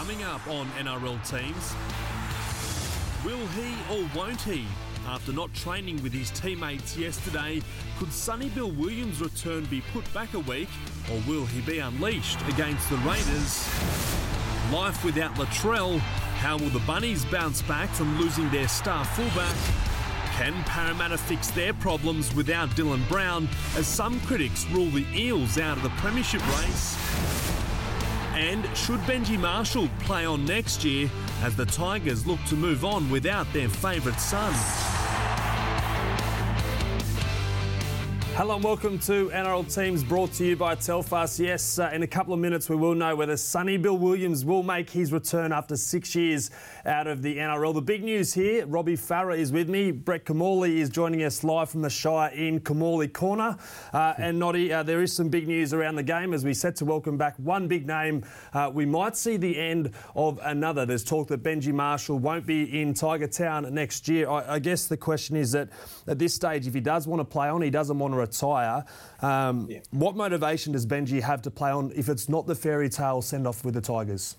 Coming 0.00 0.22
up 0.22 0.48
on 0.48 0.66
NRL 0.78 1.20
teams, 1.28 1.74
will 3.22 3.46
he 3.48 3.74
or 3.92 4.08
won't 4.16 4.40
he? 4.40 4.64
After 5.06 5.30
not 5.30 5.52
training 5.52 6.02
with 6.02 6.14
his 6.14 6.30
teammates 6.30 6.96
yesterday, 6.96 7.60
could 7.98 8.10
Sonny 8.10 8.48
Bill 8.48 8.70
Williams' 8.70 9.20
return 9.20 9.66
be 9.66 9.82
put 9.92 10.10
back 10.14 10.32
a 10.32 10.38
week, 10.38 10.70
or 11.12 11.20
will 11.28 11.44
he 11.44 11.60
be 11.60 11.80
unleashed 11.80 12.38
against 12.48 12.88
the 12.88 12.96
Raiders? 12.96 13.68
Life 14.72 15.04
without 15.04 15.34
Latrell, 15.34 15.98
how 15.98 16.56
will 16.56 16.70
the 16.70 16.82
Bunnies 16.86 17.26
bounce 17.26 17.60
back 17.60 17.90
from 17.90 18.18
losing 18.18 18.48
their 18.48 18.68
star 18.68 19.04
fullback? 19.04 19.54
Can 20.32 20.54
Parramatta 20.64 21.18
fix 21.18 21.50
their 21.50 21.74
problems 21.74 22.34
without 22.34 22.70
Dylan 22.70 23.06
Brown, 23.06 23.50
as 23.76 23.86
some 23.86 24.18
critics 24.20 24.64
rule 24.72 24.88
the 24.88 25.04
Eels 25.14 25.58
out 25.58 25.76
of 25.76 25.82
the 25.82 25.90
Premiership 25.90 26.40
race? 26.56 27.39
And 28.40 28.64
should 28.74 29.00
Benji 29.00 29.38
Marshall 29.38 29.86
play 29.98 30.24
on 30.24 30.46
next 30.46 30.82
year 30.82 31.10
as 31.42 31.54
the 31.56 31.66
Tigers 31.66 32.26
look 32.26 32.42
to 32.46 32.54
move 32.54 32.86
on 32.86 33.10
without 33.10 33.46
their 33.52 33.68
favourite 33.68 34.18
son? 34.18 34.89
Hello 38.34 38.54
and 38.54 38.64
welcome 38.64 38.98
to 39.00 39.28
NRL 39.30 39.74
Teams 39.74 40.02
brought 40.02 40.32
to 40.34 40.46
you 40.46 40.56
by 40.56 40.74
Telstra. 40.74 41.38
Yes, 41.38 41.78
uh, 41.78 41.90
in 41.92 42.04
a 42.04 42.06
couple 42.06 42.32
of 42.32 42.40
minutes 42.40 42.70
we 42.70 42.76
will 42.76 42.94
know 42.94 43.14
whether 43.14 43.36
Sonny 43.36 43.76
Bill 43.76 43.98
Williams 43.98 44.46
will 44.46 44.62
make 44.62 44.88
his 44.88 45.12
return 45.12 45.52
after 45.52 45.76
six 45.76 46.14
years 46.14 46.50
out 46.86 47.06
of 47.06 47.20
the 47.20 47.36
NRL. 47.36 47.74
The 47.74 47.82
big 47.82 48.02
news 48.02 48.32
here, 48.32 48.64
Robbie 48.66 48.96
Farah 48.96 49.36
is 49.36 49.52
with 49.52 49.68
me. 49.68 49.90
Brett 49.90 50.24
Kimmorley 50.24 50.78
is 50.78 50.88
joining 50.88 51.22
us 51.24 51.44
live 51.44 51.68
from 51.68 51.82
the 51.82 51.90
Shire 51.90 52.30
in 52.30 52.60
Kimmorley 52.60 53.12
Corner. 53.12 53.58
Uh, 53.92 54.14
and 54.16 54.38
Noddy, 54.38 54.72
uh, 54.72 54.84
there 54.84 55.02
is 55.02 55.14
some 55.14 55.28
big 55.28 55.46
news 55.46 55.74
around 55.74 55.96
the 55.96 56.02
game 56.02 56.32
as 56.32 56.42
we 56.42 56.54
set 56.54 56.76
to 56.76 56.86
welcome 56.86 57.18
back 57.18 57.34
one 57.36 57.68
big 57.68 57.86
name. 57.86 58.24
Uh, 58.54 58.70
we 58.72 58.86
might 58.86 59.16
see 59.18 59.36
the 59.36 59.58
end 59.58 59.90
of 60.14 60.38
another. 60.44 60.86
There's 60.86 61.04
talk 61.04 61.28
that 61.28 61.42
Benji 61.42 61.74
Marshall 61.74 62.18
won't 62.18 62.46
be 62.46 62.80
in 62.80 62.94
Tiger 62.94 63.26
Town 63.26 63.66
next 63.74 64.08
year. 64.08 64.30
I, 64.30 64.54
I 64.54 64.58
guess 64.60 64.86
the 64.86 64.96
question 64.96 65.36
is 65.36 65.52
that 65.52 65.68
at 66.06 66.18
this 66.18 66.32
stage, 66.32 66.66
if 66.66 66.72
he 66.72 66.80
does 66.80 67.06
want 67.06 67.20
to 67.20 67.24
play 67.24 67.48
on, 67.48 67.60
he 67.60 67.70
doesn't 67.70 67.98
want 67.98 68.14
to 68.14 68.19
retire. 68.20 68.84
Um, 69.20 69.66
yeah. 69.68 69.80
What 69.90 70.16
motivation 70.16 70.72
does 70.72 70.86
Benji 70.86 71.20
have 71.20 71.42
to 71.42 71.50
play 71.50 71.70
on 71.70 71.92
if 71.94 72.08
it's 72.08 72.28
not 72.28 72.46
the 72.46 72.54
fairy 72.54 72.88
tale 72.88 73.22
send 73.22 73.46
off 73.46 73.64
with 73.64 73.74
the 73.74 73.80
Tigers? 73.80 74.36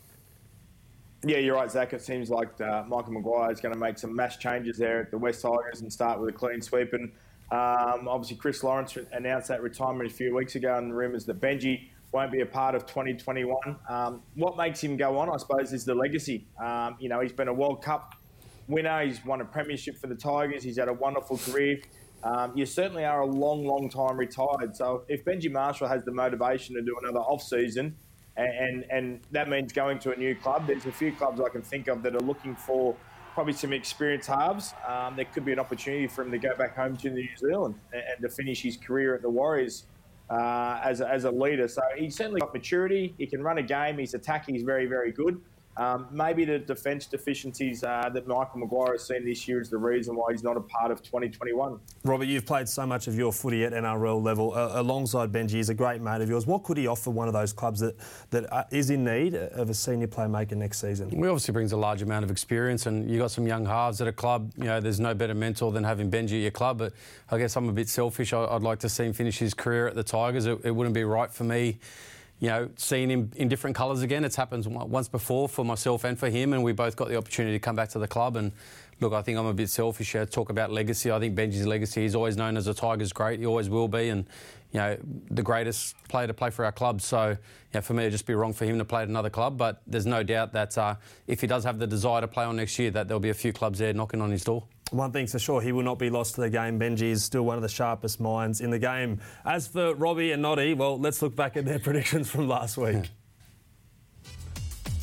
Yeah, 1.24 1.38
you're 1.38 1.56
right, 1.56 1.70
Zach. 1.70 1.94
It 1.94 2.02
seems 2.02 2.32
like 2.32 2.60
uh, 2.62 2.84
Michael 2.88 3.14
Maguire 3.14 3.52
is 3.52 3.60
going 3.60 3.74
to 3.74 3.80
make 3.80 4.00
some 4.00 4.16
mass 4.16 4.38
changes 4.38 4.78
there 4.78 5.02
at 5.02 5.12
the 5.12 5.18
West 5.20 5.44
Tigers 5.44 5.82
and 5.82 5.94
start 5.94 6.20
with 6.20 6.30
a 6.30 6.34
clean 6.34 6.62
sweep. 6.62 6.94
And 6.94 7.12
um, 7.52 8.08
obviously, 8.08 8.38
Chris 8.38 8.64
Lawrence 8.64 8.98
announced 9.12 9.50
that 9.50 9.62
retirement 9.62 10.10
a 10.10 10.14
few 10.14 10.36
weeks 10.36 10.56
ago, 10.56 10.76
and 10.78 10.90
the 10.90 10.96
rumours 10.96 11.26
that 11.26 11.40
Benji 11.40 11.90
won't 12.12 12.32
be 12.32 12.42
a 12.42 12.46
part 12.46 12.74
of 12.74 12.88
2021. 12.88 13.76
Um, 13.88 14.24
what 14.36 14.58
makes 14.58 14.84
him 14.84 14.98
go 14.98 15.18
on, 15.20 15.30
I 15.30 15.38
suppose, 15.38 15.74
is 15.74 15.86
the 15.86 15.94
legacy. 15.94 16.48
Um, 16.60 16.98
you 17.00 17.08
know, 17.08 17.20
he's 17.20 17.34
been 17.34 17.50
a 17.50 17.54
World 17.54 17.84
Cup 17.84 18.16
winner. 18.68 19.04
He's 19.06 19.24
won 19.24 19.42
a 19.42 19.46
premiership 19.46 19.98
for 19.98 20.08
the 20.08 20.16
Tigers. 20.16 20.64
He's 20.64 20.78
had 20.78 20.88
a 20.88 20.94
wonderful 20.94 21.38
career 21.38 21.82
um, 22.24 22.52
you 22.56 22.66
certainly 22.66 23.06
are 23.06 23.22
a 23.22 23.26
long, 23.26 23.66
long 23.66 23.90
time 23.90 24.18
retired. 24.18 24.76
So 24.76 25.04
if 25.08 25.26
Benji 25.26 25.52
Marshall 25.52 25.88
has 25.88 26.04
the 26.04 26.12
motivation 26.12 26.76
to 26.76 26.82
do 26.82 26.96
another 27.02 27.20
off 27.20 27.42
season, 27.42 27.96
and, 28.38 28.48
and, 28.48 28.86
and 28.90 29.20
that 29.32 29.50
means 29.50 29.74
going 29.74 30.00
to 30.00 30.12
a 30.12 30.16
new 30.16 30.36
club, 30.36 30.68
there's 30.68 30.86
a 30.86 30.92
few 30.92 31.12
clubs 31.12 31.42
I 31.42 31.50
can 31.50 31.62
think 31.62 31.88
of 31.88 32.04
that 32.04 32.16
are 32.16 32.22
looking 32.22 32.56
for 32.56 32.96
probably 33.34 33.54
some 33.54 33.74
experienced 33.74 34.28
halves. 34.28 34.74
Um, 34.88 35.16
there 35.16 35.26
could 35.26 35.46
be 35.46 35.52
an 35.52 35.60
opportunity 35.60 36.08
for 36.08 36.24
him 36.24 36.32
to 36.32 36.38
go 36.38 36.56
back 36.56 36.76
home 36.76 36.98
to 36.98 37.10
New 37.10 37.28
Zealand 37.38 37.76
and, 37.94 38.04
and 38.14 38.22
to 38.22 38.30
finish 38.30 38.62
his 38.62 38.78
career 38.78 39.16
at 39.16 39.22
the 39.22 39.30
Warriors. 39.30 39.86
Uh, 40.30 40.80
as, 40.86 41.02
a, 41.02 41.10
as 41.10 41.26
a 41.26 41.30
leader. 41.30 41.68
So 41.68 41.82
he's 41.98 42.16
certainly 42.16 42.40
got 42.40 42.54
maturity. 42.54 43.14
He 43.18 43.28
can 43.28 43.44
run 43.44 43.58
a 43.58 43.62
game. 43.62 43.98
His 43.98 44.14
attacking 44.14 44.56
is 44.56 44.64
very, 44.64 44.86
very 44.86 45.12
good. 45.12 45.42
Um, 45.78 46.08
maybe 46.12 46.44
the 46.44 46.60
defence 46.60 47.06
deficiencies 47.06 47.84
uh, 47.84 48.10
that 48.14 48.28
Michael 48.28 48.60
Maguire 48.60 48.94
has 48.94 49.08
seen 49.08 49.26
this 49.26 49.48
year 49.48 49.62
is 49.62 49.70
the 49.70 49.78
reason 49.78 50.16
why 50.16 50.32
he's 50.32 50.44
not 50.44 50.58
a 50.58 50.62
part 50.62 50.92
of 50.92 51.02
2021. 51.02 51.80
Robert, 52.04 52.26
you've 52.26 52.46
played 52.46 52.68
so 52.68 52.86
much 52.86 53.08
of 53.08 53.16
your 53.16 53.32
footy 53.32 53.64
at 53.64 53.72
NRL 53.72 54.22
level 54.22 54.54
uh, 54.54 54.72
alongside 54.74 55.32
Benji. 55.32 55.52
He's 55.52 55.70
a 55.70 55.74
great 55.74 56.02
mate 56.02 56.22
of 56.22 56.30
yours. 56.30 56.46
What 56.46 56.64
could 56.64 56.78
he 56.78 56.88
offer 56.88 57.10
one 57.10 57.28
of 57.28 57.34
those 57.34 57.54
clubs 57.54 57.80
that, 57.80 57.96
that 58.32 58.52
uh, 58.52 58.64
is 58.72 58.90
in 58.90 59.06
need 59.06 59.36
of 59.36 59.70
a 59.70 59.74
senior 59.74 60.08
playmaker 60.08 60.54
next 60.54 60.82
season? 60.82 61.10
He 61.10 61.18
obviously 61.18 61.54
brings 61.54 61.72
a 61.72 61.78
large 61.78 62.02
amount 62.02 62.26
of 62.26 62.32
experience, 62.32 62.86
and 62.86 63.10
you've 63.10 63.20
got 63.20 63.32
some 63.32 63.48
young 63.48 63.66
halves 63.66 64.02
at 64.02 64.08
a 64.08 64.14
club. 64.14 64.52
You 64.58 64.66
know, 64.66 64.82
there's 64.82 65.00
no 65.00 65.14
better 65.14 65.34
mentor 65.34 65.72
than 65.72 65.86
having 65.86 66.12
Benji 66.12 66.34
at 66.34 66.42
your 66.42 66.52
club. 66.52 66.80
But 66.80 66.94
I 67.30 67.38
guess 67.38 67.56
I'm 67.56 67.70
a 67.70 67.74
bit 67.74 67.88
selfish. 67.88 68.34
I, 68.34 68.54
would 68.54 68.64
like 68.64 68.80
to 68.80 68.90
see 68.90 69.06
him 69.06 69.14
finish 69.14 69.38
his 69.38 69.54
career 69.54 69.88
at 69.88 69.96
the 69.96 70.04
Tigers. 70.04 70.46
It, 70.46 70.60
it 70.66 70.72
wouldn't 70.72 70.96
be 70.96 71.06
right 71.06 71.32
for 71.32 71.46
me 71.46 71.80
you 72.42 72.48
know, 72.48 72.70
seeing 72.76 73.10
him 73.10 73.32
in 73.36 73.48
different 73.48 73.76
colours 73.76 74.02
again. 74.02 74.26
It's 74.26 74.36
happened 74.36 74.66
once 74.66 75.08
before 75.08 75.48
for 75.48 75.64
myself 75.64 76.04
and 76.04 76.18
for 76.18 76.28
him, 76.28 76.54
and 76.54 76.64
we 76.64 76.72
both 76.72 76.96
got 76.96 77.08
the 77.08 77.16
opportunity 77.16 77.56
to 77.56 77.60
come 77.60 77.76
back 77.76 77.90
to 77.90 78.00
the 78.00 78.08
club. 78.08 78.36
And 78.36 78.52
look, 79.00 79.14
I 79.14 79.22
think 79.22 79.38
I'm 79.38 79.46
a 79.46 79.54
bit 79.54 79.70
selfish 79.70 80.12
here. 80.12 80.26
To 80.26 80.32
talk 80.32 80.50
about 80.50 80.72
legacy. 80.72 81.12
I 81.12 81.20
think 81.20 81.36
Benji's 81.36 81.68
legacy. 81.68 82.02
He's 82.02 82.16
always 82.16 82.38
known 82.38 82.58
as 82.58 82.66
a 82.66 82.74
Tigers 82.74 83.14
great. 83.14 83.40
He 83.40 83.46
always 83.46 83.70
will 83.70 83.88
be, 83.88 84.10
and 84.10 84.26
you 84.72 84.80
know, 84.80 84.98
the 85.30 85.44
greatest 85.44 85.96
player 86.08 86.26
to 86.26 86.34
play 86.34 86.50
for 86.50 86.66
our 86.66 86.72
club. 86.72 87.02
So, 87.02 87.38
yeah, 87.76 87.82
for 87.82 87.94
me, 87.94 88.04
it'd 88.04 88.14
just 88.14 88.26
be 88.26 88.34
wrong 88.34 88.54
for 88.54 88.66
him 88.66 88.80
to 88.80 88.86
play 88.86 89.04
at 89.04 89.08
another 89.08 89.30
club. 89.30 89.56
But 89.56 89.84
there's 89.86 90.08
no 90.08 90.24
doubt 90.24 90.52
that 90.54 90.76
uh, 90.80 90.96
if 91.28 91.42
he 91.42 91.48
does 91.48 91.64
have 91.64 91.78
the 91.78 91.86
desire 91.86 92.22
to 92.22 92.28
play 92.28 92.46
on 92.46 92.56
next 92.56 92.80
year, 92.80 92.90
that 92.90 93.08
there'll 93.08 93.20
be 93.20 93.30
a 93.30 93.36
few 93.36 93.54
clubs 93.54 93.78
there 93.78 93.94
knocking 93.94 94.20
on 94.20 94.32
his 94.32 94.44
door. 94.44 94.64
One 94.92 95.14
thing's 95.14 95.32
for 95.32 95.40
sure, 95.40 95.62
he 95.62 95.72
will 95.72 95.84
not 95.84 95.98
be 95.98 96.10
lost 96.10 96.36
to 96.36 96.42
the 96.42 96.50
game. 96.50 96.78
Benji 96.78 97.04
is 97.04 97.24
still 97.24 97.44
one 97.44 97.56
of 97.56 97.62
the 97.62 97.70
sharpest 97.70 98.20
minds 98.20 98.60
in 98.60 98.70
the 98.72 98.80
game. 98.80 99.22
As 99.46 99.66
for 99.66 99.96
Robbie 99.96 100.34
and 100.34 100.42
Noddy, 100.42 100.74
well, 100.74 101.00
let's 101.00 101.22
look 101.22 101.34
back 101.34 101.56
at 101.56 101.64
their 101.64 101.80
predictions 101.88 102.30
from 102.30 102.50
last 102.50 102.78
week. 102.78 103.10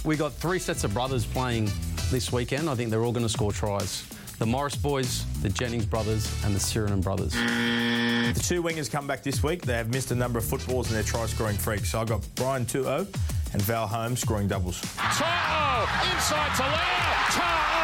We 0.04 0.16
got 0.16 0.32
three 0.34 0.58
sets 0.58 0.84
of 0.84 0.92
brothers 0.92 1.24
playing 1.24 1.70
this 2.10 2.30
weekend. 2.30 2.68
I 2.68 2.74
think 2.74 2.90
they're 2.90 3.02
all 3.02 3.12
going 3.12 3.26
to 3.26 3.32
score 3.32 3.50
tries. 3.50 4.06
The 4.38 4.46
Morris 4.46 4.76
boys, 4.76 5.24
the 5.42 5.48
Jennings 5.48 5.86
brothers, 5.86 6.30
and 6.44 6.54
the 6.54 6.60
Sironen 6.60 7.02
brothers. 7.02 7.32
The 7.32 8.40
two 8.40 8.62
wingers 8.62 8.90
come 8.90 9.06
back 9.06 9.22
this 9.22 9.42
week. 9.42 9.62
They 9.62 9.72
have 9.72 9.88
missed 9.88 10.12
a 10.12 10.14
number 10.14 10.38
of 10.38 10.44
footballs 10.44 10.88
in 10.88 10.94
their 10.94 11.02
try 11.02 11.26
scoring 11.26 11.56
freaks. 11.56 11.90
So 11.90 12.00
I 12.00 12.04
got 12.04 12.26
Brian 12.36 12.64
To'o 12.64 13.06
and 13.52 13.62
Val 13.62 13.86
Holmes 13.86 14.20
scoring 14.20 14.46
doubles. 14.46 14.80
To'o 14.80 15.86
inside 16.14 16.54
to 16.56 16.62
Lau. 16.62 17.24
To'o 17.30 17.77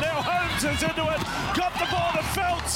now 0.00 0.22
Holmes 0.22 0.64
is 0.64 0.82
into 0.82 1.02
it. 1.02 1.20
Got 1.56 1.72
the 1.78 1.86
ball 1.90 2.12
to 2.12 2.22
Felt. 2.32 2.68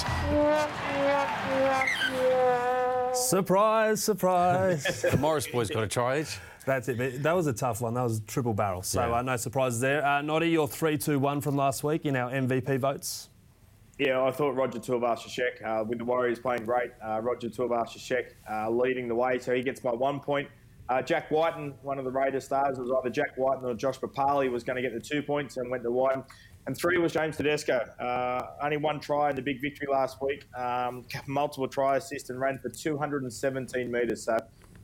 Surprise, 3.16 4.02
surprise. 4.04 5.02
the 5.10 5.16
Morris 5.16 5.46
boys 5.46 5.70
got 5.70 5.82
a 5.84 5.88
try 5.88 6.20
each. 6.20 6.38
That's 6.66 6.88
it. 6.88 7.22
That 7.22 7.34
was 7.34 7.46
a 7.46 7.52
tough 7.52 7.80
one. 7.80 7.94
That 7.94 8.02
was 8.02 8.18
a 8.18 8.22
triple 8.22 8.52
barrel. 8.52 8.82
So 8.82 9.00
yeah. 9.00 9.18
uh, 9.18 9.22
no 9.22 9.36
surprises 9.36 9.80
there. 9.80 10.04
Uh, 10.04 10.20
Noddy, 10.20 10.50
your 10.50 10.66
3 10.66 10.98
2 10.98 11.18
1 11.18 11.40
from 11.40 11.56
last 11.56 11.84
week 11.84 12.04
in 12.04 12.16
our 12.16 12.30
MVP 12.30 12.78
votes. 12.80 13.30
Yeah, 13.98 14.22
I 14.22 14.30
thought 14.30 14.54
Roger 14.54 14.78
Tuivasa-Sheck, 14.78 15.64
uh, 15.64 15.82
with 15.84 15.98
the 15.98 16.04
Warriors 16.04 16.38
playing 16.38 16.64
great, 16.64 16.90
uh, 17.02 17.20
Roger 17.22 17.48
Tuivasa-Sheck 17.48 18.32
uh, 18.50 18.68
leading 18.68 19.08
the 19.08 19.14
way, 19.14 19.38
so 19.38 19.54
he 19.54 19.62
gets 19.62 19.82
my 19.82 19.92
one 19.92 20.20
point. 20.20 20.48
Uh, 20.90 21.00
Jack 21.00 21.30
Wighton, 21.30 21.72
one 21.82 21.98
of 21.98 22.04
the 22.04 22.10
Raiders 22.10 22.44
stars, 22.44 22.78
was 22.78 22.90
either 22.90 23.08
Jack 23.08 23.38
Wighton 23.38 23.64
or 23.64 23.74
Josh 23.74 23.98
Papalii 23.98 24.50
was 24.50 24.62
going 24.62 24.76
to 24.76 24.82
get 24.82 24.92
the 24.92 25.00
two 25.00 25.22
points 25.22 25.56
and 25.56 25.70
went 25.70 25.82
to 25.82 25.90
Wighton. 25.90 26.22
And 26.66 26.76
three 26.76 26.98
was 26.98 27.12
James 27.12 27.36
Tedesco. 27.36 27.78
Uh, 28.00 28.42
only 28.60 28.76
one 28.76 28.98
try 28.98 29.30
in 29.30 29.36
the 29.36 29.42
big 29.42 29.60
victory 29.60 29.86
last 29.90 30.20
week, 30.20 30.44
um, 30.56 31.04
multiple 31.26 31.68
try 31.68 31.96
assists 31.96 32.30
and 32.30 32.40
ran 32.40 32.58
for 32.58 32.68
217 32.68 33.90
metres. 33.90 34.24
So 34.24 34.38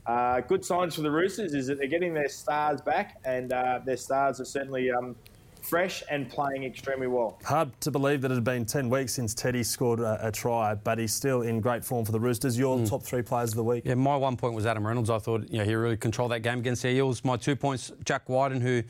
uh, 0.05 0.41
good 0.41 0.63
signs 0.63 0.95
for 0.95 1.01
the 1.01 1.11
Roosters 1.11 1.53
is 1.53 1.67
that 1.67 1.77
they're 1.77 1.87
getting 1.87 2.13
their 2.13 2.29
stars 2.29 2.81
back, 2.81 3.17
and 3.25 3.51
uh, 3.51 3.79
their 3.85 3.97
stars 3.97 4.39
are 4.39 4.45
certainly 4.45 4.91
um, 4.91 5.15
fresh 5.61 6.03
and 6.09 6.29
playing 6.29 6.63
extremely 6.63 7.07
well. 7.07 7.39
Hard 7.43 7.69
to 7.81 7.91
believe 7.91 8.21
that 8.21 8.31
it 8.31 8.35
had 8.35 8.43
been 8.43 8.65
10 8.65 8.89
weeks 8.89 9.13
since 9.13 9.33
Teddy 9.33 9.63
scored 9.63 9.99
a, 9.99 10.27
a 10.27 10.31
try, 10.31 10.75
but 10.75 10.99
he's 10.99 11.13
still 11.13 11.41
in 11.41 11.61
great 11.61 11.83
form 11.83 12.05
for 12.05 12.11
the 12.11 12.19
Roosters. 12.19 12.57
Your 12.57 12.77
mm. 12.77 12.89
top 12.89 13.03
three 13.03 13.21
players 13.21 13.51
of 13.51 13.55
the 13.55 13.63
week? 13.63 13.83
Yeah, 13.85 13.95
my 13.95 14.15
one 14.15 14.35
point 14.35 14.53
was 14.53 14.65
Adam 14.65 14.85
Reynolds. 14.85 15.09
I 15.09 15.19
thought 15.19 15.49
you 15.49 15.59
know, 15.59 15.65
he 15.65 15.73
really 15.75 15.97
controlled 15.97 16.31
that 16.31 16.41
game 16.41 16.59
against 16.59 16.83
the 16.83 16.89
Eels. 16.89 17.23
My 17.23 17.37
two 17.37 17.55
points, 17.55 17.91
Jack 18.03 18.27
Wighton, 18.27 18.61
who 18.61 18.83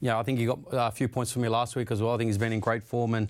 yeah, 0.00 0.18
I 0.18 0.22
think 0.22 0.38
he 0.38 0.46
got 0.46 0.58
uh, 0.72 0.88
a 0.88 0.90
few 0.90 1.08
points 1.08 1.30
for 1.32 1.40
me 1.40 1.48
last 1.48 1.76
week 1.76 1.90
as 1.90 2.00
well. 2.00 2.14
I 2.14 2.16
think 2.16 2.28
he's 2.28 2.38
been 2.38 2.52
in 2.52 2.60
great 2.60 2.82
form. 2.82 3.14
And 3.14 3.28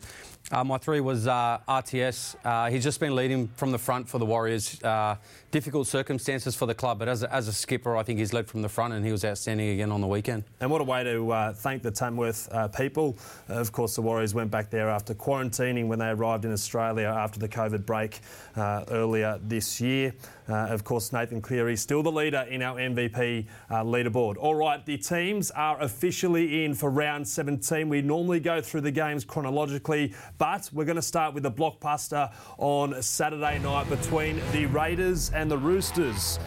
uh, 0.52 0.64
my 0.64 0.79
three 0.79 1.00
was 1.00 1.29
uh, 1.29 1.58
RTS. 1.69 2.35
Uh, 2.44 2.70
he's 2.70 2.82
just 2.82 2.99
been 2.99 3.14
leading 3.14 3.49
from 3.55 3.70
the 3.70 3.79
front 3.79 4.08
for 4.08 4.19
the 4.19 4.26
Warriors. 4.26 4.82
Uh, 4.82 5.17
difficult 5.52 5.87
circumstances 5.87 6.56
for 6.56 6.67
the 6.67 6.75
club, 6.75 6.99
but 6.99 7.08
as 7.08 7.23
a, 7.23 7.32
as 7.32 7.47
a 7.49 7.52
skipper, 7.52 7.97
I 7.97 8.02
think 8.02 8.19
he's 8.19 8.32
led 8.32 8.49
from 8.49 8.62
the 8.62 8.69
front 8.69 8.94
and 8.94 9.05
he 9.05 9.12
was 9.12 9.25
outstanding 9.25 9.70
again 9.70 9.93
on 9.93 10.00
the 10.00 10.06
weekend. 10.06 10.44
And 10.61 10.70
what 10.70 10.81
a 10.81 10.85
way 10.85 11.05
to 11.05 11.31
uh, 11.31 11.52
thank 11.52 11.82
the 11.82 11.91
Tamworth 11.91 12.49
uh, 12.52 12.69
people. 12.69 13.17
of 13.49 13.70
course, 13.73 13.94
the 13.94 14.02
Warriors 14.02 14.35
went 14.35 14.50
back 14.50 14.70
there 14.70 14.88
after 14.88 15.14
quarantining 15.14 15.87
when 15.87 15.99
they 15.99 16.08
arrived 16.08 16.44
in 16.44 16.53
Australia 16.53 17.06
after 17.06 17.38
the 17.38 17.49
COVID 17.49 17.87
break 17.87 18.20
earlier 18.56 19.38
this 19.43 19.81
year. 19.81 20.14
of 20.49 20.82
course, 20.85 21.12
Nathan 21.12 21.41
Cleary 21.41 21.76
still 21.76 22.03
the 22.03 22.12
leader 22.12 22.44
in 22.49 22.62
our 22.62 22.76
MVP 22.76 23.46
leaderboard. 23.70 24.37
All 24.37 24.55
right, 24.55 24.85
the 24.85 24.99
teams 24.99 25.50
are 25.53 25.81
officially 25.81 26.64
in 26.64 26.75
for 26.75 26.91
round 26.91 27.26
17. 27.26 27.88
We 27.88 28.03
normally 28.03 28.41
go 28.41 28.61
through 28.61 28.82
the 28.82 28.91
games 28.91 29.25
chronologically, 29.25 30.12
but 30.40 30.70
we're 30.72 30.87
going 30.87 30.96
to 30.96 31.02
start 31.02 31.34
with 31.34 31.42
the 31.42 31.50
blockbuster 31.50 32.32
on 32.56 33.00
Saturday 33.02 33.58
night 33.58 33.87
between 33.90 34.40
the 34.52 34.64
Raiders 34.64 35.31
and 35.34 35.50
the 35.50 35.58
Roosters. 35.58 36.38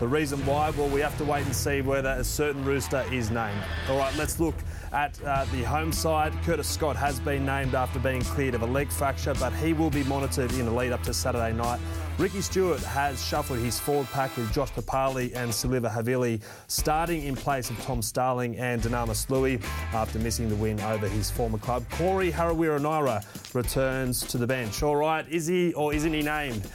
The 0.00 0.06
reason 0.06 0.44
why, 0.44 0.68
well, 0.70 0.90
we 0.90 1.00
have 1.00 1.16
to 1.16 1.24
wait 1.24 1.46
and 1.46 1.56
see 1.56 1.80
whether 1.80 2.10
a 2.10 2.22
certain 2.22 2.62
rooster 2.62 3.06
is 3.10 3.30
named. 3.30 3.58
All 3.88 3.96
right, 3.96 4.14
let's 4.16 4.38
look 4.38 4.54
at 4.92 5.18
uh, 5.24 5.46
the 5.46 5.62
home 5.62 5.92
side. 5.92 6.34
Curtis 6.44 6.68
Scott 6.68 6.94
has 6.96 7.18
been 7.20 7.46
named 7.46 7.74
after 7.74 7.98
being 7.98 8.20
cleared 8.20 8.54
of 8.54 8.60
a 8.60 8.66
leg 8.66 8.90
fracture, 8.90 9.32
but 9.40 9.54
he 9.54 9.72
will 9.72 9.90
be 9.90 10.04
monitored 10.04 10.52
in 10.52 10.66
the 10.66 10.70
lead 10.70 10.92
up 10.92 11.02
to 11.04 11.14
Saturday 11.14 11.54
night. 11.54 11.80
Ricky 12.18 12.40
Stuart 12.40 12.80
has 12.80 13.24
shuffled 13.24 13.60
his 13.60 13.78
forward 13.78 14.08
pack 14.08 14.36
with 14.36 14.52
Josh 14.52 14.72
Papalii 14.72 15.32
and 15.36 15.52
Siliva 15.52 15.88
Havili 15.88 16.42
starting 16.66 17.22
in 17.22 17.36
place 17.36 17.70
of 17.70 17.80
Tom 17.82 18.02
Starling 18.02 18.56
and 18.58 18.82
Dunamis 18.82 19.30
Lui 19.30 19.60
after 19.92 20.18
missing 20.18 20.48
the 20.48 20.56
win 20.56 20.80
over 20.80 21.06
his 21.06 21.30
former 21.30 21.58
club. 21.58 21.84
Corey 21.90 22.32
Harawira 22.32 22.80
Naera 22.80 23.24
returns 23.54 24.22
to 24.26 24.36
the 24.36 24.48
bench. 24.48 24.82
All 24.82 24.96
right, 24.96 25.28
is 25.28 25.46
he 25.46 25.72
or 25.74 25.94
isn't 25.94 26.12
he 26.12 26.22
named? 26.22 26.68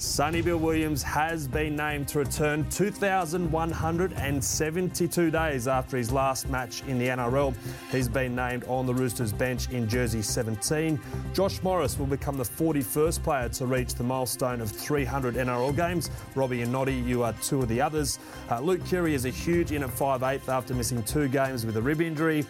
Sonny 0.00 0.42
Bill 0.42 0.58
Williams 0.58 1.02
has 1.02 1.48
been 1.48 1.74
named 1.74 2.06
to 2.06 2.20
return 2.20 2.64
2,172 2.70 5.30
days 5.32 5.66
after 5.66 5.96
his 5.96 6.12
last 6.12 6.48
match 6.48 6.84
in 6.84 7.00
the 7.00 7.08
NRL. 7.08 7.52
He's 7.90 8.06
been 8.06 8.36
named 8.36 8.62
on 8.68 8.86
the 8.86 8.94
Roosters 8.94 9.32
bench 9.32 9.68
in 9.70 9.88
jersey 9.88 10.22
17. 10.22 11.00
Josh 11.34 11.60
Morris 11.64 11.98
will 11.98 12.06
become 12.06 12.36
the 12.36 12.44
41st 12.44 13.24
player 13.24 13.48
to 13.48 13.66
reach 13.66 13.96
the 13.96 14.04
milestone 14.04 14.60
of 14.60 14.70
300 14.70 15.34
NRL 15.34 15.74
games. 15.74 16.10
Robbie 16.36 16.62
and 16.62 16.70
Noddy, 16.70 16.94
you 16.94 17.24
are 17.24 17.32
two 17.42 17.62
of 17.62 17.66
the 17.66 17.80
others. 17.80 18.20
Uh, 18.52 18.60
Luke 18.60 18.86
Keary 18.86 19.14
is 19.14 19.24
a 19.24 19.30
huge 19.30 19.72
in 19.72 19.82
at 19.82 19.90
5'8 19.90 20.48
after 20.48 20.74
missing 20.74 21.02
two 21.02 21.26
games 21.26 21.66
with 21.66 21.76
a 21.76 21.82
rib 21.82 22.00
injury. 22.00 22.46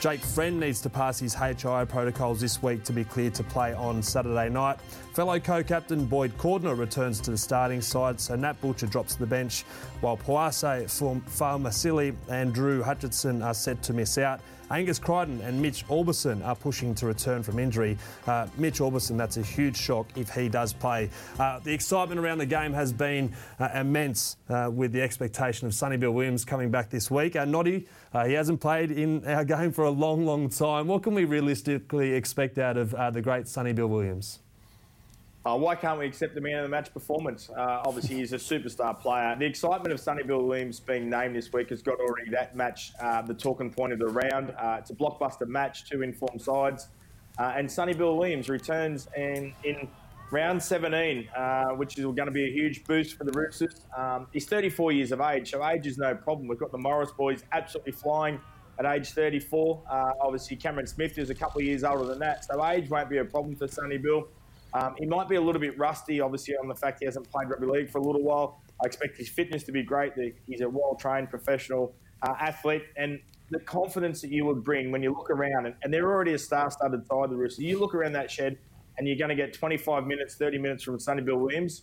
Jake 0.00 0.20
Friend 0.20 0.60
needs 0.60 0.82
to 0.82 0.90
pass 0.90 1.18
his 1.18 1.34
HI 1.34 1.86
protocols 1.86 2.42
this 2.42 2.62
week 2.62 2.84
to 2.84 2.92
be 2.92 3.04
cleared 3.04 3.32
to 3.36 3.42
play 3.42 3.72
on 3.72 4.02
Saturday 4.02 4.50
night. 4.50 4.78
Fellow 5.14 5.38
co-captain 5.38 6.06
Boyd 6.06 6.36
Cordner 6.38 6.76
returns 6.76 7.20
to 7.20 7.30
the 7.30 7.38
starting 7.38 7.80
side, 7.80 8.18
so 8.18 8.34
Nat 8.34 8.60
Butcher 8.60 8.88
drops 8.88 9.14
to 9.14 9.20
the 9.20 9.26
bench, 9.26 9.62
while 10.00 10.16
Poasa, 10.16 10.82
Faamausili 10.82 12.16
and 12.28 12.52
Drew 12.52 12.82
Hutchinson 12.82 13.40
are 13.40 13.54
set 13.54 13.80
to 13.84 13.92
miss 13.92 14.18
out. 14.18 14.40
Angus 14.72 14.98
Crichton 14.98 15.40
and 15.42 15.62
Mitch 15.62 15.86
Aubusson 15.86 16.44
are 16.44 16.56
pushing 16.56 16.96
to 16.96 17.06
return 17.06 17.44
from 17.44 17.60
injury. 17.60 17.96
Uh, 18.26 18.48
Mitch 18.58 18.80
Aubusson, 18.80 19.16
that's 19.16 19.36
a 19.36 19.42
huge 19.42 19.76
shock 19.76 20.08
if 20.16 20.30
he 20.30 20.48
does 20.48 20.72
play. 20.72 21.08
Uh, 21.38 21.60
the 21.60 21.72
excitement 21.72 22.18
around 22.18 22.38
the 22.38 22.46
game 22.46 22.72
has 22.72 22.92
been 22.92 23.32
uh, 23.60 23.68
immense 23.72 24.36
uh, 24.48 24.68
with 24.72 24.90
the 24.90 25.00
expectation 25.00 25.68
of 25.68 25.74
Sonny 25.74 25.96
Bill 25.96 26.10
Williams 26.10 26.44
coming 26.44 26.72
back 26.72 26.90
this 26.90 27.08
week. 27.08 27.36
Uh, 27.36 27.44
Noddy, 27.44 27.86
uh, 28.14 28.24
he 28.24 28.32
hasn't 28.32 28.60
played 28.60 28.90
in 28.90 29.24
our 29.28 29.44
game 29.44 29.70
for 29.70 29.84
a 29.84 29.90
long, 29.90 30.26
long 30.26 30.48
time. 30.48 30.88
What 30.88 31.04
can 31.04 31.14
we 31.14 31.24
realistically 31.24 32.14
expect 32.14 32.58
out 32.58 32.76
of 32.76 32.92
uh, 32.94 33.12
the 33.12 33.22
great 33.22 33.46
Sonny 33.46 33.72
Bill 33.72 33.86
Williams? 33.86 34.40
Uh, 35.46 35.54
why 35.54 35.74
can't 35.74 35.98
we 35.98 36.06
accept 36.06 36.34
the 36.34 36.40
man 36.40 36.56
of 36.56 36.62
the 36.62 36.68
match 36.70 36.90
performance? 36.94 37.50
Uh, 37.50 37.82
obviously, 37.84 38.16
he's 38.16 38.32
a 38.32 38.36
superstar 38.36 38.98
player. 38.98 39.36
The 39.38 39.44
excitement 39.44 39.92
of 39.92 40.00
Sonny 40.00 40.22
Bill 40.22 40.42
Williams 40.42 40.80
being 40.80 41.10
named 41.10 41.36
this 41.36 41.52
week 41.52 41.68
has 41.68 41.82
got 41.82 42.00
already 42.00 42.30
that 42.30 42.56
match 42.56 42.92
uh, 42.98 43.20
the 43.20 43.34
talking 43.34 43.70
point 43.70 43.92
of 43.92 43.98
the 43.98 44.06
round. 44.06 44.54
Uh, 44.58 44.76
it's 44.78 44.88
a 44.88 44.94
blockbuster 44.94 45.46
match, 45.46 45.90
two 45.90 46.00
informed 46.00 46.40
sides. 46.40 46.88
Uh, 47.38 47.52
and 47.56 47.70
Sonny 47.70 47.92
Bill 47.92 48.16
Williams 48.16 48.48
returns 48.48 49.06
in, 49.18 49.52
in 49.64 49.86
round 50.30 50.62
17, 50.62 51.28
uh, 51.36 51.64
which 51.72 51.98
is 51.98 52.04
going 52.04 52.16
to 52.24 52.30
be 52.30 52.44
a 52.44 52.50
huge 52.50 52.82
boost 52.84 53.18
for 53.18 53.24
the 53.24 53.32
Roosters. 53.32 53.82
Um, 53.94 54.26
he's 54.32 54.46
34 54.46 54.92
years 54.92 55.12
of 55.12 55.20
age, 55.20 55.50
so 55.50 55.66
age 55.66 55.86
is 55.86 55.98
no 55.98 56.14
problem. 56.14 56.48
We've 56.48 56.58
got 56.58 56.72
the 56.72 56.78
Morris 56.78 57.10
boys 57.10 57.44
absolutely 57.52 57.92
flying 57.92 58.40
at 58.78 58.86
age 58.86 59.10
34. 59.10 59.82
obviously, 60.22 60.56
Cameron 60.56 60.86
Smith 60.86 61.18
is 61.18 61.28
a 61.28 61.34
couple 61.34 61.60
of 61.60 61.66
years 61.66 61.84
older 61.84 62.06
than 62.06 62.18
that, 62.20 62.46
so 62.46 62.64
age 62.64 62.88
won't 62.88 63.10
be 63.10 63.18
a 63.18 63.24
problem 63.26 63.54
for 63.56 63.68
Sonny 63.68 63.98
Bill. 63.98 64.26
Um, 64.74 64.94
he 64.98 65.06
might 65.06 65.28
be 65.28 65.36
a 65.36 65.40
little 65.40 65.60
bit 65.60 65.78
rusty, 65.78 66.20
obviously, 66.20 66.56
on 66.56 66.68
the 66.68 66.74
fact 66.74 66.98
he 66.98 67.06
hasn't 67.06 67.30
played 67.30 67.48
rugby 67.48 67.66
league 67.66 67.90
for 67.90 67.98
a 67.98 68.02
little 68.02 68.22
while. 68.22 68.60
I 68.82 68.86
expect 68.86 69.16
his 69.16 69.28
fitness 69.28 69.62
to 69.64 69.72
be 69.72 69.82
great. 69.82 70.12
He's 70.46 70.60
a 70.60 70.68
well 70.68 70.96
trained 70.96 71.30
professional 71.30 71.94
uh, 72.22 72.34
athlete. 72.40 72.82
And 72.96 73.20
the 73.50 73.60
confidence 73.60 74.20
that 74.22 74.30
you 74.30 74.44
would 74.46 74.64
bring 74.64 74.90
when 74.90 75.02
you 75.02 75.12
look 75.12 75.30
around, 75.30 75.66
and, 75.66 75.74
and 75.82 75.94
they're 75.94 76.10
already 76.10 76.34
a 76.34 76.38
star 76.38 76.70
studded 76.70 77.06
side, 77.06 77.24
of 77.24 77.30
the 77.30 77.36
Roosters. 77.36 77.64
You 77.64 77.78
look 77.78 77.94
around 77.94 78.12
that 78.14 78.30
shed 78.30 78.58
and 78.98 79.06
you're 79.06 79.16
going 79.16 79.28
to 79.28 79.36
get 79.36 79.52
25 79.52 80.06
minutes, 80.06 80.34
30 80.36 80.58
minutes 80.58 80.82
from 80.82 80.98
Sonny 80.98 81.22
Bill 81.22 81.36
Williams 81.36 81.82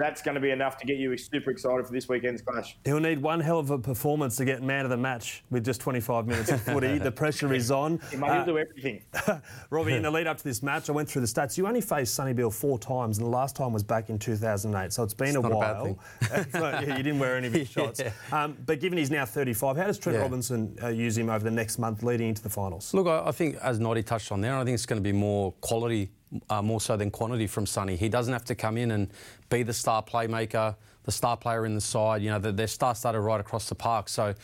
that's 0.00 0.22
going 0.22 0.34
to 0.34 0.40
be 0.40 0.50
enough 0.50 0.76
to 0.78 0.86
get 0.86 0.96
you 0.96 1.16
super 1.16 1.50
excited 1.50 1.86
for 1.86 1.92
this 1.92 2.08
weekend's 2.08 2.42
clash. 2.42 2.76
He'll 2.84 3.00
need 3.00 3.20
one 3.20 3.40
hell 3.40 3.58
of 3.58 3.70
a 3.70 3.78
performance 3.78 4.36
to 4.36 4.44
get 4.44 4.62
man 4.62 4.84
of 4.84 4.90
the 4.90 4.96
match 4.96 5.44
with 5.50 5.64
just 5.64 5.80
25 5.80 6.26
minutes 6.26 6.50
of 6.50 6.60
footy. 6.62 6.98
the 6.98 7.12
pressure 7.12 7.52
is 7.52 7.70
on. 7.70 8.00
He 8.10 8.16
might 8.16 8.38
uh, 8.38 8.44
do 8.44 8.58
everything. 8.58 9.02
Robbie, 9.70 9.94
in 9.94 10.02
the 10.02 10.10
lead 10.10 10.26
up 10.26 10.38
to 10.38 10.44
this 10.44 10.62
match, 10.62 10.88
I 10.88 10.92
went 10.92 11.08
through 11.08 11.22
the 11.22 11.28
stats. 11.28 11.58
You 11.58 11.66
only 11.66 11.80
faced 11.80 12.14
Sonny 12.14 12.32
Bill 12.32 12.50
four 12.50 12.78
times, 12.78 13.18
and 13.18 13.26
the 13.26 13.30
last 13.30 13.56
time 13.56 13.72
was 13.72 13.82
back 13.82 14.08
in 14.08 14.18
2008. 14.18 14.92
So 14.92 15.02
it's 15.02 15.14
been 15.14 15.28
it's 15.28 15.36
a 15.36 15.40
while. 15.40 15.98
A 16.32 16.48
yeah, 16.54 16.96
you 16.96 17.02
didn't 17.02 17.18
wear 17.18 17.36
any 17.36 17.48
of 17.48 17.52
his 17.52 17.68
shots. 17.70 18.00
yeah. 18.00 18.12
um, 18.32 18.56
but 18.64 18.80
given 18.80 18.98
he's 18.98 19.10
now 19.10 19.26
35, 19.26 19.76
how 19.76 19.84
does 19.84 19.98
Trent 19.98 20.16
yeah. 20.16 20.22
Robinson 20.22 20.76
uh, 20.82 20.88
use 20.88 21.18
him 21.18 21.28
over 21.28 21.44
the 21.44 21.50
next 21.50 21.78
month 21.78 22.02
leading 22.02 22.28
into 22.28 22.42
the 22.42 22.48
finals? 22.48 22.94
Look, 22.94 23.06
I, 23.06 23.26
I 23.26 23.32
think, 23.32 23.56
as 23.56 23.78
Noddy 23.78 24.02
touched 24.02 24.32
on 24.32 24.40
there, 24.40 24.56
I 24.56 24.64
think 24.64 24.74
it's 24.74 24.86
going 24.86 25.00
to 25.00 25.06
be 25.06 25.12
more 25.12 25.52
quality 25.60 26.10
uh, 26.48 26.62
more 26.62 26.80
so 26.80 26.96
than 26.96 27.10
quantity 27.10 27.46
from 27.46 27.66
Sonny. 27.66 27.96
He 27.96 28.08
doesn't 28.08 28.32
have 28.32 28.44
to 28.46 28.54
come 28.54 28.76
in 28.76 28.92
and 28.92 29.08
be 29.48 29.62
the 29.62 29.72
star 29.72 30.02
playmaker, 30.02 30.76
the 31.04 31.12
star 31.12 31.36
player 31.36 31.66
in 31.66 31.74
the 31.74 31.80
side. 31.80 32.22
You 32.22 32.30
know, 32.30 32.38
they're 32.38 32.66
star 32.66 32.94
started 32.94 33.20
right 33.20 33.40
across 33.40 33.68
the 33.68 33.74
park. 33.74 34.08
So 34.08 34.34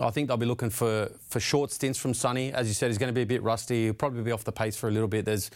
I 0.00 0.10
think 0.10 0.28
they'll 0.28 0.36
be 0.36 0.46
looking 0.46 0.70
for, 0.70 1.10
for 1.28 1.40
short 1.40 1.70
stints 1.70 1.98
from 1.98 2.14
Sonny. 2.14 2.52
As 2.52 2.68
you 2.68 2.74
said, 2.74 2.88
he's 2.88 2.98
going 2.98 3.08
to 3.08 3.14
be 3.14 3.22
a 3.22 3.26
bit 3.26 3.42
rusty. 3.42 3.84
He'll 3.84 3.94
probably 3.94 4.22
be 4.22 4.32
off 4.32 4.44
the 4.44 4.52
pace 4.52 4.76
for 4.76 4.88
a 4.88 4.92
little 4.92 5.08
bit. 5.08 5.24
There's 5.24 5.50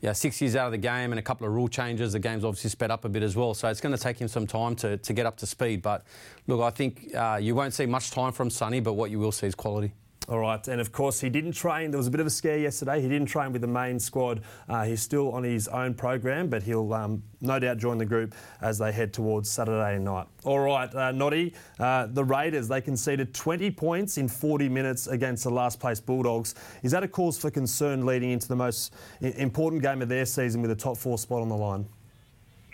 yeah, 0.00 0.12
six 0.12 0.40
years 0.40 0.56
out 0.56 0.66
of 0.66 0.72
the 0.72 0.78
game 0.78 1.12
and 1.12 1.18
a 1.18 1.22
couple 1.22 1.46
of 1.46 1.52
rule 1.52 1.68
changes. 1.68 2.12
The 2.12 2.18
game's 2.18 2.44
obviously 2.44 2.70
sped 2.70 2.90
up 2.90 3.04
a 3.04 3.08
bit 3.08 3.22
as 3.22 3.36
well. 3.36 3.54
So 3.54 3.68
it's 3.68 3.80
going 3.80 3.94
to 3.94 4.02
take 4.02 4.18
him 4.18 4.28
some 4.28 4.46
time 4.46 4.74
to, 4.76 4.96
to 4.96 5.12
get 5.12 5.26
up 5.26 5.36
to 5.38 5.46
speed. 5.46 5.82
But 5.82 6.04
look, 6.46 6.60
I 6.60 6.70
think 6.70 7.14
uh, 7.14 7.38
you 7.40 7.54
won't 7.54 7.74
see 7.74 7.86
much 7.86 8.10
time 8.10 8.32
from 8.32 8.50
Sonny, 8.50 8.80
but 8.80 8.94
what 8.94 9.10
you 9.10 9.18
will 9.18 9.32
see 9.32 9.46
is 9.46 9.54
quality. 9.54 9.92
All 10.28 10.38
right, 10.38 10.68
and 10.68 10.80
of 10.80 10.92
course, 10.92 11.18
he 11.20 11.28
didn't 11.28 11.52
train. 11.52 11.90
There 11.90 11.98
was 11.98 12.06
a 12.06 12.10
bit 12.10 12.20
of 12.20 12.26
a 12.26 12.30
scare 12.30 12.58
yesterday. 12.58 13.00
He 13.00 13.08
didn't 13.08 13.26
train 13.26 13.52
with 13.52 13.62
the 13.62 13.66
main 13.66 13.98
squad. 13.98 14.42
Uh, 14.68 14.84
he's 14.84 15.02
still 15.02 15.32
on 15.32 15.42
his 15.42 15.66
own 15.66 15.94
program, 15.94 16.48
but 16.48 16.62
he'll 16.62 16.92
um, 16.94 17.24
no 17.40 17.58
doubt 17.58 17.78
join 17.78 17.98
the 17.98 18.06
group 18.06 18.34
as 18.60 18.78
they 18.78 18.92
head 18.92 19.12
towards 19.12 19.50
Saturday 19.50 19.98
night. 19.98 20.28
All 20.44 20.60
right, 20.60 20.94
uh, 20.94 21.10
Noddy, 21.10 21.54
uh, 21.80 22.06
the 22.06 22.24
Raiders, 22.24 22.68
they 22.68 22.80
conceded 22.80 23.34
20 23.34 23.72
points 23.72 24.18
in 24.18 24.28
40 24.28 24.68
minutes 24.68 25.08
against 25.08 25.42
the 25.42 25.50
last 25.50 25.80
place 25.80 25.98
Bulldogs. 25.98 26.54
Is 26.84 26.92
that 26.92 27.02
a 27.02 27.08
cause 27.08 27.36
for 27.36 27.50
concern 27.50 28.06
leading 28.06 28.30
into 28.30 28.46
the 28.46 28.56
most 28.56 28.94
important 29.20 29.82
game 29.82 30.00
of 30.00 30.08
their 30.08 30.26
season 30.26 30.62
with 30.62 30.70
a 30.70 30.76
top 30.76 30.96
four 30.96 31.18
spot 31.18 31.42
on 31.42 31.48
the 31.48 31.56
line? 31.56 31.86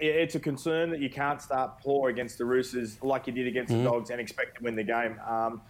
Yeah, 0.01 0.11
it's 0.11 0.35
a 0.35 0.41
concern 0.41 0.91
that 0.91 1.01
you 1.01 1.09
can't 1.09 1.41
start 1.41 1.81
poor 1.81 2.11
against 2.11 2.37
the 2.37 2.45
Roosters 2.45 3.03
like 3.03 3.27
you 3.27 3.33
did 3.33 3.47
against 3.47 3.73
mm-hmm. 3.73 3.85
the 3.85 3.91
Dogs 3.91 4.11
and 4.11 4.21
expect 4.21 4.59
to 4.59 4.65
win 4.65 4.77
the 4.77 4.85
game. 4.85 5.19
Um, 5.27 5.63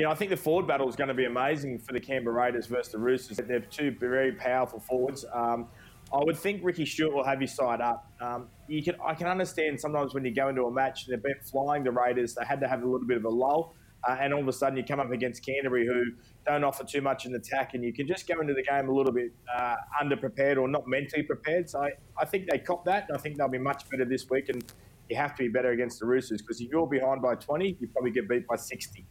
know, 0.00 0.10
I 0.10 0.14
think 0.14 0.30
the 0.30 0.36
forward 0.36 0.66
battle 0.66 0.88
is 0.88 0.96
going 0.96 1.08
to 1.08 1.14
be 1.14 1.26
amazing 1.26 1.78
for 1.78 1.92
the 1.92 2.00
Canberra 2.00 2.34
Raiders 2.34 2.66
versus 2.66 2.92
the 2.92 2.98
Roosters. 2.98 3.36
They're 3.36 3.60
two 3.60 3.94
very 4.00 4.32
powerful 4.32 4.80
forwards. 4.80 5.26
Um, 5.32 5.68
I 6.12 6.22
would 6.24 6.36
think 6.36 6.62
Ricky 6.62 6.86
Stuart 6.86 7.14
will 7.14 7.24
have 7.24 7.40
his 7.40 7.54
side 7.54 7.80
up. 7.80 8.10
Um, 8.20 8.48
you 8.68 8.82
can, 8.82 8.96
I 9.04 9.14
can 9.14 9.26
understand 9.26 9.80
sometimes 9.80 10.14
when 10.14 10.24
you 10.24 10.34
go 10.34 10.48
into 10.48 10.64
a 10.64 10.70
match, 10.70 11.06
and 11.06 11.12
they've 11.12 11.22
been 11.22 11.42
flying 11.42 11.84
the 11.84 11.90
Raiders. 11.90 12.34
They 12.34 12.44
had 12.44 12.60
to 12.60 12.68
have 12.68 12.82
a 12.82 12.86
little 12.86 13.06
bit 13.06 13.18
of 13.18 13.24
a 13.24 13.30
lull, 13.30 13.74
uh, 14.06 14.16
and 14.18 14.32
all 14.32 14.40
of 14.40 14.48
a 14.48 14.52
sudden 14.52 14.76
you 14.76 14.84
come 14.84 15.00
up 15.00 15.10
against 15.10 15.44
Canterbury, 15.44 15.86
who 15.86 16.04
don't 16.46 16.64
offer 16.64 16.84
too 16.84 17.00
much 17.00 17.24
in 17.24 17.34
attack, 17.34 17.74
and 17.74 17.84
you 17.84 17.92
can 17.92 18.06
just 18.06 18.26
go 18.26 18.40
into 18.40 18.52
the 18.52 18.62
game 18.62 18.88
a 18.88 18.92
little 18.92 19.12
bit 19.12 19.32
uh, 19.54 19.76
underprepared 20.02 20.58
or 20.58 20.68
not 20.68 20.86
mentally 20.86 21.22
prepared. 21.22 21.68
So 21.70 21.82
I, 21.82 21.90
I 22.18 22.24
think 22.24 22.48
they 22.50 22.58
cop 22.58 22.84
that, 22.86 23.08
and 23.08 23.16
I 23.16 23.20
think 23.20 23.36
they'll 23.36 23.48
be 23.48 23.58
much 23.58 23.88
better 23.88 24.04
this 24.04 24.28
week. 24.28 24.48
And 24.48 24.62
you 25.08 25.16
have 25.16 25.34
to 25.36 25.42
be 25.42 25.48
better 25.48 25.70
against 25.70 26.00
the 26.00 26.06
Roosters 26.06 26.42
because 26.42 26.60
if 26.60 26.70
you're 26.70 26.86
behind 26.86 27.22
by 27.22 27.34
20, 27.34 27.76
you 27.80 27.88
probably 27.88 28.10
get 28.10 28.28
beat 28.28 28.46
by 28.46 28.56
60. 28.56 29.04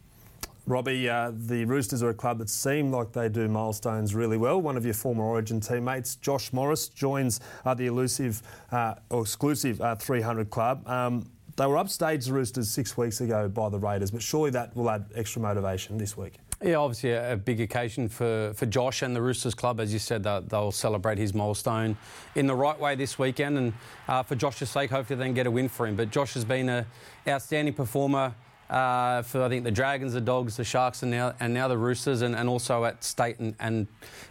Robbie, 0.66 1.08
uh, 1.08 1.32
the 1.34 1.64
Roosters 1.64 2.02
are 2.02 2.10
a 2.10 2.14
club 2.14 2.38
that 2.38 2.48
seem 2.48 2.92
like 2.92 3.12
they 3.12 3.28
do 3.28 3.48
milestones 3.48 4.14
really 4.14 4.36
well. 4.36 4.60
One 4.60 4.76
of 4.76 4.84
your 4.84 4.94
former 4.94 5.24
Origin 5.24 5.60
teammates, 5.60 6.14
Josh 6.16 6.52
Morris, 6.52 6.88
joins 6.88 7.40
uh, 7.64 7.74
the 7.74 7.86
elusive 7.86 8.42
uh, 8.70 8.94
or 9.10 9.22
exclusive 9.22 9.80
uh, 9.80 9.96
300 9.96 10.50
club. 10.50 10.88
Um, 10.88 11.26
they 11.56 11.66
were 11.66 11.76
upstaged 11.76 12.26
the 12.26 12.32
Roosters 12.32 12.70
six 12.70 12.96
weeks 12.96 13.20
ago 13.20 13.48
by 13.48 13.68
the 13.68 13.78
Raiders, 13.78 14.10
but 14.10 14.22
surely 14.22 14.50
that 14.50 14.74
will 14.76 14.88
add 14.88 15.06
extra 15.14 15.42
motivation 15.42 15.98
this 15.98 16.16
week. 16.16 16.34
Yeah, 16.62 16.76
obviously 16.76 17.10
a, 17.10 17.36
big 17.36 17.60
occasion 17.60 18.08
for, 18.08 18.52
for 18.54 18.66
Josh 18.66 19.02
and 19.02 19.16
the 19.16 19.20
Roosters 19.20 19.52
Club. 19.52 19.80
As 19.80 19.92
you 19.92 19.98
said, 19.98 20.22
they'll, 20.22 20.42
they'll 20.42 20.70
celebrate 20.70 21.18
his 21.18 21.34
milestone 21.34 21.96
in 22.36 22.46
the 22.46 22.54
right 22.54 22.78
way 22.78 22.94
this 22.94 23.18
weekend. 23.18 23.58
And 23.58 23.72
uh, 24.06 24.22
for 24.22 24.36
Josh's 24.36 24.70
sake, 24.70 24.90
hopefully 24.90 25.18
they 25.18 25.24
can 25.24 25.34
get 25.34 25.48
a 25.48 25.50
win 25.50 25.68
for 25.68 25.88
him. 25.88 25.96
But 25.96 26.12
Josh 26.12 26.34
has 26.34 26.44
been 26.44 26.68
an 26.68 26.86
outstanding 27.26 27.74
performer 27.74 28.32
uh, 28.70 29.22
for 29.22 29.42
I 29.42 29.48
think 29.48 29.64
the 29.64 29.70
Dragons, 29.70 30.12
the 30.12 30.20
Dogs, 30.20 30.56
the 30.56 30.64
Sharks, 30.64 31.02
and 31.02 31.10
now 31.10 31.34
and 31.40 31.52
now 31.52 31.68
the 31.68 31.76
Roosters, 31.76 32.22
and, 32.22 32.34
and 32.34 32.48
also 32.48 32.84
at 32.84 33.04
state 33.04 33.38
and, 33.38 33.54
and, 33.60 33.86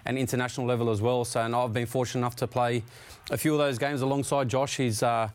and 0.05 0.17
international 0.17 0.65
level 0.67 0.89
as 0.89 1.01
well. 1.01 1.25
So, 1.25 1.41
and 1.41 1.55
I've 1.55 1.73
been 1.73 1.85
fortunate 1.85 2.21
enough 2.21 2.35
to 2.37 2.47
play 2.47 2.83
a 3.29 3.37
few 3.37 3.53
of 3.53 3.59
those 3.59 3.77
games 3.77 4.01
alongside 4.01 4.49
Josh. 4.49 4.77
He's 4.77 5.03
uh, 5.03 5.29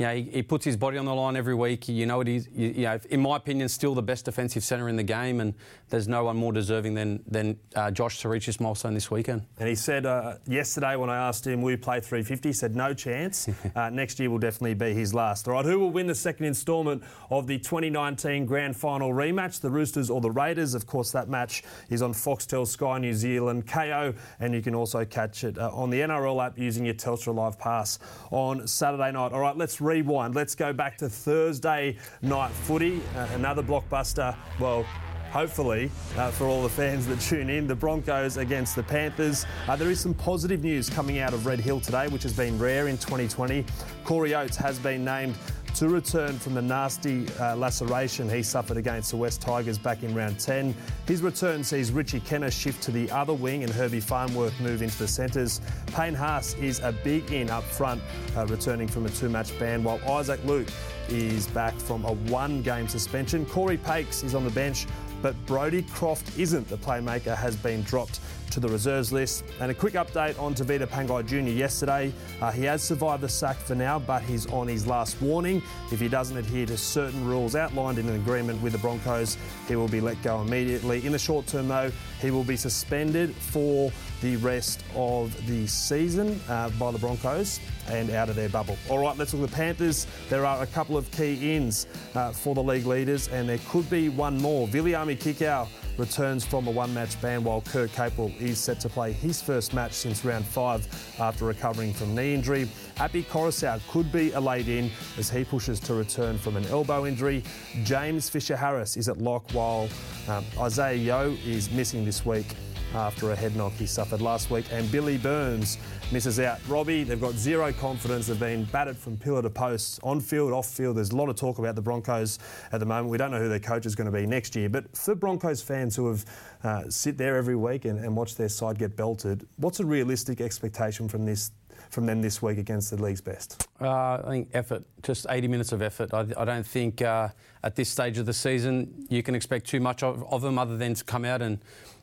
you 0.00 0.06
know, 0.06 0.14
he, 0.14 0.22
he, 0.22 0.42
puts 0.42 0.64
his 0.64 0.78
body 0.78 0.96
on 0.96 1.04
the 1.04 1.14
line 1.14 1.36
every 1.36 1.54
week. 1.54 1.86
You 1.86 2.06
know 2.06 2.22
he's, 2.22 2.48
you, 2.54 2.68
you, 2.68 2.82
know, 2.84 2.98
in 3.10 3.20
my 3.20 3.36
opinion, 3.36 3.68
still 3.68 3.94
the 3.94 4.02
best 4.02 4.24
defensive 4.24 4.64
centre 4.64 4.88
in 4.88 4.96
the 4.96 5.02
game, 5.02 5.40
and 5.40 5.52
there's 5.90 6.08
no 6.08 6.24
one 6.24 6.38
more 6.38 6.54
deserving 6.54 6.94
than 6.94 7.22
than 7.26 7.58
uh, 7.76 7.90
Josh 7.90 8.20
to 8.20 8.30
reach 8.30 8.46
this 8.46 8.60
milestone 8.60 8.94
this 8.94 9.10
weekend. 9.10 9.42
And 9.58 9.68
he 9.68 9.74
said 9.74 10.06
uh, 10.06 10.36
yesterday 10.46 10.96
when 10.96 11.10
I 11.10 11.28
asked 11.28 11.46
him, 11.46 11.60
"Will 11.60 11.72
you 11.72 11.78
play 11.78 12.00
350?" 12.00 12.48
He 12.48 12.52
said, 12.54 12.74
"No 12.74 12.94
chance. 12.94 13.46
uh, 13.76 13.90
next 13.90 14.18
year 14.18 14.30
will 14.30 14.38
definitely 14.38 14.72
be 14.72 14.94
his 14.94 15.12
last." 15.12 15.46
All 15.46 15.52
right, 15.52 15.66
who 15.66 15.78
will 15.78 15.90
win 15.90 16.06
the 16.06 16.14
second 16.14 16.46
instalment 16.46 17.02
of 17.28 17.46
the 17.46 17.58
2019 17.58 18.46
Grand 18.46 18.74
Final 18.74 19.12
rematch? 19.12 19.60
The 19.60 19.70
Roosters 19.70 20.08
or 20.08 20.22
the 20.22 20.30
Raiders? 20.30 20.74
Of 20.74 20.86
course, 20.86 21.12
that 21.12 21.28
match 21.28 21.62
is 21.90 22.00
on 22.00 22.14
Foxtel 22.14 22.66
Sky 22.66 22.96
New 22.96 23.12
Zealand 23.12 23.66
Kayo, 23.66 24.16
and 24.38 24.54
you 24.54 24.62
can 24.62 24.74
also 24.74 25.04
catch 25.04 25.44
it 25.44 25.58
uh, 25.58 25.70
on 25.74 25.90
the 25.90 26.00
NRL 26.00 26.42
app 26.42 26.58
using 26.58 26.86
your 26.86 26.94
Telstra 26.94 27.34
Live 27.34 27.58
Pass 27.58 27.98
on 28.30 28.66
Saturday 28.66 29.12
night. 29.12 29.32
All 29.32 29.40
right, 29.40 29.58
let's 29.58 29.78
rewind. 29.90 30.36
Let's 30.36 30.54
go 30.54 30.72
back 30.72 30.96
to 30.98 31.08
Thursday 31.08 31.96
night 32.22 32.52
footy. 32.52 33.02
Uh, 33.16 33.26
another 33.34 33.60
blockbuster. 33.62 34.36
Well, 34.60 34.84
hopefully, 35.32 35.90
uh, 36.16 36.30
for 36.30 36.46
all 36.46 36.62
the 36.62 36.68
fans 36.68 37.08
that 37.08 37.20
tune 37.20 37.50
in. 37.50 37.66
The 37.66 37.74
Broncos 37.74 38.36
against 38.36 38.76
the 38.76 38.84
Panthers. 38.84 39.46
Uh, 39.66 39.74
there 39.74 39.90
is 39.90 39.98
some 39.98 40.14
positive 40.14 40.62
news 40.62 40.88
coming 40.88 41.18
out 41.18 41.34
of 41.34 41.44
Red 41.44 41.58
Hill 41.58 41.80
today, 41.80 42.06
which 42.06 42.22
has 42.22 42.32
been 42.32 42.56
rare 42.56 42.86
in 42.86 42.98
2020. 42.98 43.64
Corey 44.04 44.34
Oates 44.34 44.56
has 44.56 44.78
been 44.78 45.04
named 45.04 45.34
to 45.74 45.88
return 45.88 46.38
from 46.38 46.54
the 46.54 46.62
nasty 46.62 47.26
uh, 47.38 47.56
laceration 47.56 48.28
he 48.28 48.42
suffered 48.42 48.76
against 48.76 49.10
the 49.10 49.16
West 49.16 49.40
Tigers 49.40 49.78
back 49.78 50.02
in 50.02 50.14
round 50.14 50.38
10. 50.38 50.74
His 51.06 51.22
return 51.22 51.62
sees 51.64 51.92
Richie 51.92 52.20
Kennar 52.20 52.50
shift 52.50 52.82
to 52.84 52.90
the 52.90 53.10
other 53.10 53.32
wing 53.32 53.62
and 53.62 53.72
Herbie 53.72 54.00
Farnworth 54.00 54.58
move 54.60 54.82
into 54.82 54.98
the 54.98 55.08
centres. 55.08 55.60
Payne 55.86 56.14
Haas 56.14 56.54
is 56.54 56.80
a 56.80 56.92
big 56.92 57.32
in 57.32 57.50
up 57.50 57.64
front, 57.64 58.02
uh, 58.36 58.46
returning 58.46 58.88
from 58.88 59.06
a 59.06 59.10
two 59.10 59.28
match 59.28 59.56
ban, 59.58 59.82
while 59.84 60.00
Isaac 60.10 60.44
Luke 60.44 60.68
is 61.08 61.46
back 61.48 61.74
from 61.74 62.04
a 62.04 62.12
one 62.12 62.62
game 62.62 62.88
suspension. 62.88 63.44
Corey 63.46 63.76
Paix 63.76 64.22
is 64.22 64.34
on 64.34 64.44
the 64.44 64.50
bench, 64.50 64.86
but 65.22 65.34
Brodie 65.46 65.82
Croft 65.82 66.38
isn't. 66.38 66.68
The 66.68 66.78
playmaker 66.78 67.36
has 67.36 67.56
been 67.56 67.82
dropped 67.82 68.20
to 68.50 68.60
the 68.60 68.68
reserves 68.68 69.12
list. 69.12 69.44
And 69.60 69.70
a 69.70 69.74
quick 69.74 69.94
update 69.94 70.38
on 70.38 70.54
Tevita 70.54 70.86
Pangai 70.86 71.26
Jr. 71.26 71.50
yesterday. 71.50 72.12
Uh, 72.40 72.50
he 72.50 72.64
has 72.64 72.82
survived 72.82 73.22
the 73.22 73.28
sack 73.28 73.56
for 73.56 73.74
now, 73.74 73.98
but 73.98 74.22
he's 74.22 74.46
on 74.46 74.68
his 74.68 74.86
last 74.86 75.20
warning. 75.22 75.62
If 75.92 76.00
he 76.00 76.08
doesn't 76.08 76.36
adhere 76.36 76.66
to 76.66 76.76
certain 76.76 77.24
rules 77.24 77.54
outlined 77.54 77.98
in 77.98 78.08
an 78.08 78.16
agreement 78.16 78.60
with 78.62 78.72
the 78.72 78.78
Broncos, 78.78 79.38
he 79.68 79.76
will 79.76 79.88
be 79.88 80.00
let 80.00 80.20
go 80.22 80.40
immediately. 80.40 81.04
In 81.06 81.12
the 81.12 81.18
short 81.18 81.46
term, 81.46 81.68
though, 81.68 81.90
he 82.20 82.30
will 82.30 82.44
be 82.44 82.56
suspended 82.56 83.34
for 83.34 83.92
the 84.20 84.36
rest 84.36 84.82
of 84.94 85.34
the 85.46 85.66
season 85.66 86.40
uh, 86.48 86.70
by 86.70 86.90
the 86.90 86.98
Broncos 86.98 87.60
and 87.88 88.10
out 88.10 88.28
of 88.28 88.36
their 88.36 88.48
bubble. 88.48 88.76
All 88.88 88.98
right, 88.98 89.16
let's 89.16 89.32
look 89.32 89.44
at 89.44 89.50
the 89.50 89.56
Panthers. 89.56 90.06
There 90.28 90.44
are 90.44 90.62
a 90.62 90.66
couple 90.66 90.96
of 90.96 91.10
key 91.10 91.56
ins 91.56 91.86
uh, 92.14 92.32
for 92.32 92.54
the 92.54 92.62
league 92.62 92.86
leaders, 92.86 93.28
and 93.28 93.48
there 93.48 93.58
could 93.68 93.88
be 93.88 94.08
one 94.08 94.38
more. 94.38 94.68
Viliami 94.68 95.18
Kikau 95.18 95.68
returns 95.96 96.44
from 96.44 96.66
a 96.66 96.70
one 96.70 96.92
match 96.94 97.20
ban 97.20 97.44
while 97.44 97.60
Kurt 97.60 97.90
Capewell 97.92 98.38
is 98.40 98.58
set 98.58 98.80
to 98.80 98.88
play 98.88 99.12
his 99.12 99.40
first 99.42 99.74
match 99.74 99.92
since 99.92 100.24
round 100.24 100.44
five 100.44 100.86
after 101.18 101.44
recovering 101.44 101.92
from 101.92 102.14
knee 102.14 102.34
injury. 102.34 102.68
Api 102.98 103.24
Koroisau 103.24 103.80
could 103.88 104.10
be 104.12 104.32
a 104.32 104.40
late 104.40 104.68
in 104.68 104.90
as 105.18 105.30
he 105.30 105.44
pushes 105.44 105.80
to 105.80 105.94
return 105.94 106.38
from 106.38 106.56
an 106.56 106.64
elbow 106.66 107.06
injury. 107.06 107.42
James 107.82 108.28
Fisher 108.28 108.56
Harris 108.56 108.96
is 108.96 109.08
at 109.08 109.18
lock 109.18 109.50
while 109.52 109.88
um, 110.28 110.44
Isaah 110.58 110.94
Yeo 110.94 111.36
is 111.44 111.70
missing 111.70 112.04
this 112.04 112.24
week 112.24 112.46
after 112.94 113.30
a 113.30 113.36
head 113.36 113.54
knock 113.56 113.72
he 113.72 113.86
suffered 113.86 114.20
last 114.20 114.50
week. 114.50 114.64
And 114.70 114.90
Billy 114.90 115.18
Burns 115.18 115.78
misses 116.12 116.40
out. 116.40 116.58
Robbie, 116.68 117.04
they've 117.04 117.20
got 117.20 117.34
zero 117.34 117.72
confidence. 117.72 118.26
They've 118.26 118.38
been 118.38 118.64
battered 118.64 118.96
from 118.96 119.16
pillar 119.16 119.42
to 119.42 119.50
post, 119.50 120.00
on 120.02 120.20
field, 120.20 120.52
off 120.52 120.66
field. 120.66 120.96
There's 120.96 121.10
a 121.10 121.16
lot 121.16 121.28
of 121.28 121.36
talk 121.36 121.58
about 121.58 121.74
the 121.74 121.82
Broncos 121.82 122.38
at 122.72 122.80
the 122.80 122.86
moment. 122.86 123.08
We 123.08 123.18
don't 123.18 123.30
know 123.30 123.38
who 123.38 123.48
their 123.48 123.60
coach 123.60 123.86
is 123.86 123.94
going 123.94 124.10
to 124.10 124.16
be 124.16 124.26
next 124.26 124.56
year. 124.56 124.68
But 124.68 124.96
for 124.96 125.14
Broncos 125.14 125.62
fans 125.62 125.96
who 125.96 126.08
have 126.08 126.24
uh, 126.62 126.82
sit 126.88 127.16
there 127.16 127.36
every 127.36 127.56
week 127.56 127.84
and, 127.84 127.98
and 128.04 128.16
watch 128.16 128.36
their 128.36 128.48
side 128.48 128.78
get 128.78 128.96
belted, 128.96 129.46
what's 129.56 129.80
a 129.80 129.84
realistic 129.84 130.40
expectation 130.40 131.08
from 131.08 131.24
this 131.24 131.52
from 131.88 132.06
them 132.06 132.22
this 132.22 132.40
week 132.40 132.58
against 132.58 132.90
the 132.90 133.02
league's 133.02 133.20
best? 133.20 133.66
Uh, 133.80 134.20
I 134.24 134.28
think 134.28 134.50
effort, 134.52 134.84
just 135.02 135.26
80 135.28 135.48
minutes 135.48 135.72
of 135.72 135.82
effort. 135.82 136.12
I, 136.14 136.26
I 136.36 136.44
don't 136.44 136.66
think 136.66 137.02
uh, 137.02 137.28
at 137.64 137.74
this 137.74 137.88
stage 137.88 138.18
of 138.18 138.26
the 138.26 138.32
season 138.32 139.06
you 139.08 139.22
can 139.22 139.34
expect 139.34 139.66
too 139.66 139.80
much 139.80 140.02
of, 140.02 140.22
of 140.30 140.42
them 140.42 140.58
other 140.58 140.76
than 140.76 140.94
to 140.94 141.04
come 141.04 141.24
out 141.24 141.42
and 141.42 141.58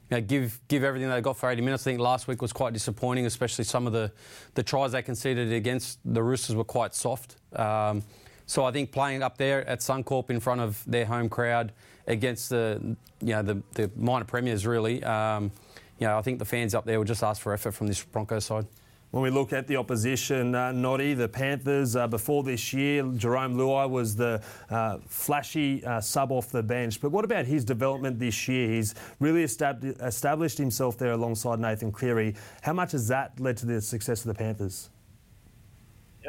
you 0.09 0.17
know, 0.17 0.21
give 0.21 0.59
give 0.67 0.83
everything 0.83 1.09
they 1.09 1.21
got 1.21 1.37
for 1.37 1.49
80 1.49 1.61
minutes. 1.61 1.83
I 1.83 1.91
think 1.91 1.99
last 1.99 2.27
week 2.27 2.41
was 2.41 2.53
quite 2.53 2.73
disappointing, 2.73 3.25
especially 3.25 3.65
some 3.65 3.87
of 3.87 3.93
the, 3.93 4.11
the 4.53 4.63
tries 4.63 4.93
they 4.93 5.01
conceded 5.01 5.51
against 5.51 5.99
the 6.05 6.23
Roosters 6.23 6.55
were 6.55 6.63
quite 6.63 6.95
soft. 6.95 7.35
Um, 7.53 8.03
so 8.45 8.63
I 8.63 8.71
think 8.71 8.91
playing 8.91 9.23
up 9.23 9.37
there 9.37 9.67
at 9.67 9.79
Suncorp 9.79 10.29
in 10.29 10.39
front 10.39 10.61
of 10.61 10.81
their 10.87 11.05
home 11.05 11.27
crowd 11.27 11.73
against 12.07 12.49
the 12.49 12.95
you 13.19 13.33
know 13.33 13.41
the, 13.41 13.61
the 13.73 13.91
minor 13.95 14.25
premiers 14.25 14.65
really, 14.65 15.03
um, 15.03 15.51
you 15.99 16.07
know 16.07 16.17
I 16.17 16.21
think 16.21 16.39
the 16.39 16.45
fans 16.45 16.73
up 16.73 16.85
there 16.85 16.97
will 16.97 17.05
just 17.05 17.23
ask 17.23 17.41
for 17.41 17.53
effort 17.53 17.73
from 17.73 17.87
this 17.87 18.01
Broncos 18.03 18.45
side. 18.45 18.65
When 19.11 19.23
we 19.23 19.29
look 19.29 19.53
at 19.53 19.67
the 19.67 19.77
opposition, 19.77 20.53
uh, 20.53 20.73
Noddy, 20.73 21.13
the 21.13 21.29
Panthers, 21.29 21.95
uh, 21.95 22.07
before 22.07 22.43
this 22.43 22.73
year, 22.73 23.03
Jarome 23.03 23.55
Luai 23.55 23.89
was 23.89 24.17
the 24.17 24.41
uh, 24.69 24.97
flashy 25.07 25.83
uh, 25.85 26.01
sub 26.01 26.29
off 26.29 26.49
the 26.49 26.61
bench. 26.61 26.99
But 26.99 27.11
what 27.11 27.23
about 27.23 27.45
his 27.45 27.63
development 27.63 28.19
this 28.19 28.49
year? 28.49 28.69
He's 28.69 28.95
really 29.21 29.45
estab- 29.45 30.03
established 30.03 30.57
himself 30.57 30.97
there 30.97 31.13
alongside 31.13 31.59
Nathan 31.59 31.89
Cleary. 31.89 32.35
How 32.61 32.73
much 32.73 32.91
has 32.91 33.07
that 33.07 33.39
led 33.39 33.55
to 33.57 33.65
the 33.65 33.81
success 33.81 34.25
of 34.25 34.27
the 34.27 34.33
Panthers? 34.33 34.89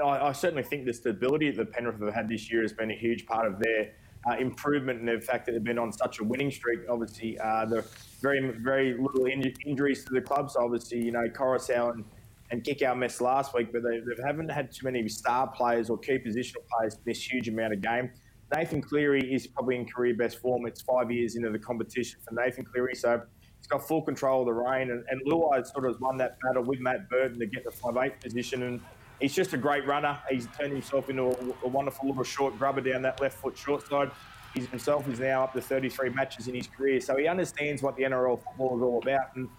I, 0.01 0.29
I 0.29 0.33
certainly 0.33 0.63
think 0.63 0.85
the 0.85 0.95
stability 0.95 1.51
that 1.51 1.57
the 1.57 1.65
Penrith 1.65 2.01
have 2.01 2.15
had 2.15 2.29
this 2.29 2.49
year 2.49 2.63
has 2.63 2.73
been 2.73 2.93
a 2.93 2.97
huge 2.97 3.27
part 3.27 3.45
of 3.49 3.59
their 3.59 3.91
uh, 4.31 4.37
improvement 4.37 5.01
and 5.01 5.09
the 5.09 5.21
fact 5.21 5.47
that 5.47 5.53
they've 5.53 5.65
been 5.65 5.79
on 5.81 5.93
such 5.93 6.21
a 6.21 6.25
winning 6.25 6.53
streak. 6.53 6.81
Obviously, 6.89 7.41
uh, 7.41 7.65
the 7.65 7.85
very, 8.21 8.53
very 8.61 8.97
little 8.97 9.25
in- 9.25 9.53
injuries 9.67 10.05
to 10.05 10.13
the 10.13 10.21
club. 10.21 10.49
So 10.53 10.63
obviously, 10.63 11.05
you 11.05 11.11
know, 11.11 11.29
Koroisau 11.29 12.05
and 12.51 12.65
kick 12.65 12.81
Kikau 12.81 12.97
missed 12.97 13.21
last 13.21 13.55
week, 13.55 13.73
but 13.73 13.83
they, 13.83 13.99
they 13.99 14.23
haven't 14.25 14.49
had 14.49 14.73
too 14.73 14.85
many 14.85 15.07
star 15.09 15.47
players 15.49 15.91
or 15.91 15.99
key 15.99 16.19
positional 16.19 16.65
players 16.73 16.97
miss 17.05 17.31
huge 17.31 17.49
amount 17.49 17.75
of 17.75 17.83
game. 17.83 18.11
Nathan 18.55 18.81
Cleary 18.81 19.33
is 19.33 19.47
probably 19.47 19.77
in 19.77 19.87
career 19.87 20.15
best 20.15 20.39
form. 20.39 20.67
It's 20.67 20.81
five 20.81 21.11
years 21.11 21.37
into 21.37 21.51
the 21.51 21.59
competition 21.59 22.19
for 22.27 22.35
Nathan 22.35 22.65
Cleary, 22.65 22.95
so 22.95 23.21
he's 23.59 23.67
got 23.67 23.87
full 23.87 24.03
control 24.03 24.41
of 24.41 24.47
the 24.47 24.55
reign. 24.55 24.91
And, 24.91 25.05
and 25.11 25.21
Luai 25.27 25.67
sort 25.67 25.85
of 25.85 25.93
has 25.93 26.01
won 26.01 26.17
that 26.19 26.39
battle 26.41 26.63
with 26.65 26.81
Matt 26.81 27.11
Burton 27.11 27.39
to 27.39 27.47
get 27.47 27.65
the 27.65 27.71
five 27.71 27.97
eight 27.99 28.21
position. 28.21 28.63
And 28.63 28.81
he's 29.21 29.35
just 29.35 29.53
a 29.53 29.59
great 29.59 29.87
runner. 29.87 30.19
He's 30.31 30.49
turned 30.59 30.73
himself 30.73 31.11
into 31.11 31.25
a, 31.25 31.67
a 31.67 31.69
wonderful 31.69 32.09
little 32.09 32.25
short 32.25 32.59
grubber 32.59 32.81
down 32.81 33.03
that 33.03 33.21
left 33.21 33.37
foot 33.39 33.57
short 33.59 33.87
side. 33.87 34.11
He 34.55 34.65
himself 34.65 35.07
is 35.09 35.21
now 35.21 35.45
up 35.45 35.53
to 35.53 35.61
33 35.61 36.09
matches 36.11 36.49
in 36.49 36.55
his 36.55 36.67
career, 36.67 37.03
so 37.03 37.19
he 37.19 37.27
understands 37.27 37.83
what 37.83 37.97
the 37.97 38.05
NRL 38.05 38.43
football 38.43 38.79
is 38.79 38.83
all 38.83 39.03
about. 39.03 39.37
And 39.37 39.51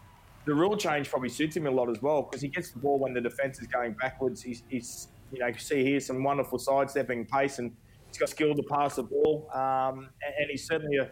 the 0.45 0.53
rule 0.53 0.75
change 0.77 1.09
probably 1.09 1.29
suits 1.29 1.55
him 1.55 1.67
a 1.67 1.71
lot 1.71 1.89
as 1.89 2.01
well 2.01 2.23
because 2.23 2.41
he 2.41 2.47
gets 2.47 2.71
the 2.71 2.79
ball 2.79 2.99
when 2.99 3.13
the 3.13 3.21
defence 3.21 3.59
is 3.59 3.67
going 3.67 3.93
backwards. 3.93 4.41
He's, 4.41 4.63
he's, 4.69 5.09
you 5.31 5.39
know, 5.39 5.47
you 5.47 5.59
see 5.59 5.83
here 5.83 5.99
some 5.99 6.23
wonderful 6.23 6.57
sidestepping 6.57 7.25
pace 7.25 7.59
and 7.59 7.71
he's 8.07 8.17
got 8.17 8.29
skill 8.29 8.55
to 8.55 8.63
pass 8.63 8.95
the 8.95 9.03
ball. 9.03 9.49
Um, 9.53 10.09
and, 10.23 10.33
and, 10.39 10.49
he's 10.49 10.65
certainly 10.65 10.97
a, 10.97 11.09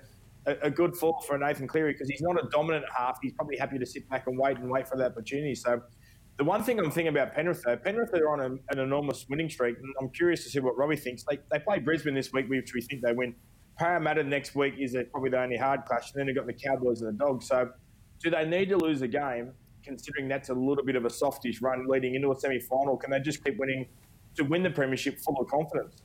a, 0.63 0.72
good 0.72 0.96
fall 0.96 1.22
for 1.27 1.38
Nathan 1.38 1.67
Cleary 1.67 1.93
because 1.93 2.10
he's 2.10 2.22
not 2.22 2.41
a 2.43 2.48
dominant 2.50 2.86
half. 2.96 3.19
He's 3.22 3.34
probably 3.34 3.57
happy 3.57 3.77
to 3.77 3.86
sit 3.86 4.10
back 4.10 4.27
and 4.27 4.38
wait 4.39 4.57
and 4.57 4.69
wait 4.72 4.88
for 4.88 4.98
the 4.98 5.05
opportunity. 5.05 5.55
So 5.55 5.81
the 6.38 6.43
one 6.43 6.63
thing 6.63 6.79
I'm 6.79 6.91
thinking 6.91 7.10
about 7.10 7.34
Penrith, 7.34 7.63
though, 7.63 7.77
Penrith 7.77 8.13
are 8.13 8.29
on 8.29 8.39
a, 8.39 8.46
an 8.72 8.79
enormous 8.79 9.25
winning 9.29 9.50
streak. 9.50 9.77
And 9.77 9.93
I'm 10.01 10.10
curious 10.10 10.43
to 10.43 10.50
see 10.50 10.60
what 10.60 10.77
Robbie 10.77 10.96
thinks. 10.96 11.24
They, 11.29 11.39
they 11.51 11.60
play 11.60 11.79
Brisbane 11.79 12.15
this 12.15 12.31
week, 12.31 12.48
which 12.48 12.74
we 12.74 12.81
think 12.81 13.01
they 13.03 13.13
win. 13.13 13.36
Parramatta 13.77 14.24
next 14.24 14.55
week 14.55 14.75
is 14.79 14.96
a, 14.96 15.03
probably 15.03 15.29
the 15.29 15.41
only 15.41 15.57
hard 15.57 15.86
clash. 15.86 16.12
And 16.13 16.19
then 16.19 16.27
they've 16.27 16.36
got 16.36 16.48
the 16.48 16.53
Cowboys 16.53 17.01
and 17.01 17.13
the 17.13 17.24
Dogs. 17.24 17.48
So 17.48 17.69
do 18.19 18.29
they 18.29 18.45
need 18.45 18.69
to 18.69 18.77
lose 18.77 19.01
a 19.01 19.07
game, 19.07 19.53
considering 19.83 20.27
that's 20.27 20.50
a 20.50 20.53
little 20.53 20.83
bit 20.83 20.95
of 20.95 21.05
a 21.05 21.09
softish 21.09 21.62
run 21.62 21.88
leading 21.88 22.15
into 22.15 22.31
a 22.31 22.36
semi 22.36 22.59
final? 22.59 22.97
Can 22.97 23.12
they 23.12 23.19
just 23.19 23.43
keep 23.43 23.57
winning 23.57 23.88
to 24.36 24.43
win 24.43 24.63
the 24.63 24.69
Premiership 24.69 25.19
full 25.19 25.38
of 25.39 25.47
confidence? 25.47 26.01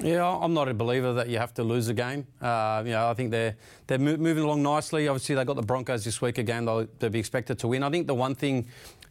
Yeah, 0.00 0.26
I'm 0.26 0.52
not 0.52 0.68
a 0.68 0.74
believer 0.74 1.14
that 1.14 1.28
you 1.28 1.38
have 1.38 1.54
to 1.54 1.62
lose 1.62 1.88
a 1.88 1.94
game. 1.94 2.26
Uh, 2.42 2.82
you 2.84 2.92
know, 2.92 3.08
I 3.08 3.14
think 3.14 3.30
they're 3.30 3.56
they're 3.86 3.98
moving 3.98 4.44
along 4.44 4.62
nicely. 4.62 5.08
Obviously, 5.08 5.34
they 5.34 5.44
got 5.44 5.56
the 5.56 5.62
Broncos 5.62 6.04
this 6.04 6.20
week 6.20 6.36
again. 6.36 6.66
They'll, 6.66 6.86
they'll 6.98 7.10
be 7.10 7.18
expected 7.18 7.58
to 7.60 7.68
win. 7.68 7.82
I 7.82 7.90
think 7.90 8.06
the 8.06 8.14
one 8.14 8.34
thing 8.34 8.68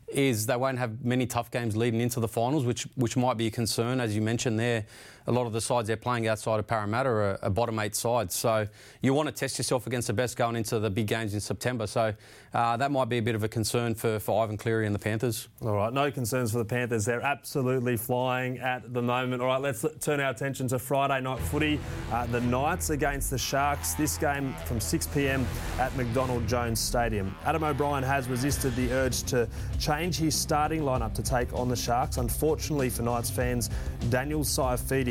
is 0.08 0.46
they 0.46 0.56
won't 0.56 0.78
have 0.78 1.04
many 1.04 1.26
tough 1.26 1.50
games 1.50 1.76
leading 1.76 2.00
into 2.00 2.20
the 2.20 2.28
finals, 2.28 2.64
which 2.64 2.88
which 2.96 3.18
might 3.18 3.38
be 3.38 3.48
a 3.48 3.52
concern, 3.52 4.00
as 4.00 4.16
you 4.16 4.22
mentioned 4.22 4.60
there 4.60 4.86
a 5.28 5.32
lot 5.32 5.46
of 5.46 5.54
the 5.54 5.62
sides 5.62 5.88
they're 5.88 5.98
playing 5.98 6.28
outside 6.28 6.60
of 6.60 6.68
Parramatta 6.68 7.38
are, 7.42 7.50
bottom 7.50 7.78
eight 7.80 7.96
sides. 7.96 8.34
So 8.34 8.66
you 9.02 9.14
want 9.14 9.28
to 9.28 9.36
test 9.36 9.58
yourself 9.58 9.86
against 9.86 10.08
the 10.08 10.14
best 10.14 10.38
going 10.38 10.56
into 10.56 10.80
the 10.80 10.90
big 10.90 11.08
games 11.08 11.34
in 11.34 11.42
September. 11.42 11.86
So 11.86 12.14
uh, 12.54 12.78
that 12.78 12.92
might 12.92 13.10
be 13.10 13.18
a 13.18 13.22
bit 13.22 13.36
of 13.36 13.44
a 13.44 13.48
concern 13.50 13.94
for, 13.94 14.20
for 14.20 14.42
Ivan 14.42 14.58
Cleary 14.58 14.86
and 14.86 14.96
the 14.96 15.00
Panthers. 15.00 15.50
All 15.62 15.74
right, 15.74 15.92
no 15.92 16.10
concerns 16.12 16.54
for 16.54 16.60
the 16.60 16.66
Panthers. 16.66 17.04
They're 17.06 17.22
absolutely 17.22 17.98
flying 17.98 18.58
at 18.60 18.94
the 18.94 19.02
moment. 19.02 19.42
All 19.42 19.48
right, 19.50 19.62
let's 19.62 19.86
turn 20.00 20.22
our 20.22 20.32
attention 20.32 20.68
to 20.70 20.80
Friday 20.80 21.22
night 21.22 21.40
footy. 21.40 21.80
Uh, 22.12 22.26
the 22.28 22.42
Knights 22.42 22.90
against 22.90 23.30
the 23.30 23.38
Sharks. 23.38 23.96
This 23.96 24.18
game 24.18 24.56
from 24.66 24.80
6 24.80 25.08
p.m. 25.08 25.46
at 25.78 25.96
McDonald 25.98 26.48
Jones 26.48 26.80
Stadium. 26.80 27.36
Adam 27.46 27.64
O'Brien 27.64 28.04
has 28.04 28.30
resisted 28.30 28.76
the 28.76 28.92
urge 28.94 29.24
to 29.24 29.48
change 29.78 30.18
his 30.18 30.36
starting 30.36 30.82
lineup 30.82 31.14
to 31.16 31.22
take 31.22 31.52
on 31.54 31.68
the 31.68 31.76
Sharks. 31.76 32.18
Unfortunately 32.18 32.90
for 32.90 33.04
Knights 33.04 33.30
fans, 33.30 33.70
Daniel 34.10 34.44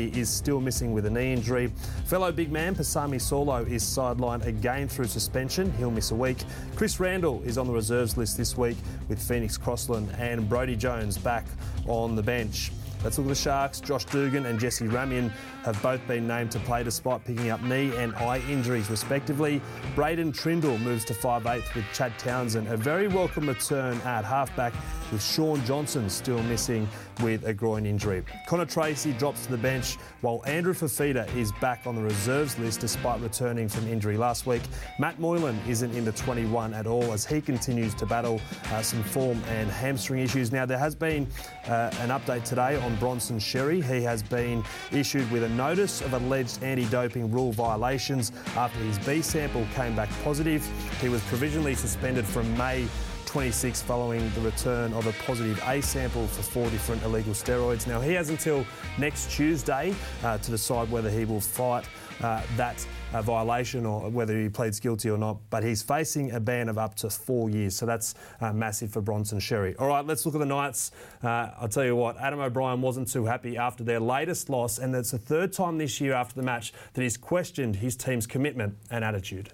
Is 0.07 0.29
still 0.29 0.61
missing 0.61 0.93
with 0.93 1.05
a 1.05 1.09
knee 1.09 1.33
injury. 1.33 1.71
Fellow 2.05 2.31
big 2.31 2.51
man 2.51 2.73
Pasami 2.75 3.17
Saulo 3.17 3.69
is 3.69 3.83
sidelined 3.83 4.45
again 4.45 4.87
through 4.87 5.07
suspension. 5.07 5.71
He'll 5.73 5.91
miss 5.91 6.11
a 6.11 6.15
week. 6.15 6.37
Chris 6.75 6.99
Randall 6.99 7.41
is 7.43 7.57
on 7.57 7.67
the 7.67 7.73
reserves 7.73 8.17
list 8.17 8.37
this 8.37 8.57
week 8.57 8.77
with 9.09 9.21
Phoenix 9.21 9.57
Crossland 9.57 10.09
and 10.17 10.47
Brody 10.47 10.75
Jones 10.75 11.17
back 11.17 11.45
on 11.87 12.15
the 12.15 12.23
bench. 12.23 12.71
Let's 13.03 13.17
look 13.17 13.27
at 13.27 13.29
the 13.29 13.35
Sharks. 13.35 13.79
Josh 13.79 14.05
Dugan 14.05 14.47
and 14.47 14.59
Jesse 14.59 14.87
Ramien 14.87 15.29
have 15.63 15.81
both 15.81 16.05
been 16.07 16.27
named 16.27 16.51
to 16.51 16.59
play 16.59 16.83
despite 16.83 17.23
picking 17.23 17.49
up 17.49 17.61
knee 17.61 17.95
and 17.95 18.15
eye 18.15 18.41
injuries, 18.49 18.89
respectively. 18.89 19.61
Braydon 19.95 20.31
Trindall 20.31 20.79
moves 20.81 21.05
to 21.05 21.13
5'8 21.13 21.75
with 21.75 21.85
Chad 21.93 22.17
Townsend. 22.17 22.67
A 22.67 22.77
very 22.77 23.07
welcome 23.07 23.47
return 23.47 23.97
at 24.01 24.25
halfback 24.25 24.73
with 25.11 25.23
Shaun 25.23 25.63
Johnson 25.65 26.09
still 26.09 26.41
missing 26.43 26.87
with 27.21 27.45
a 27.45 27.53
groin 27.53 27.85
injury. 27.85 28.23
Connor 28.47 28.65
Tracey 28.65 29.13
drops 29.13 29.45
to 29.45 29.51
the 29.51 29.57
bench 29.57 29.97
while 30.21 30.43
Andrew 30.45 30.73
Fifita 30.73 31.33
is 31.35 31.51
back 31.53 31.85
on 31.85 31.95
the 31.95 32.01
reserves 32.01 32.57
list 32.59 32.81
despite 32.81 33.21
returning 33.21 33.69
from 33.69 33.87
injury 33.87 34.17
last 34.17 34.45
week. 34.45 34.61
Matt 34.99 35.19
Moylan 35.19 35.59
isn't 35.67 35.93
in 35.95 36.03
the 36.03 36.11
21 36.13 36.73
at 36.73 36.87
all 36.87 37.11
as 37.13 37.25
he 37.25 37.41
continues 37.41 37.93
to 37.95 38.05
battle 38.05 38.41
uh, 38.71 38.81
some 38.81 39.03
form 39.03 39.41
and 39.49 39.69
hamstring 39.69 40.19
issues. 40.19 40.51
Now, 40.51 40.65
there 40.65 40.77
has 40.77 40.95
been 40.95 41.27
uh, 41.67 41.91
an 41.99 42.09
update 42.09 42.43
today 42.43 42.75
on 42.77 42.86
Bronson 42.95 43.37
Xerri. 43.37 43.83
He 43.83 44.01
has 44.03 44.23
been 44.23 44.63
issued 44.91 45.29
with 45.31 45.43
a 45.43 45.49
notice 45.49 46.01
of 46.01 46.13
alleged 46.13 46.63
anti 46.63 46.85
doping 46.85 47.31
rule 47.31 47.51
violations 47.51 48.31
after 48.55 48.79
his 48.79 48.97
B 48.99 49.21
sample 49.21 49.67
came 49.75 49.95
back 49.95 50.09
positive. 50.23 50.65
He 51.01 51.09
was 51.09 51.21
provisionally 51.23 51.75
suspended 51.75 52.25
from 52.25 52.55
May 52.57 52.87
26 53.27 53.81
following 53.81 54.29
the 54.33 54.41
return 54.41 54.93
of 54.93 55.05
a 55.05 55.11
positive 55.23 55.61
A 55.67 55.81
sample 55.81 56.27
for 56.27 56.41
four 56.41 56.69
different 56.69 57.03
illegal 57.03 57.33
steroids. 57.33 57.85
Now, 57.85 57.99
he 57.99 58.13
has 58.13 58.29
until 58.29 58.65
next 58.97 59.29
Tuesday 59.29 59.93
uh, 60.23 60.37
to 60.37 60.51
decide 60.51 60.89
whether 60.89 61.09
he 61.09 61.25
will 61.25 61.41
fight 61.41 61.85
uh, 62.21 62.41
that 62.55 62.85
uh, 63.13 63.21
violation 63.21 63.85
or 63.85 64.09
whether 64.09 64.39
he 64.39 64.49
pleads 64.49 64.79
guilty 64.79 65.09
or 65.09 65.17
not. 65.17 65.37
But 65.49 65.63
he's 65.63 65.81
facing 65.81 66.31
a 66.31 66.39
ban 66.39 66.69
of 66.69 66.77
up 66.77 66.95
to 66.95 67.09
four 67.09 67.49
years, 67.49 67.75
so 67.75 67.85
that's 67.85 68.15
uh, 68.41 68.53
massive 68.53 68.91
for 68.91 69.01
Bronson 69.01 69.39
Xerri. 69.39 69.75
All 69.79 69.87
right, 69.87 70.05
let's 70.05 70.25
look 70.25 70.35
at 70.35 70.39
the 70.39 70.45
Knights. 70.45 70.91
Uh, 71.23 71.51
I'll 71.59 71.69
tell 71.69 71.85
you 71.85 71.95
what, 71.95 72.17
Adam 72.17 72.39
O'Brien 72.39 72.81
wasn't 72.81 73.11
too 73.11 73.25
happy 73.25 73.57
after 73.57 73.83
their 73.83 73.99
latest 73.99 74.49
loss, 74.49 74.79
and 74.79 74.93
it's 74.95 75.11
the 75.11 75.17
third 75.17 75.53
time 75.53 75.77
this 75.77 75.99
year 76.01 76.13
after 76.13 76.35
the 76.35 76.43
match 76.43 76.73
that 76.93 77.01
he's 77.01 77.17
questioned 77.17 77.77
his 77.77 77.95
team's 77.95 78.27
commitment 78.27 78.77
and 78.89 79.03
attitude. 79.03 79.51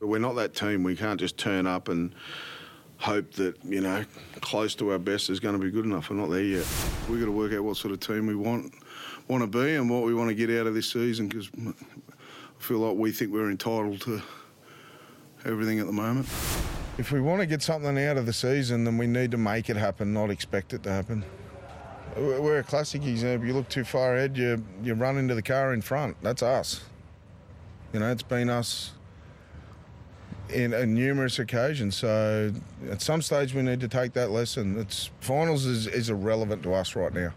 We're 0.00 0.18
not 0.18 0.34
that 0.36 0.54
team. 0.54 0.82
We 0.82 0.96
can't 0.96 1.20
just 1.20 1.36
turn 1.36 1.66
up 1.66 1.88
and 1.88 2.14
hope 3.00 3.32
that 3.32 3.56
you 3.64 3.80
know 3.80 4.04
close 4.40 4.74
to 4.74 4.92
our 4.92 4.98
best 4.98 5.30
is 5.30 5.40
going 5.40 5.58
to 5.58 5.62
be 5.62 5.70
good 5.70 5.84
enough. 5.84 6.10
We're 6.10 6.16
not 6.16 6.30
there 6.30 6.42
yet. 6.42 6.66
We've 7.08 7.18
got 7.18 7.26
to 7.26 7.32
work 7.32 7.52
out 7.52 7.64
what 7.64 7.76
sort 7.76 7.92
of 7.92 8.00
team 8.00 8.26
we 8.26 8.34
want 8.34 8.72
want 9.28 9.42
to 9.42 9.46
be 9.46 9.76
and 9.76 9.88
what 9.88 10.02
we 10.02 10.12
want 10.12 10.28
to 10.28 10.34
get 10.34 10.50
out 10.50 10.66
of 10.66 10.74
this 10.74 10.90
season 10.90 11.28
because 11.28 11.48
feel 12.60 12.78
like 12.78 12.96
we 12.96 13.10
think 13.10 13.32
we're 13.32 13.50
entitled 13.50 14.00
to 14.02 14.22
everything 15.44 15.80
at 15.80 15.86
the 15.86 15.92
moment. 15.92 16.26
If 16.98 17.10
we 17.10 17.20
want 17.20 17.40
to 17.40 17.46
get 17.46 17.62
something 17.62 17.98
out 17.98 18.18
of 18.18 18.26
the 18.26 18.32
season, 18.32 18.84
then 18.84 18.98
we 18.98 19.06
need 19.06 19.30
to 19.30 19.38
make 19.38 19.70
it 19.70 19.76
happen, 19.76 20.12
not 20.12 20.30
expect 20.30 20.74
it 20.74 20.82
to 20.82 20.92
happen. 20.92 21.24
We're 22.16 22.58
a 22.58 22.62
classic 22.62 23.04
example. 23.06 23.46
You 23.46 23.54
look 23.54 23.68
too 23.68 23.84
far 23.84 24.16
ahead, 24.16 24.36
you 24.36 24.62
you 24.82 24.94
run 24.94 25.16
into 25.16 25.34
the 25.34 25.42
car 25.42 25.72
in 25.72 25.80
front. 25.80 26.16
That's 26.22 26.42
us. 26.42 26.82
You 27.92 28.00
know, 28.00 28.10
it's 28.10 28.22
been 28.22 28.50
us 28.50 28.92
in, 30.48 30.74
in, 30.74 30.94
numerous 30.94 31.38
occasions. 31.38 31.96
So 31.96 32.52
at 32.90 33.00
some 33.00 33.22
stage, 33.22 33.54
we 33.54 33.62
need 33.62 33.80
to 33.80 33.88
take 33.88 34.12
that 34.14 34.30
lesson. 34.30 34.78
It's 34.78 35.10
finals 35.20 35.64
is, 35.64 35.86
is 35.86 36.10
irrelevant 36.10 36.62
to 36.64 36.74
us 36.74 36.94
right 36.96 37.12
now. 37.12 37.32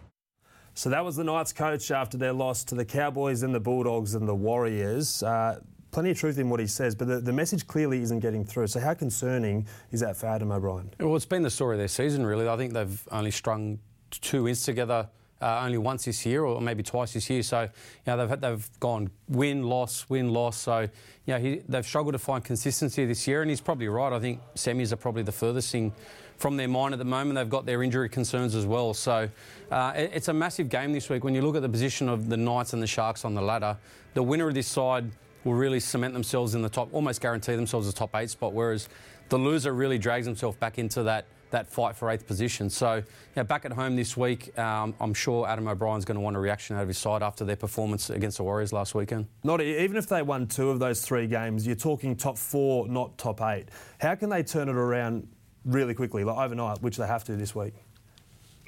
So 0.76 0.90
that 0.90 1.06
was 1.06 1.16
the 1.16 1.24
Knights 1.24 1.54
coach 1.54 1.92
after 1.92 2.18
their 2.18 2.34
loss 2.34 2.64
to 2.66 2.76
the 2.76 2.86
Cowboys 2.86 3.44
and 3.44 3.54
the 3.54 3.60
Bulldogs 3.60 4.16
and 4.16 4.28
the 4.28 4.36
Warriors. 4.36 5.22
Uh, 5.22 5.60
plenty 5.92 6.10
of 6.10 6.18
truth 6.18 6.40
in 6.40 6.50
what 6.50 6.60
he 6.60 6.68
says, 6.68 6.96
but 6.96 7.08
the, 7.08 7.20
the, 7.20 7.32
message 7.32 7.68
clearly 7.68 8.02
isn't 8.02 8.20
getting 8.20 8.44
through. 8.44 8.68
So 8.68 8.80
how 8.80 8.96
concerning 8.96 9.68
is 9.92 10.00
that 10.00 10.18
for 10.18 10.26
Adam 10.26 10.52
O'Brien? 10.52 10.90
Well, 11.00 11.16
it's 11.16 11.26
been 11.26 11.44
the 11.44 11.52
story 11.52 11.76
of 11.76 11.80
their 11.80 11.88
season, 11.88 12.26
really. 12.26 12.48
I 12.48 12.58
think 12.58 12.74
they've 12.74 13.08
only 13.12 13.30
strung 13.30 13.80
two 14.10 14.44
wins 14.44 14.64
together 14.64 15.08
uh, 15.44 15.62
only 15.66 15.78
once 15.78 16.06
this 16.06 16.26
year, 16.26 16.44
or 16.46 16.62
maybe 16.62 16.82
twice 16.82 17.14
this 17.14 17.30
year. 17.30 17.44
So, 17.44 17.64
you 17.64 17.70
know, 18.08 18.26
they've 18.26 18.40
they've 18.40 18.80
gone 18.80 19.12
win, 19.28 19.64
loss, 19.64 20.10
win, 20.10 20.30
loss. 20.30 20.58
So, 20.58 20.82
you 20.82 21.34
know, 21.34 21.38
he, 21.38 21.62
they've 21.68 21.86
struggled 21.86 22.14
to 22.14 22.20
find 22.20 22.44
consistency 22.44 23.06
this 23.06 23.28
year, 23.28 23.42
and 23.42 23.50
he's 23.50 23.62
probably 23.62 23.90
right. 23.90 24.14
I 24.14 24.20
think 24.20 24.40
semis 24.56 24.94
are 24.94 24.98
probably 24.98 25.24
the 25.24 25.34
furthest 25.34 25.72
thing 25.72 25.94
from 26.38 26.58
their 26.58 26.68
mind 26.68 26.94
at 26.94 27.00
the 27.00 27.06
moment. 27.06 27.36
They've 27.36 27.50
got 27.50 27.66
their 27.66 27.84
injury 27.84 28.10
concerns 28.10 28.56
as 28.56 28.66
well. 28.66 28.94
So, 28.94 29.30
uh, 29.72 29.94
it, 29.96 30.12
it's 30.14 30.28
a 30.28 30.34
massive 30.34 30.70
game 30.70 30.94
this 30.94 31.10
week. 31.10 31.24
When 31.24 31.36
you 31.36 31.42
look 31.42 31.56
at 31.56 31.62
the 31.62 31.70
position 31.70 32.10
of 32.10 32.30
the 32.30 32.38
Knights 32.38 32.74
and 32.74 32.82
the 32.82 32.88
Sharks 32.88 33.26
on 33.26 33.34
the 33.34 33.42
ladder, 33.42 33.78
the 34.14 34.24
winner 34.24 34.48
of 34.48 34.54
this 34.54 34.68
side 34.68 35.12
will 35.44 35.54
really 35.54 35.80
cement 35.80 36.14
themselves 36.14 36.56
in 36.56 36.62
the 36.62 36.70
top, 36.70 36.94
almost 36.94 37.22
guarantee 37.22 37.56
themselves 37.56 37.88
a 37.88 37.94
top 37.94 38.16
eight 38.16 38.30
spot, 38.30 38.54
whereas 38.54 38.88
the 39.30 39.38
loser 39.38 39.74
really 39.74 39.98
drags 39.98 40.26
himself 40.26 40.60
back 40.60 40.78
into 40.78 41.04
that 41.04 41.26
that 41.54 41.68
fight 41.72 41.96
for 41.96 42.10
eighth 42.10 42.26
position. 42.26 42.68
So, 42.68 43.04
back 43.36 43.64
at 43.64 43.72
home 43.72 43.96
this 43.96 44.18
week, 44.18 44.58
um, 44.58 44.96
I'm 45.00 45.14
sure 45.14 45.48
Adam 45.48 45.68
O'Brien's 45.68 46.04
going 46.04 46.16
to 46.16 46.22
want 46.22 46.36
a 46.36 46.40
reaction 46.40 46.76
out 46.76 46.82
of 46.82 46.88
his 46.88 46.98
side 46.98 47.22
after 47.22 47.46
their 47.46 47.56
performance 47.56 48.10
against 48.10 48.38
the 48.38 48.44
Warriors 48.44 48.74
last 48.74 48.96
weekend. 48.96 49.28
Not 49.44 49.62
even 49.62 49.96
if 49.96 50.08
they 50.08 50.24
won 50.24 50.48
two 50.48 50.72
of 50.72 50.80
those 50.80 51.02
three 51.02 51.28
games, 51.28 51.66
you're 51.68 51.76
talking 51.76 52.16
top 52.16 52.40
four, 52.40 52.88
not 52.88 53.18
top 53.20 53.40
eight. 53.42 53.70
How 54.02 54.16
can 54.16 54.30
they 54.30 54.42
turn 54.42 54.68
it 54.68 54.76
around 54.76 55.28
really 55.66 55.94
quickly, 55.94 56.24
like 56.24 56.38
overnight, 56.38 56.82
which 56.82 56.98
they 56.98 57.08
have 57.08 57.24
to 57.26 57.36
this 57.36 57.56
week? 57.56 57.74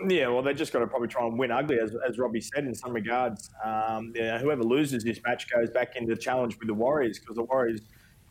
Yeah, 0.08 0.28
well, 0.28 0.42
they've 0.42 0.56
just 0.56 0.74
got 0.74 0.80
to 0.80 0.88
probably 0.88 1.08
try 1.08 1.26
and 1.26 1.40
win 1.40 1.52
ugly, 1.52 1.80
as, 1.80 1.96
as 2.08 2.18
Robbie 2.18 2.42
said, 2.42 2.66
in 2.66 2.76
some 2.76 2.92
regards. 2.92 3.50
Um, 3.64 4.12
yeah, 4.14 4.38
whoever 4.38 4.64
loses 4.64 5.04
this 5.04 5.22
match 5.26 5.50
goes 5.50 5.70
back 5.70 5.96
into 5.96 6.14
the 6.14 6.20
challenge 6.20 6.58
with 6.60 6.68
the 6.68 6.74
Warriors 6.74 7.18
because 7.18 7.38
the 7.38 7.44
Warriors 7.44 7.80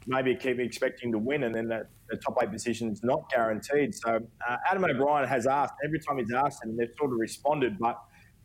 maybe 0.07 0.35
keep 0.35 0.59
expecting 0.59 1.11
to 1.13 1.19
win, 1.19 1.45
and 1.45 1.55
then 1.55 1.69
the, 1.69 1.87
the 2.11 2.17
top 2.17 2.37
eight 2.43 2.51
position 2.51 2.91
is 2.91 3.03
not 3.03 3.31
guaranteed. 3.31 3.95
So 3.95 4.21
uh, 4.47 4.57
Adam 4.71 4.85
O'Brien 4.85 5.27
has 5.27 5.47
asked 5.47 5.75
every 5.83 6.01
time 6.01 6.19
he's 6.19 6.33
asked 6.33 6.65
and 6.65 6.79
they've 6.79 6.93
sort 6.99 7.13
of 7.13 7.19
responded, 7.19 7.79
but 7.79 7.99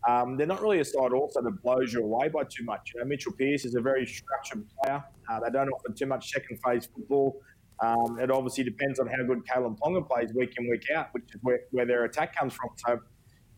um, 0.08 0.38
they're 0.38 0.48
not 0.48 0.62
really 0.62 0.80
a 0.80 0.86
side 0.86 1.12
also 1.12 1.42
that 1.42 1.62
blows 1.62 1.92
you 1.92 2.02
away 2.02 2.30
by 2.30 2.44
too 2.44 2.64
much. 2.64 2.94
You 2.94 3.02
know, 3.02 3.06
Mitchell 3.06 3.34
Pearce 3.34 3.66
is 3.66 3.76
a 3.76 3.82
very 3.82 4.06
structured 4.06 4.66
player. 4.82 5.04
Uh, 5.30 5.40
they 5.42 5.50
don't 5.50 5.70
offer 5.70 5.92
too 5.94 6.06
much 6.06 6.32
second 6.32 6.58
phase 6.64 6.86
football. 6.86 7.42
Um, 7.82 8.20
it 8.20 8.30
obviously 8.30 8.64
depends 8.64 9.00
on 9.00 9.08
how 9.08 9.24
good 9.26 9.42
Kalyn 9.46 9.78
Ponga 9.78 10.08
plays 10.08 10.34
week 10.34 10.54
in, 10.58 10.70
week 10.70 10.86
out, 10.96 11.08
which 11.14 11.24
is 11.34 11.40
where, 11.42 11.62
where 11.72 11.86
their 11.86 12.04
attack 12.06 12.36
comes 12.36 12.54
from. 12.54 12.70
So 12.76 13.00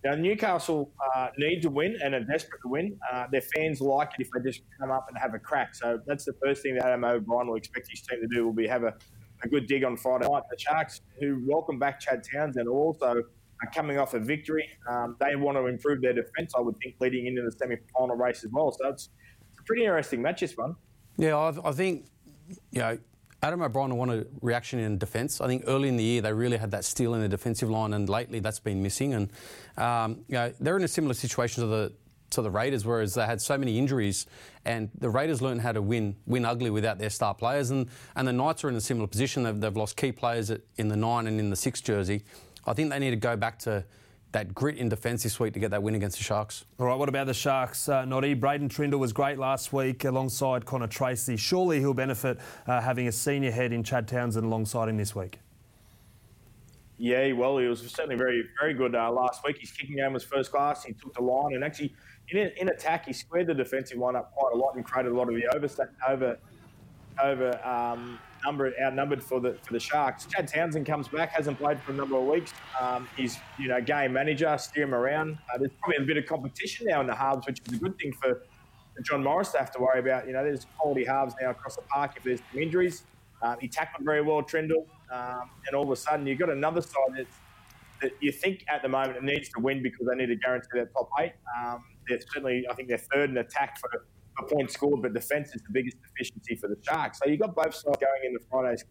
now, 0.03 0.15
Newcastle 0.15 0.91
uh, 1.15 1.27
need 1.37 1.61
to 1.61 1.69
win 1.69 1.95
and 2.03 2.15
are 2.15 2.23
desperate 2.23 2.61
to 2.63 2.69
win. 2.69 2.97
Uh, 3.11 3.27
their 3.31 3.41
fans 3.41 3.81
like 3.81 4.09
it 4.17 4.23
if 4.23 4.29
they 4.31 4.49
just 4.49 4.61
come 4.79 4.89
up 4.89 5.05
and 5.09 5.17
have 5.17 5.33
a 5.35 5.39
crack. 5.39 5.75
So 5.75 5.99
that's 6.07 6.25
the 6.25 6.33
first 6.43 6.63
thing 6.63 6.75
that 6.75 6.85
Adam 6.85 7.03
O'Brien 7.03 7.47
will 7.47 7.55
expect 7.55 7.87
his 7.89 8.01
team 8.01 8.19
to 8.19 8.27
do 8.35 8.45
will 8.45 8.53
be 8.53 8.67
have 8.67 8.83
a, 8.83 8.95
a 9.43 9.47
good 9.47 9.67
dig 9.67 9.83
on 9.83 9.95
Friday 9.97 10.27
night. 10.27 10.43
The 10.49 10.57
Sharks, 10.57 11.01
who 11.19 11.43
welcome 11.47 11.77
back 11.77 11.99
Chad 11.99 12.23
Townsend, 12.23 12.67
also 12.67 13.23
are 13.63 13.71
coming 13.75 13.99
off 13.99 14.15
a 14.15 14.19
victory. 14.19 14.67
Um, 14.89 15.17
they 15.19 15.35
want 15.35 15.55
to 15.57 15.67
improve 15.67 16.01
their 16.01 16.13
defence, 16.13 16.53
I 16.57 16.61
would 16.61 16.77
think, 16.83 16.95
leading 16.99 17.27
into 17.27 17.43
the 17.43 17.51
semi-final 17.51 18.15
race 18.15 18.43
as 18.43 18.49
well. 18.51 18.71
So 18.71 18.89
it's, 18.89 19.09
it's 19.51 19.59
a 19.59 19.63
pretty 19.63 19.83
interesting 19.83 20.21
match, 20.23 20.41
this 20.41 20.57
one. 20.57 20.75
Yeah, 21.17 21.37
I, 21.37 21.69
I 21.69 21.71
think, 21.73 22.07
you 22.71 22.79
know, 22.79 22.97
Adam 23.43 23.61
O'Brien 23.61 23.95
wanted 23.95 24.27
reaction 24.41 24.79
in 24.79 24.97
defence. 24.97 25.41
I 25.41 25.47
think 25.47 25.63
early 25.65 25.89
in 25.89 25.97
the 25.97 26.03
year 26.03 26.21
they 26.21 26.31
really 26.31 26.57
had 26.57 26.71
that 26.71 26.85
steel 26.85 27.15
in 27.15 27.21
the 27.21 27.29
defensive 27.29 27.69
line, 27.69 27.93
and 27.93 28.07
lately 28.07 28.39
that's 28.39 28.59
been 28.59 28.83
missing. 28.83 29.13
And 29.13 29.31
um, 29.77 30.23
you 30.27 30.35
know, 30.35 30.53
they're 30.59 30.77
in 30.77 30.83
a 30.83 30.87
similar 30.87 31.13
situation 31.13 31.61
to 31.63 31.67
the 31.67 31.93
to 32.31 32.41
the 32.41 32.51
Raiders, 32.51 32.85
whereas 32.85 33.13
they 33.13 33.25
had 33.25 33.41
so 33.41 33.57
many 33.57 33.77
injuries, 33.77 34.25
and 34.63 34.89
the 34.97 35.09
Raiders 35.09 35.41
learned 35.41 35.61
how 35.61 35.71
to 35.71 35.81
win 35.81 36.15
win 36.27 36.45
ugly 36.45 36.69
without 36.69 36.99
their 36.99 37.09
star 37.09 37.33
players, 37.33 37.71
and 37.71 37.89
and 38.15 38.27
the 38.27 38.33
Knights 38.33 38.63
are 38.63 38.69
in 38.69 38.75
a 38.75 38.81
similar 38.81 39.07
position. 39.07 39.43
They've, 39.43 39.59
they've 39.59 39.75
lost 39.75 39.97
key 39.97 40.11
players 40.11 40.51
in 40.77 40.87
the 40.87 40.95
nine 40.95 41.27
and 41.27 41.39
in 41.39 41.49
the 41.49 41.55
six 41.55 41.81
jersey. 41.81 42.23
I 42.65 42.73
think 42.73 42.91
they 42.91 42.99
need 42.99 43.09
to 43.09 43.15
go 43.15 43.35
back 43.35 43.57
to 43.59 43.83
that 44.31 44.53
grit 44.55 44.77
in 44.77 44.87
defence 44.89 45.23
this 45.23 45.39
week 45.39 45.53
to 45.53 45.59
get 45.59 45.71
that 45.71 45.83
win 45.83 45.95
against 45.95 46.17
the 46.17 46.23
Sharks. 46.23 46.65
All 46.79 46.85
right, 46.85 46.95
what 46.95 47.09
about 47.09 47.27
the 47.27 47.33
Sharks, 47.33 47.89
uh, 47.89 48.05
Noddy? 48.05 48.33
Braydon 48.33 48.69
Trindall 48.69 48.99
was 48.99 49.11
great 49.11 49.37
last 49.37 49.73
week 49.73 50.05
alongside 50.05 50.65
Connor 50.65 50.87
Tracey. 50.87 51.35
Surely 51.35 51.79
he'll 51.79 51.93
benefit 51.93 52.37
uh, 52.67 52.79
having 52.79 53.07
a 53.07 53.11
senior 53.11 53.51
head 53.51 53.73
in 53.73 53.83
Chad 53.83 54.07
Townsend 54.07 54.45
alongside 54.45 54.87
him 54.87 54.97
this 54.97 55.13
week. 55.13 55.39
Yeah, 56.97 57.31
well, 57.33 57.57
he 57.57 57.65
was 57.65 57.81
certainly 57.81 58.15
very, 58.15 58.47
very 58.59 58.73
good 58.73 58.95
uh, 58.95 59.11
last 59.11 59.43
week. 59.43 59.57
His 59.57 59.71
kicking 59.71 59.95
game 59.95 60.13
was 60.13 60.23
first 60.23 60.51
class. 60.51 60.83
He 60.83 60.93
took 60.93 61.13
the 61.13 61.21
line 61.23 61.55
and 61.55 61.63
actually, 61.63 61.93
in, 62.29 62.51
in 62.57 62.69
attack, 62.69 63.07
he 63.07 63.13
squared 63.13 63.47
the 63.47 63.55
defensive 63.55 63.97
line 63.97 64.15
up 64.15 64.31
quite 64.33 64.53
a 64.53 64.55
lot 64.55 64.75
and 64.75 64.85
created 64.85 65.11
a 65.11 65.15
lot 65.15 65.27
of 65.27 65.35
the 65.35 65.47
over, 65.53 65.67
over, 66.07 66.37
over 67.21 67.67
um, 67.67 68.19
number 68.45 68.73
outnumbered 68.81 69.23
for 69.23 69.39
the 69.39 69.57
for 69.63 69.73
the 69.73 69.79
Sharks. 69.79 70.25
Chad 70.25 70.47
Townsend 70.47 70.85
comes 70.85 71.07
back, 71.07 71.31
hasn't 71.31 71.57
played 71.57 71.79
for 71.81 71.91
a 71.91 71.95
number 71.95 72.17
of 72.17 72.25
weeks. 72.25 72.53
Um, 72.79 73.07
he's 73.15 73.39
you 73.59 73.67
know 73.67 73.81
game 73.81 74.13
manager, 74.13 74.57
steer 74.57 74.83
him 74.83 74.93
around. 74.93 75.37
Uh, 75.53 75.57
there's 75.57 75.71
probably 75.81 76.03
a 76.03 76.05
bit 76.05 76.17
of 76.17 76.25
competition 76.25 76.87
now 76.87 77.01
in 77.01 77.07
the 77.07 77.15
halves, 77.15 77.45
which 77.47 77.59
is 77.67 77.73
a 77.73 77.77
good 77.77 77.97
thing 77.97 78.13
for, 78.13 78.43
John 79.03 79.23
Morris 79.23 79.51
to 79.53 79.57
have 79.57 79.71
to 79.71 79.79
worry 79.79 79.99
about. 79.99 80.27
You 80.27 80.33
know, 80.33 80.43
there's 80.43 80.67
quality 80.77 81.05
halves 81.05 81.33
now 81.41 81.51
across 81.51 81.75
the 81.75 81.81
park. 81.83 82.11
If 82.17 82.23
there's 82.23 82.41
some 82.51 82.61
injuries, 82.61 83.03
um, 83.41 83.55
he 83.59 83.67
tackled 83.67 84.05
very 84.05 84.21
well, 84.21 84.43
Trindall, 84.43 84.85
um, 85.11 85.49
and 85.65 85.75
all 85.75 85.83
of 85.83 85.89
a 85.89 85.95
sudden 85.95 86.27
you've 86.27 86.39
got 86.39 86.49
another 86.49 86.81
side 86.81 87.25
that 88.01 88.11
you 88.19 88.31
think 88.31 88.65
at 88.67 88.81
the 88.81 88.89
moment 88.89 89.17
it 89.17 89.23
needs 89.23 89.49
to 89.49 89.59
win 89.59 89.81
because 89.81 90.07
they 90.07 90.15
need 90.15 90.27
to 90.27 90.35
guarantee 90.35 90.67
their 90.73 90.87
top 90.87 91.09
eight. 91.19 91.33
Um, 91.57 91.83
they're 92.07 92.19
certainly, 92.19 92.65
I 92.69 92.73
think 92.73 92.89
they're 92.89 92.97
third 92.97 93.29
in 93.29 93.37
attack 93.37 93.79
for, 93.79 94.05
for 94.41 94.55
points 94.55 94.73
scored, 94.73 95.01
but 95.01 95.13
defence 95.13 95.55
is 95.55 95.61
the 95.61 95.71
biggest 95.71 95.97
deficiency 96.01 96.55
for 96.55 96.67
the 96.67 96.75
Sharks. 96.81 97.19
So 97.19 97.29
you've 97.29 97.39
got 97.39 97.55
both 97.55 97.73
sides 97.73 97.97
going 97.99 98.23
into 98.23 98.39
Friday's 98.49 98.83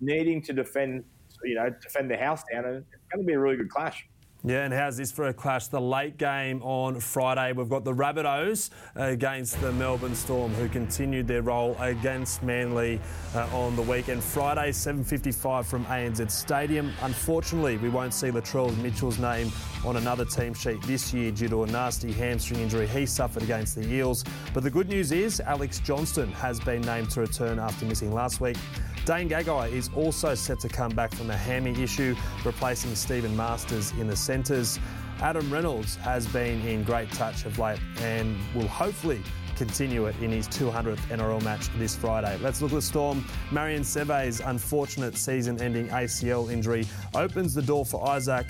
needing 0.00 0.42
to 0.42 0.52
defend, 0.52 1.04
you 1.42 1.54
know, 1.54 1.70
defend 1.82 2.10
the 2.10 2.16
house 2.16 2.42
down, 2.52 2.64
and 2.64 2.76
it's 2.78 3.04
going 3.12 3.24
to 3.24 3.26
be 3.26 3.34
a 3.34 3.38
really 3.38 3.56
good 3.56 3.70
clash. 3.70 4.06
Yeah, 4.46 4.66
and 4.66 4.74
how's 4.74 4.98
this 4.98 5.10
for 5.10 5.28
a 5.28 5.32
clash? 5.32 5.68
The 5.68 5.80
late 5.80 6.18
game 6.18 6.62
on 6.62 7.00
Friday, 7.00 7.52
we've 7.52 7.70
got 7.70 7.82
the 7.82 7.94
Rabbitohs 7.94 8.68
against 8.94 9.58
the 9.62 9.72
Melbourne 9.72 10.14
Storm, 10.14 10.52
who 10.52 10.68
continued 10.68 11.26
their 11.26 11.40
roll 11.40 11.74
against 11.80 12.42
Manly 12.42 13.00
uh, 13.34 13.48
on 13.56 13.74
the 13.74 13.80
weekend. 13.80 14.22
Friday, 14.22 14.70
7:55 14.70 15.64
from 15.64 15.86
ANZ 15.86 16.30
Stadium. 16.30 16.92
Unfortunately, 17.00 17.78
we 17.78 17.88
won't 17.88 18.12
see 18.12 18.26
Latrell 18.26 18.76
Mitchell's 18.82 19.18
name 19.18 19.50
on 19.82 19.96
another 19.96 20.26
team 20.26 20.52
sheet 20.52 20.82
this 20.82 21.14
year 21.14 21.30
due 21.30 21.48
to 21.48 21.62
a 21.62 21.66
nasty 21.66 22.12
hamstring 22.12 22.60
injury 22.60 22.86
he 22.86 23.06
suffered 23.06 23.44
against 23.44 23.76
the 23.76 23.90
Eels. 23.90 24.24
But 24.52 24.62
the 24.62 24.70
good 24.70 24.90
news 24.90 25.10
is 25.10 25.40
Alex 25.40 25.78
Johnston 25.78 26.30
has 26.32 26.60
been 26.60 26.82
named 26.82 27.10
to 27.12 27.20
return 27.20 27.58
after 27.58 27.86
missing 27.86 28.12
last 28.12 28.42
week. 28.42 28.58
Dane 29.04 29.28
Gagai 29.28 29.70
is 29.70 29.90
also 29.94 30.34
set 30.34 30.58
to 30.60 30.68
come 30.68 30.90
back 30.90 31.14
from 31.14 31.28
a 31.28 31.36
hammy 31.36 31.72
issue, 31.82 32.16
replacing 32.42 32.94
Steven 32.94 33.36
Marsters 33.36 33.92
in 33.92 34.06
the 34.06 34.16
centres. 34.16 34.78
Adam 35.20 35.52
Reynolds 35.52 35.96
has 35.96 36.26
been 36.28 36.66
in 36.66 36.84
great 36.84 37.12
touch 37.12 37.44
of 37.44 37.58
late 37.58 37.78
and 37.98 38.34
will 38.54 38.66
hopefully 38.66 39.22
continue 39.54 40.06
it 40.06 40.16
in 40.20 40.30
his 40.30 40.48
200th 40.48 40.98
NRL 41.08 41.42
match 41.42 41.68
this 41.78 41.94
Friday. 41.96 42.38
Let's 42.40 42.60
look 42.60 42.72
at 42.72 42.76
the 42.76 42.82
Storm. 42.82 43.24
Marion 43.50 43.82
Seve's 43.82 44.40
unfortunate 44.40 45.16
season-ending 45.16 45.88
ACL 45.88 46.50
injury 46.50 46.86
opens 47.14 47.54
the 47.54 47.62
door 47.62 47.84
for 47.84 48.06
Isaac 48.08 48.46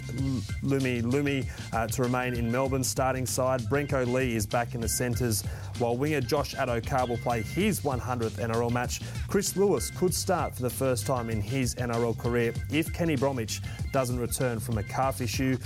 Lumelume 0.62 1.46
uh, 1.72 1.86
to 1.86 2.02
remain 2.02 2.34
in 2.34 2.50
Melbourne's 2.50 2.88
starting 2.88 3.26
side. 3.26 3.60
Brenko 3.62 4.06
Lee 4.10 4.34
is 4.34 4.46
back 4.46 4.74
in 4.74 4.80
the 4.80 4.88
centres, 4.88 5.42
while 5.78 5.96
winger 5.96 6.20
Josh 6.20 6.54
Addo-Carr 6.54 7.06
will 7.06 7.18
play 7.18 7.42
his 7.42 7.80
100th 7.80 8.32
NRL 8.32 8.70
match. 8.70 9.00
Chris 9.28 9.56
Lewis 9.56 9.90
could 9.90 10.14
start 10.14 10.54
for 10.54 10.62
the 10.62 10.70
first 10.70 11.06
time 11.06 11.30
in 11.30 11.40
his 11.40 11.74
NRL 11.76 12.18
career 12.18 12.52
if 12.70 12.92
Kenny 12.92 13.16
Bromwich 13.16 13.60
doesn't 13.92 14.18
return 14.18 14.60
from 14.60 14.78
a 14.78 14.82
calf 14.82 15.20
issue. 15.20 15.56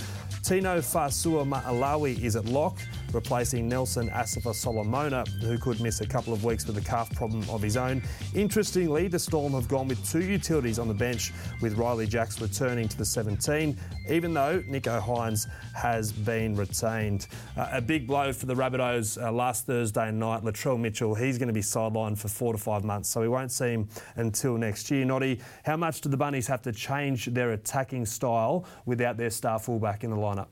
Tino 0.43 0.81
Fa'asuamaleaui 0.81 2.23
is 2.23 2.35
at 2.35 2.45
lock, 2.45 2.79
replacing 3.13 3.67
Nelson 3.67 4.09
Asofa 4.09 4.53
Solomona, 4.53 5.23
who 5.41 5.57
could 5.57 5.79
miss 5.81 6.01
a 6.01 6.07
couple 6.07 6.33
of 6.33 6.43
weeks 6.43 6.65
with 6.65 6.77
a 6.77 6.81
calf 6.81 7.13
problem 7.15 7.43
of 7.49 7.61
his 7.61 7.77
own. 7.77 8.01
Interestingly, 8.33 9.07
the 9.07 9.19
Storm 9.19 9.53
have 9.53 9.67
gone 9.67 9.87
with 9.87 10.09
two 10.09 10.23
utilities 10.23 10.79
on 10.79 10.87
the 10.87 10.93
bench, 10.93 11.31
with 11.61 11.77
Riley 11.77 12.07
Jacks 12.07 12.41
returning 12.41 12.87
to 12.87 12.97
the 12.97 13.05
17, 13.05 13.77
even 14.09 14.33
though 14.33 14.61
Nicho 14.61 15.01
Hynes 15.01 15.47
has 15.75 16.11
been 16.11 16.55
retained. 16.55 17.27
Uh, 17.57 17.69
a 17.71 17.81
big 17.81 18.07
blow 18.07 18.31
for 18.33 18.45
the 18.45 18.55
Rabbitohs 18.55 19.21
uh, 19.21 19.31
last 19.31 19.65
Thursday 19.65 20.11
night. 20.11 20.43
Latrell 20.43 20.79
Mitchell, 20.79 21.15
he's 21.15 21.37
going 21.37 21.47
to 21.47 21.53
be 21.53 21.61
sidelined 21.61 22.17
for 22.17 22.27
four 22.27 22.53
to 22.53 22.59
five 22.59 22.83
months, 22.83 23.09
so 23.09 23.21
we 23.21 23.29
won't 23.29 23.51
see 23.51 23.69
him 23.69 23.87
until 24.15 24.57
next 24.57 24.91
year. 24.91 25.05
Noddy, 25.05 25.39
how 25.63 25.77
much 25.77 26.01
do 26.01 26.09
the 26.09 26.17
Bunnies 26.17 26.47
have 26.47 26.61
to 26.63 26.71
change 26.71 27.25
their 27.27 27.51
attacking 27.51 28.05
style 28.05 28.65
without 28.85 29.17
their 29.17 29.29
star 29.29 29.59
fullback 29.59 30.03
in 30.03 30.09
the 30.09 30.17
lineup? 30.17 30.47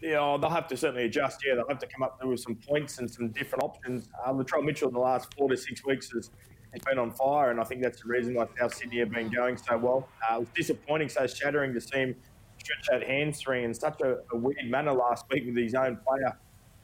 Yeah, 0.00 0.38
they'll 0.40 0.50
have 0.50 0.68
to 0.68 0.76
certainly 0.76 1.04
adjust. 1.04 1.42
Yeah, 1.46 1.56
they'll 1.56 1.68
have 1.68 1.78
to 1.78 1.86
come 1.86 2.02
up 2.02 2.18
with 2.22 2.40
some 2.40 2.56
points 2.56 2.98
and 2.98 3.10
some 3.10 3.28
different 3.28 3.64
options. 3.64 4.08
Um, 4.24 4.38
Latrell 4.38 4.64
Mitchell 4.64 4.88
in 4.88 4.94
the 4.94 5.00
last 5.00 5.34
four 5.34 5.48
to 5.48 5.56
six 5.56 5.84
weeks 5.84 6.10
has, 6.12 6.30
has 6.72 6.82
been 6.82 6.98
on 6.98 7.10
fire, 7.10 7.50
and 7.50 7.60
I 7.60 7.64
think 7.64 7.82
that's 7.82 8.00
the 8.02 8.08
reason 8.08 8.34
why 8.34 8.46
South 8.58 8.74
Sydney 8.74 9.00
have 9.00 9.10
been 9.10 9.28
going 9.28 9.56
so 9.58 9.76
well. 9.76 10.08
Uh, 10.28 10.36
it 10.36 10.38
was 10.40 10.48
disappointing, 10.54 11.10
so 11.10 11.26
shattering 11.26 11.74
to 11.74 11.80
see 11.80 11.98
him 11.98 12.16
stretch 12.60 12.86
that 12.90 13.08
hamstring 13.08 13.64
in 13.64 13.74
such 13.74 14.00
a, 14.02 14.18
a, 14.32 14.36
weird 14.36 14.70
manner 14.70 14.92
last 14.92 15.24
week 15.30 15.44
with 15.46 15.56
his 15.56 15.74
own 15.74 15.98
player 16.06 16.36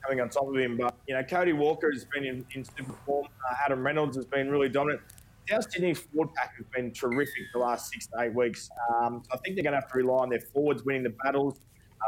coming 0.03 0.21
on 0.21 0.29
top 0.29 0.49
of 0.49 0.57
him. 0.57 0.77
But, 0.77 0.95
you 1.07 1.15
know, 1.15 1.23
Cody 1.23 1.53
Walker 1.53 1.91
has 1.93 2.05
been 2.05 2.25
in, 2.25 2.47
in 2.55 2.65
super 2.65 2.95
form. 3.05 3.27
Uh, 3.49 3.55
Adam 3.65 3.85
Reynolds 3.85 4.17
has 4.17 4.25
been 4.25 4.51
really 4.51 4.69
dominant. 4.69 5.03
South 5.49 5.71
Sydney's 5.71 6.01
forward 6.01 6.35
pack 6.35 6.57
has 6.57 6.67
been 6.75 6.93
terrific 6.93 7.35
the 7.53 7.59
last 7.61 7.91
six 7.93 8.07
to 8.09 8.21
eight 8.21 8.35
weeks. 8.35 8.69
Um, 8.95 9.23
so 9.25 9.31
I 9.35 9.37
think 9.39 9.55
they're 9.57 9.63
going 9.63 9.75
to 9.75 9.81
have 9.81 9.91
to 9.93 9.99
rely 9.99 10.23
on 10.23 10.31
their 10.31 10.41
forwards 10.41 10.83
winning 10.83 11.05
the 11.05 11.15
battles 11.23 11.61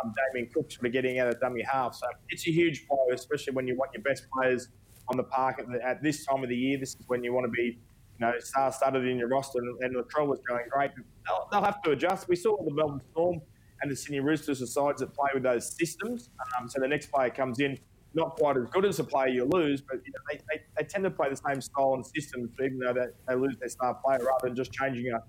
um, 0.03 0.13
Damien 0.33 0.51
Cook 0.53 0.71
sort 0.71 0.87
of 0.87 0.93
getting 0.93 1.19
out 1.19 1.29
of 1.29 1.41
dummy 1.41 1.63
half. 1.63 1.95
So 1.95 2.07
it's 2.31 2.47
a 2.47 2.51
huge 2.51 2.87
blow, 2.89 3.07
especially 3.13 3.55
when 3.55 3.67
you 3.67 3.77
want 3.77 3.93
your 3.93 4.03
best 4.03 4.27
players 4.31 4.69
on 5.09 5.17
the 5.17 5.25
park 5.25 5.59
at, 5.59 5.69
the, 5.69 5.85
at 5.85 6.03
this 6.03 6.25
time 6.25 6.43
of 6.43 6.49
the 6.49 6.57
year. 6.57 6.79
This 6.79 6.91
is 6.91 7.05
when 7.07 7.25
you 7.25 7.33
want 7.33 7.47
to 7.47 7.51
be, 7.51 7.63
you 7.63 8.21
know, 8.21 8.33
star-studded 8.39 9.07
in 9.07 9.19
your 9.19 9.29
roster, 9.29 9.59
and, 9.59 9.83
and 9.83 9.97
Latrell 9.97 10.27
was 10.27 10.41
going 10.47 10.67
great. 10.71 10.91
They'll, 11.27 11.49
they'll, 11.51 11.65
have 11.65 11.83
to 11.83 11.93
adjust. 11.93 12.29
We 12.29 12.37
saw 12.37 12.63
the 12.63 12.71
Melbourne 12.71 13.01
Storm 13.13 13.41
and 13.83 13.91
the 13.91 13.97
Sydney 13.97 14.21
Roosters 14.21 14.61
are 14.63 14.67
sides 14.67 15.01
that 15.01 15.15
play 15.15 15.31
with 15.35 15.43
those 15.43 15.75
systems. 15.77 16.31
Um, 16.59 16.69
so 16.69 16.81
the 16.81 16.89
next 16.89 17.11
player 17.13 17.31
comes 17.31 17.61
in, 17.61 17.79
not 18.15 18.37
quite 18.37 18.57
as 18.57 18.65
good 18.71 18.85
as 18.85 18.97
the 18.97 19.05
player 19.05 19.29
you 19.29 19.45
lose, 19.45 19.81
but 19.81 20.01
you 20.05 20.13
know, 20.13 20.19
they, 20.31 20.41
they, 20.51 20.63
they, 20.77 20.85
tend 20.85 21.05
to 21.05 21.11
play 21.11 21.29
the 21.31 21.37
same 21.37 21.61
style 21.61 21.95
and 21.95 22.05
systems, 22.05 22.51
even 22.63 22.79
though 22.79 22.93
they, 22.93 23.07
they 23.29 23.35
lose 23.35 23.57
their 23.59 23.69
star 23.69 23.95
player, 23.95 24.19
rather 24.19 24.49
than 24.49 24.57
just 24.57 24.73
changing 24.73 25.13
a, 25.13 25.23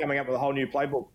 coming 0.00 0.18
up 0.18 0.26
with 0.26 0.36
a 0.36 0.38
whole 0.38 0.52
new 0.52 0.66
playbook. 0.66 1.08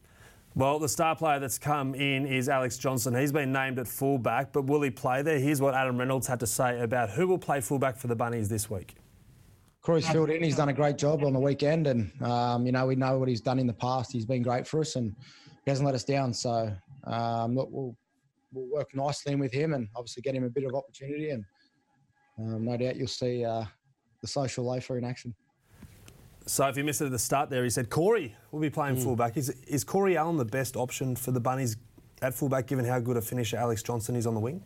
Well, 0.58 0.80
the 0.80 0.90
star 0.90 1.16
player 1.16 1.40
that's 1.40 1.60
come 1.60 1.94
in 1.94 2.26
is 2.26 2.50
Alex 2.50 2.80
Johnston. 2.80 3.14
He's 3.14 3.32
been 3.32 3.52
named 3.52 3.78
at 3.78 3.88
fullback, 3.88 4.52
but 4.52 4.64
will 4.64 4.82
he 4.82 4.90
play 4.90 5.22
there? 5.22 5.38
Here's 5.38 5.62
what 5.62 5.76
Adam 5.76 6.00
Reynolds 6.00 6.26
had 6.26 6.40
to 6.40 6.48
say 6.48 6.80
about 6.80 7.12
who 7.12 7.28
will 7.28 7.38
play 7.38 7.62
fullback 7.62 7.96
for 7.96 8.08
the 8.08 8.16
Bunnies 8.16 8.50
this 8.50 8.68
week. 8.68 8.96
Corey's 9.84 10.10
filled 10.10 10.32
in. 10.32 10.42
He's 10.42 10.56
done 10.56 10.70
a 10.70 10.74
great 10.74 10.98
job 10.98 11.24
on 11.24 11.34
the 11.34 11.40
weekend, 11.40 11.86
and 11.86 12.12
um, 12.24 12.66
you 12.66 12.72
know 12.72 12.88
we 12.88 12.96
know 12.96 13.20
what 13.20 13.30
he's 13.30 13.40
done 13.40 13.60
in 13.60 13.68
the 13.68 13.74
past. 13.74 14.12
He's 14.12 14.26
been 14.26 14.42
great 14.42 14.66
for 14.66 14.80
us, 14.80 14.96
and 14.96 15.16
he 15.64 15.70
hasn't 15.70 15.86
let 15.86 15.94
us 15.94 16.04
down. 16.04 16.34
So 16.34 16.74
um, 17.04 17.54
look, 17.54 17.70
we'll 17.72 17.96
we'll 18.52 18.66
work 18.74 18.90
nicely 18.96 19.34
in 19.34 19.40
with 19.40 19.54
him, 19.54 19.76
and 19.76 19.88
obviously 19.96 20.24
get 20.24 20.34
him 20.34 20.44
a 20.44 20.50
bit 20.50 20.64
of 20.64 20.74
opportunity. 20.74 21.30
And 21.30 21.46
um, 22.40 22.66
no 22.66 22.76
doubt 22.78 22.96
you'll 22.96 23.08
see 23.08 23.46
uh, 23.46 23.64
the 24.22 24.28
social 24.28 24.66
loafer 24.66 24.98
in 24.98 25.04
action. 25.04 25.36
So 26.48 26.66
if 26.68 26.78
you 26.78 26.84
missed 26.84 27.02
it 27.02 27.06
at 27.06 27.12
the 27.12 27.20
start 27.20 27.50
there, 27.50 27.64
he 27.64 27.70
said 27.70 27.90
Corey 27.90 28.36
will 28.52 28.62
be 28.62 28.70
playing 28.70 28.96
mm. 28.96 29.04
fullback. 29.04 29.36
Is, 29.36 29.50
is 29.68 29.84
Corey 29.84 30.16
Allen 30.16 30.38
the 30.38 30.46
best 30.46 30.78
option 30.78 31.16
for 31.16 31.32
the 31.32 31.42
Bunnies 31.42 31.76
at 32.22 32.34
fullback, 32.34 32.68
given 32.68 32.86
how 32.86 33.00
good 33.00 33.18
a 33.18 33.22
finisher 33.22 33.58
Alex 33.58 33.84
Johnston 33.84 34.16
is 34.16 34.26
on 34.26 34.34
the 34.34 34.40
wing? 34.40 34.64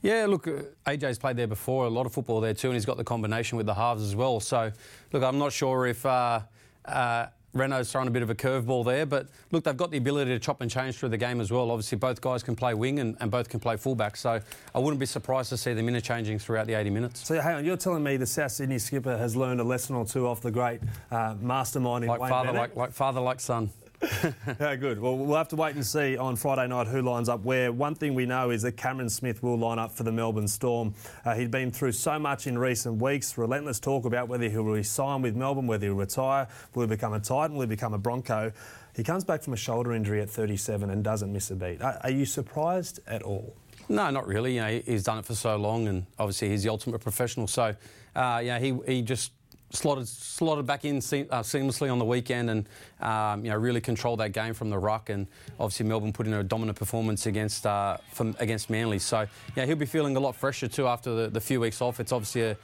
Yeah, 0.00 0.26
look, 0.26 0.46
uh, 0.46 0.62
AJ's 0.86 1.18
played 1.18 1.36
there 1.36 1.48
before, 1.48 1.86
a 1.86 1.90
lot 1.90 2.06
of 2.06 2.12
football 2.12 2.40
there 2.40 2.54
too, 2.54 2.68
and 2.68 2.76
he's 2.76 2.86
got 2.86 2.96
the 2.96 3.04
combination 3.04 3.56
with 3.56 3.66
the 3.66 3.74
halves 3.74 4.02
as 4.02 4.14
well. 4.14 4.38
So, 4.38 4.70
look, 5.12 5.24
I'm 5.24 5.38
not 5.38 5.52
sure 5.52 5.86
if 5.86 6.06
uh, 6.06 6.40
uh, 6.84 7.26
Renault's 7.54 7.90
thrown 7.90 8.06
a 8.06 8.10
bit 8.10 8.22
of 8.22 8.30
a 8.30 8.34
curveball 8.34 8.84
there, 8.84 9.06
but 9.06 9.26
look, 9.52 9.64
they've 9.64 9.76
got 9.76 9.90
the 9.90 9.96
ability 9.96 10.30
to 10.30 10.38
chop 10.38 10.60
and 10.60 10.70
change 10.70 10.96
through 10.96 11.08
the 11.08 11.16
game 11.16 11.40
as 11.40 11.50
well. 11.50 11.70
Obviously, 11.70 11.96
both 11.96 12.20
guys 12.20 12.42
can 12.42 12.54
play 12.54 12.74
wing 12.74 12.98
and, 13.00 13.16
and 13.20 13.30
both 13.30 13.48
can 13.48 13.58
play 13.58 13.76
fullback, 13.76 14.16
so 14.16 14.40
I 14.74 14.78
wouldn't 14.78 15.00
be 15.00 15.06
surprised 15.06 15.48
to 15.50 15.56
see 15.56 15.72
them 15.72 15.88
interchanging 15.88 16.38
throughout 16.38 16.66
the 16.66 16.74
80 16.74 16.90
minutes. 16.90 17.26
So, 17.26 17.40
hang 17.40 17.56
on, 17.56 17.64
you're 17.64 17.76
telling 17.76 18.02
me 18.02 18.16
the 18.16 18.26
South 18.26 18.52
Sydney 18.52 18.78
skipper 18.78 19.16
has 19.16 19.34
learned 19.34 19.60
a 19.60 19.64
lesson 19.64 19.96
or 19.96 20.04
two 20.04 20.26
off 20.26 20.40
the 20.40 20.50
great 20.50 20.80
uh, 21.10 21.34
mastermind 21.40 22.04
in 22.04 22.10
like 22.10 22.20
Wayne 22.20 22.30
father, 22.30 22.48
Bennett? 22.48 22.60
like, 22.60 22.76
like 22.76 22.92
father, 22.92 23.20
like 23.20 23.40
son. 23.40 23.70
yeah, 24.60 24.76
good. 24.76 25.00
Well, 25.00 25.16
we'll 25.16 25.36
have 25.36 25.48
to 25.48 25.56
wait 25.56 25.74
and 25.74 25.84
see 25.84 26.16
on 26.16 26.36
Friday 26.36 26.68
night 26.68 26.86
who 26.86 27.02
lines 27.02 27.28
up 27.28 27.42
where. 27.42 27.72
One 27.72 27.94
thing 27.96 28.14
we 28.14 28.26
know 28.26 28.50
is 28.50 28.62
that 28.62 28.72
Cameron 28.76 29.10
Smith 29.10 29.42
will 29.42 29.58
line 29.58 29.78
up 29.78 29.90
for 29.90 30.04
the 30.04 30.12
Melbourne 30.12 30.46
Storm. 30.46 30.94
Uh, 31.24 31.34
he's 31.34 31.48
been 31.48 31.72
through 31.72 31.92
so 31.92 32.18
much 32.18 32.46
in 32.46 32.56
recent 32.56 33.02
weeks. 33.02 33.36
Relentless 33.36 33.80
talk 33.80 34.04
about 34.04 34.28
whether 34.28 34.48
he'll 34.48 34.62
resign 34.62 35.22
with 35.22 35.34
Melbourne, 35.34 35.66
whether 35.66 35.86
he'll 35.86 35.96
retire, 35.96 36.46
will 36.74 36.82
he 36.82 36.88
become 36.88 37.12
a 37.12 37.20
Titan, 37.20 37.56
will 37.56 37.62
he 37.62 37.66
become 37.66 37.92
a 37.92 37.98
Bronco. 37.98 38.52
He 38.94 39.02
comes 39.02 39.24
back 39.24 39.42
from 39.42 39.52
a 39.52 39.56
shoulder 39.56 39.92
injury 39.92 40.20
at 40.20 40.30
37 40.30 40.90
and 40.90 41.02
doesn't 41.02 41.32
miss 41.32 41.50
a 41.50 41.56
beat. 41.56 41.82
Are, 41.82 41.98
are 42.02 42.10
you 42.10 42.24
surprised 42.24 43.00
at 43.06 43.22
all? 43.22 43.56
No, 43.88 44.10
not 44.10 44.26
really. 44.26 44.54
You 44.54 44.60
know, 44.60 44.82
he's 44.84 45.02
done 45.02 45.18
it 45.18 45.24
for 45.24 45.34
so 45.34 45.56
long, 45.56 45.88
and 45.88 46.06
obviously 46.18 46.50
he's 46.50 46.62
the 46.62 46.68
ultimate 46.68 47.00
professional. 47.00 47.46
So, 47.46 47.74
uh, 48.14 48.40
he 48.40 48.78
he 48.86 49.02
just 49.02 49.32
slotted 49.70 50.08
slotted 50.08 50.66
back 50.66 50.84
in 50.84 51.00
se- 51.00 51.28
uh, 51.30 51.42
seamlessly 51.42 51.92
on 51.92 51.98
the 51.98 52.04
weekend 52.04 52.50
and 52.50 52.68
um, 53.00 53.44
you 53.44 53.50
know 53.50 53.56
really 53.56 53.80
controlled 53.80 54.20
that 54.20 54.32
game 54.32 54.54
from 54.54 54.70
the 54.70 54.78
ruck 54.78 55.10
and 55.10 55.26
obviously 55.60 55.86
Melbourne 55.86 56.12
put 56.12 56.26
in 56.26 56.32
a 56.32 56.42
dominant 56.42 56.78
performance 56.78 57.26
against 57.26 57.66
uh, 57.66 57.98
from, 58.12 58.34
against 58.38 58.70
Manly. 58.70 58.98
So 58.98 59.26
yeah 59.56 59.66
he'll 59.66 59.76
be 59.76 59.86
feeling 59.86 60.16
a 60.16 60.20
lot 60.20 60.34
fresher 60.34 60.68
too 60.68 60.86
after 60.86 61.14
the, 61.14 61.28
the 61.28 61.40
few 61.40 61.60
weeks 61.60 61.82
off. 61.82 62.00
It's 62.00 62.12
obviously 62.12 62.42
a, 62.42 62.56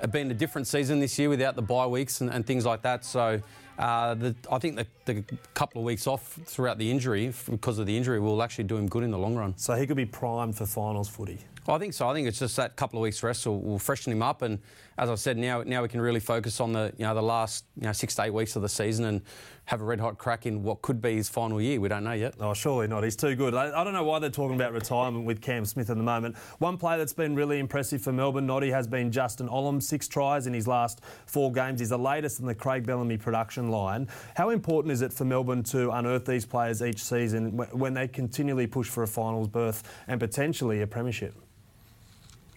a 0.00 0.08
been 0.08 0.30
a 0.30 0.34
different 0.34 0.66
season 0.66 1.00
this 1.00 1.18
year 1.18 1.28
without 1.28 1.56
the 1.56 1.62
bye 1.62 1.86
weeks 1.86 2.20
and, 2.20 2.30
and 2.30 2.46
things 2.46 2.66
like 2.66 2.82
that. 2.82 3.04
So 3.04 3.40
uh, 3.78 4.14
the, 4.14 4.34
I 4.52 4.58
think 4.58 4.76
the, 4.76 4.86
the, 5.06 5.24
couple 5.54 5.80
of 5.80 5.86
weeks 5.86 6.06
off 6.06 6.38
throughout 6.44 6.76
the 6.76 6.90
injury 6.90 7.32
because 7.50 7.78
of 7.78 7.86
the 7.86 7.96
injury 7.96 8.20
will 8.20 8.42
actually 8.42 8.64
do 8.64 8.76
him 8.76 8.86
good 8.86 9.02
in 9.02 9.10
the 9.10 9.18
long 9.18 9.34
run. 9.34 9.56
So 9.56 9.74
he 9.74 9.86
could 9.86 9.96
be 9.96 10.04
primed 10.04 10.56
for 10.56 10.66
finals 10.66 11.08
footy? 11.08 11.38
I 11.66 11.78
think 11.78 11.94
so. 11.94 12.08
I 12.08 12.14
think 12.14 12.28
it's 12.28 12.38
just 12.38 12.56
that 12.56 12.76
couple 12.76 12.98
of 12.98 13.02
weeks 13.02 13.22
rest 13.22 13.46
will, 13.46 13.60
will, 13.60 13.78
freshen 13.78 14.12
him 14.12 14.22
up, 14.22 14.42
and 14.42 14.58
as 15.00 15.08
I 15.08 15.14
said, 15.14 15.38
now 15.38 15.62
now 15.62 15.80
we 15.80 15.88
can 15.88 16.00
really 16.00 16.20
focus 16.20 16.60
on 16.60 16.72
the 16.74 16.92
you 16.98 17.06
know 17.06 17.14
the 17.14 17.22
last 17.22 17.64
you 17.76 17.86
know 17.86 17.92
six 17.92 18.14
to 18.16 18.24
eight 18.24 18.34
weeks 18.34 18.54
of 18.54 18.60
the 18.60 18.68
season 18.68 19.06
and 19.06 19.22
have 19.64 19.80
a 19.80 19.84
red 19.84 19.98
hot 19.98 20.18
crack 20.18 20.44
in 20.44 20.62
what 20.62 20.82
could 20.82 21.00
be 21.00 21.14
his 21.14 21.26
final 21.26 21.58
year. 21.58 21.80
We 21.80 21.88
don't 21.88 22.04
know 22.04 22.12
yet. 22.12 22.34
Oh, 22.38 22.52
surely 22.52 22.86
not. 22.86 23.02
He's 23.02 23.16
too 23.16 23.34
good. 23.34 23.54
I, 23.54 23.80
I 23.80 23.82
don't 23.82 23.94
know 23.94 24.04
why 24.04 24.18
they're 24.18 24.28
talking 24.28 24.56
about 24.56 24.74
retirement 24.74 25.24
with 25.24 25.40
Cam 25.40 25.64
Smith 25.64 25.88
at 25.88 25.96
the 25.96 26.02
moment. 26.02 26.36
One 26.58 26.76
player 26.76 26.98
that's 26.98 27.14
been 27.14 27.34
really 27.34 27.58
impressive 27.60 28.02
for 28.02 28.12
Melbourne, 28.12 28.46
Noddy, 28.46 28.70
has 28.70 28.86
been 28.86 29.10
Justin 29.10 29.48
Olam. 29.48 29.82
Six 29.82 30.06
tries 30.06 30.46
in 30.46 30.52
his 30.52 30.68
last 30.68 31.00
four 31.24 31.50
games. 31.50 31.80
He's 31.80 31.88
the 31.88 31.98
latest 31.98 32.40
in 32.40 32.46
the 32.46 32.54
Craig 32.54 32.84
Bellamy 32.84 33.16
production 33.16 33.70
line. 33.70 34.06
How 34.36 34.50
important 34.50 34.92
is 34.92 35.00
it 35.00 35.14
for 35.14 35.24
Melbourne 35.24 35.62
to 35.64 35.90
unearth 35.92 36.26
these 36.26 36.44
players 36.44 36.82
each 36.82 37.02
season 37.02 37.56
when 37.56 37.94
they 37.94 38.06
continually 38.06 38.66
push 38.66 38.88
for 38.88 39.02
a 39.02 39.08
finals 39.08 39.48
berth 39.48 39.82
and 40.08 40.20
potentially 40.20 40.82
a 40.82 40.86
premiership? 40.86 41.34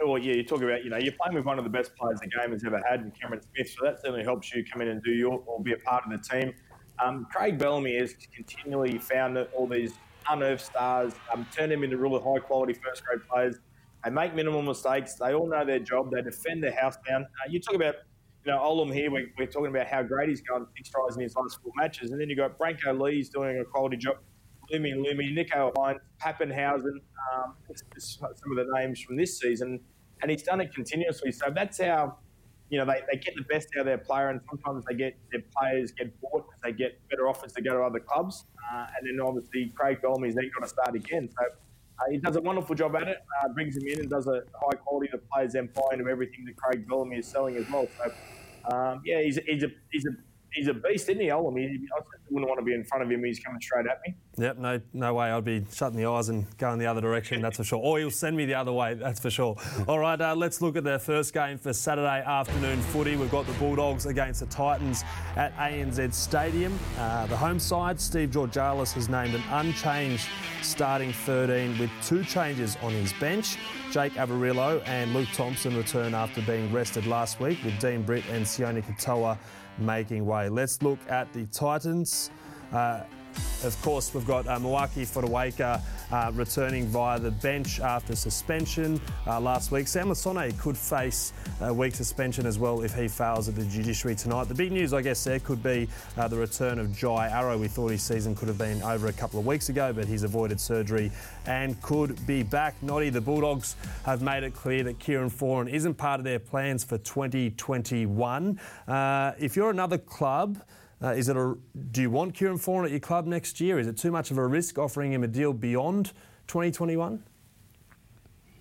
Well, 0.06 0.18
yeah, 0.18 0.34
you 0.34 0.44
talk 0.44 0.62
about, 0.62 0.84
you 0.84 0.90
know, 0.90 0.98
you're 0.98 1.14
playing 1.14 1.36
with 1.36 1.46
one 1.46 1.58
of 1.58 1.64
the 1.64 1.70
best 1.70 1.96
players 1.96 2.20
the 2.20 2.28
game 2.28 2.52
has 2.52 2.64
ever 2.66 2.82
had 2.90 3.02
in 3.02 3.12
Cameron 3.12 3.42
Smith, 3.42 3.70
so 3.70 3.86
that 3.86 4.02
certainly 4.02 4.24
helps 4.24 4.54
you 4.54 4.64
come 4.66 4.82
in 4.82 4.90
and 4.90 5.02
do 5.04 5.12
your 5.12 5.42
or 5.46 5.62
be 5.62 5.74
a 5.74 5.78
part 5.78 6.04
of 6.06 6.12
the 6.12 6.18
team. 6.18 6.54
Um, 7.04 7.26
Craig 7.32 7.58
Bellamy 7.58 7.98
has 7.98 8.16
continually 8.36 8.98
found 8.98 9.38
all 9.56 9.68
these 9.68 9.94
unearthed 10.30 10.66
stars, 10.66 11.14
um, 11.34 11.48
turned 11.56 11.72
them 11.72 11.84
into 11.84 11.98
really 11.98 12.22
high 12.22 12.40
quality 12.40 12.74
first 12.74 13.04
grade 13.06 13.22
players. 13.30 13.60
They 14.04 14.10
make 14.10 14.36
minimal 14.36 14.62
mistakes. 14.62 15.16
They 15.16 15.34
all 15.34 15.48
know 15.48 15.66
their 15.66 15.80
job. 15.80 16.12
They 16.12 16.22
defend 16.22 16.64
their 16.64 16.76
house 16.76 16.98
down. 17.08 17.24
Uh, 17.24 17.50
you 17.50 17.62
talk 17.62 17.76
about, 17.76 17.96
you 18.46 18.52
know, 18.52 18.60
Olam 18.60 18.94
here. 18.94 19.10
We're, 19.10 19.32
we're, 19.38 19.48
talking 19.48 19.70
about 19.70 19.88
how 19.88 20.04
great 20.04 20.28
he's 20.28 20.42
going, 20.42 20.66
six 20.76 20.90
tries 20.90 21.16
in 21.16 21.22
his 21.22 21.36
last 21.36 21.62
four 21.62 21.72
matches, 21.78 22.12
and 22.12 22.20
then 22.20 22.30
you've 22.30 22.38
got 22.38 22.60
Brenko 22.60 23.00
Lee's 23.00 23.30
doing 23.30 23.60
a 23.60 23.66
quality 23.66 23.98
job. 23.98 24.18
Lumelume, 24.72 25.38
Nicho 25.38 25.74
Hynes, 25.76 26.00
Papenhuyzen, 26.22 27.00
um, 27.34 27.56
some 27.76 28.58
of 28.58 28.58
the 28.58 28.68
names 28.74 29.02
from 29.02 29.16
this 29.16 29.40
season 29.40 29.80
and 30.24 30.32
he's 30.32 30.42
done 30.42 30.60
it 30.62 30.74
continuously. 30.74 31.32
So 31.32 31.46
that's 31.54 31.80
how, 31.80 32.18
you 32.70 32.80
know, 32.80 32.86
they, 32.86 33.02
they 33.12 33.20
get 33.20 33.36
the 33.36 33.44
best 33.44 33.68
out 33.76 33.82
of 33.82 33.86
their 33.86 34.00
player, 34.00 34.30
and 34.30 34.42
sometimes 34.50 34.86
they 34.90 34.96
get 34.96 35.16
their 35.32 35.44
players 35.56 35.92
get 35.92 36.20
bought 36.22 36.48
because 36.48 36.62
they 36.64 36.72
get 36.72 37.00
better 37.10 37.28
offers 37.28 37.54
to 37.54 37.62
go 37.62 37.74
to 37.78 37.84
other 37.84 38.00
clubs, 38.00 38.46
uh, 38.74 38.88
and 38.98 39.08
then 39.08 39.24
obviously 39.24 39.72
Craig 39.76 40.02
Bellamy's 40.02 40.34
then 40.34 40.50
got 40.58 40.66
to 40.66 40.70
start 40.70 40.96
again. 40.96 41.30
So. 41.38 41.46
Uh, 42.00 42.10
he 42.10 42.18
does 42.18 42.36
a 42.36 42.42
wonderful 42.42 42.74
job 42.74 42.96
at 42.96 43.08
it, 43.08 43.18
uh, 43.40 43.48
brings 43.50 43.78
him 43.78 43.84
in 43.88 44.00
and 44.00 44.10
does 44.10 44.26
a 44.26 44.42
high 44.60 44.76
quality 44.78 45.08
that 45.12 45.30
players 45.30 45.54
then 45.54 45.70
buy 45.76 45.84
into 45.94 46.10
everything 46.10 46.44
that 46.44 46.56
Craig 46.58 46.88
Bellamy 46.88 47.18
is 47.18 47.28
selling 47.28 47.56
as 47.56 47.70
well. 47.70 47.88
So, 48.00 48.76
um, 48.76 49.04
yeah, 49.06 49.22
he's, 49.22 49.38
he's, 49.46 49.62
a, 49.62 49.68
he's 49.92 50.04
a 50.08 50.16
he's 50.54 50.68
a 50.68 50.74
beast, 50.74 51.10
isn't 51.10 51.22
he, 51.22 51.28
Olam? 51.28 51.58
He, 51.58 51.88
I 51.96 52.02
wouldn't 52.30 52.50
want 52.50 52.60
to 52.60 52.66
be 52.66 52.74
in 52.74 52.84
front 52.84 53.04
of 53.04 53.12
him. 53.12 53.24
He's 53.24 53.40
coming 53.40 53.62
straight 53.62 53.86
at 53.86 54.00
me. 54.06 54.14
Yep, 54.38 54.58
no, 54.58 54.82
no 54.94 55.14
way. 55.14 55.32
I'd 55.32 55.46
be 55.46 55.66
shutting 55.72 55.98
the 55.98 56.06
eyes 56.06 56.30
and 56.30 56.46
going 56.58 56.80
the 56.80 56.86
other 56.88 57.02
direction. 57.02 57.42
That's 57.42 57.58
for 57.58 57.64
sure. 57.64 57.80
Or 57.80 58.00
he'll 58.00 58.12
send 58.12 58.36
me 58.36 58.46
the 58.46 58.56
other 58.56 58.72
way. 58.72 58.94
That's 58.96 59.20
for 59.20 59.30
sure. 59.30 59.56
All 59.88 60.00
right, 60.00 60.20
uh, 60.20 60.36
let's 60.36 60.62
look 60.62 60.76
at 60.76 60.84
the 60.84 61.00
first 61.00 61.34
game 61.34 61.58
for 61.58 61.74
Saturday 61.74 62.24
afternoon 62.26 62.82
footy. 62.82 63.16
We've 63.16 63.32
got 63.32 63.46
the 63.46 63.54
Bulldogs 63.54 64.06
against 64.06 64.40
the 64.40 64.46
Titans 64.48 65.04
at 65.36 65.56
ANZ 65.58 66.14
Stadium. 66.14 66.78
Uh, 66.98 67.28
the 67.28 67.38
home 67.38 67.60
side, 67.60 68.00
Steve 68.00 68.32
Georgalis 68.32 68.94
has 68.94 69.10
named 69.10 69.36
an 69.36 69.44
unchanged 69.52 70.28
starting 70.62 71.12
13 71.12 71.78
with 71.78 71.92
two 72.04 72.24
changes 72.24 72.78
on 72.82 72.92
his 72.92 73.14
bench. 73.14 73.58
Jake 73.92 74.14
Averillo 74.14 74.82
and 74.88 75.14
Luke 75.14 75.30
Thompson 75.34 75.76
return 75.78 76.16
after 76.16 76.42
being 76.42 76.72
rested 76.72 77.06
last 77.06 77.40
week 77.40 77.64
with 77.64 77.78
Dean 77.80 78.02
Britt 78.02 78.24
and 78.32 78.44
Sione 78.44 78.84
Katoa 78.84 79.38
making 79.78 80.26
way. 80.26 80.50
Let's 80.50 80.82
look 80.82 81.00
at 81.10 81.32
the 81.34 81.46
Titans. 81.48 82.30
Uh, 82.72 83.02
of 83.64 83.80
course, 83.82 84.14
we've 84.14 84.28
got 84.28 84.48
uh, 84.48 84.60
Fotuaika 84.60 85.82
uh, 86.12 86.32
returning 86.34 86.86
via 86.88 87.20
the 87.20 87.32
bench 87.32 87.80
after 87.80 88.16
suspension 88.16 89.00
uh, 89.26 89.40
last 89.40 89.72
week. 89.72 89.88
Sam 89.88 90.10
Lisone 90.10 90.58
could 90.60 90.78
face 90.78 91.34
a 91.62 91.74
week 91.74 91.96
suspension 91.96 92.46
as 92.46 92.60
well 92.60 92.82
if 92.82 92.94
he 92.94 93.08
fails 93.08 93.48
at 93.48 93.56
the 93.56 93.66
judiciary 93.66 94.16
tonight. 94.16 94.48
The 94.48 94.54
big 94.54 94.72
news, 94.72 94.94
I 94.94 95.02
guess, 95.02 95.24
there 95.24 95.40
could 95.40 95.64
be 95.64 95.88
uh, 96.18 96.28
the 96.28 96.38
return 96.38 96.80
of 96.80 96.96
Jai 96.96 97.30
Arrow. 97.30 97.58
We 97.58 97.68
thought 97.68 97.92
his 97.92 98.04
season 98.04 98.36
could 98.36 98.48
have 98.48 98.58
been 98.58 98.82
over 98.84 99.08
a 99.08 99.14
couple 99.14 99.40
of 99.40 99.46
weeks 99.46 99.70
ago, 99.70 99.94
but 99.94 100.06
he's 100.06 100.24
avoided 100.24 100.60
surgery 100.60 101.12
and 101.46 101.82
could 101.82 102.26
be 102.28 102.44
back. 102.44 102.76
Noddy, 102.82 103.10
the 103.10 103.22
Bulldogs 103.22 103.76
have 104.06 104.22
made 104.22 104.44
it 104.44 104.54
clear 104.54 104.84
that 104.84 105.00
Kieran 105.00 105.30
Foran 105.30 105.70
isn't 105.70 105.96
part 105.96 106.20
of 106.20 106.24
their 106.24 106.40
plans 106.40 106.84
for 106.84 106.98
2021. 106.98 108.60
Uh, 108.88 109.32
if 109.40 109.56
you're 109.56 109.70
another 109.70 109.98
club, 109.98 110.60
uh, 111.04 111.12
is 111.12 111.28
it 111.28 111.36
a, 111.36 111.56
do 111.92 112.02
you 112.02 112.10
want 112.10 112.34
Kieran 112.34 112.58
Foran 112.58 112.86
at 112.86 112.92
your 112.92 113.00
club 113.00 113.28
next 113.28 113.60
year? 113.60 113.78
Is 113.78 113.88
it 113.88 113.98
too 113.98 114.12
much 114.12 114.32
of 114.32 114.38
a 114.38 114.48
risk 114.48 114.78
offering 114.78 115.12
him 115.12 115.24
a 115.24 115.28
deal 115.28 115.52
beyond 115.52 116.14
2021? 116.48 117.22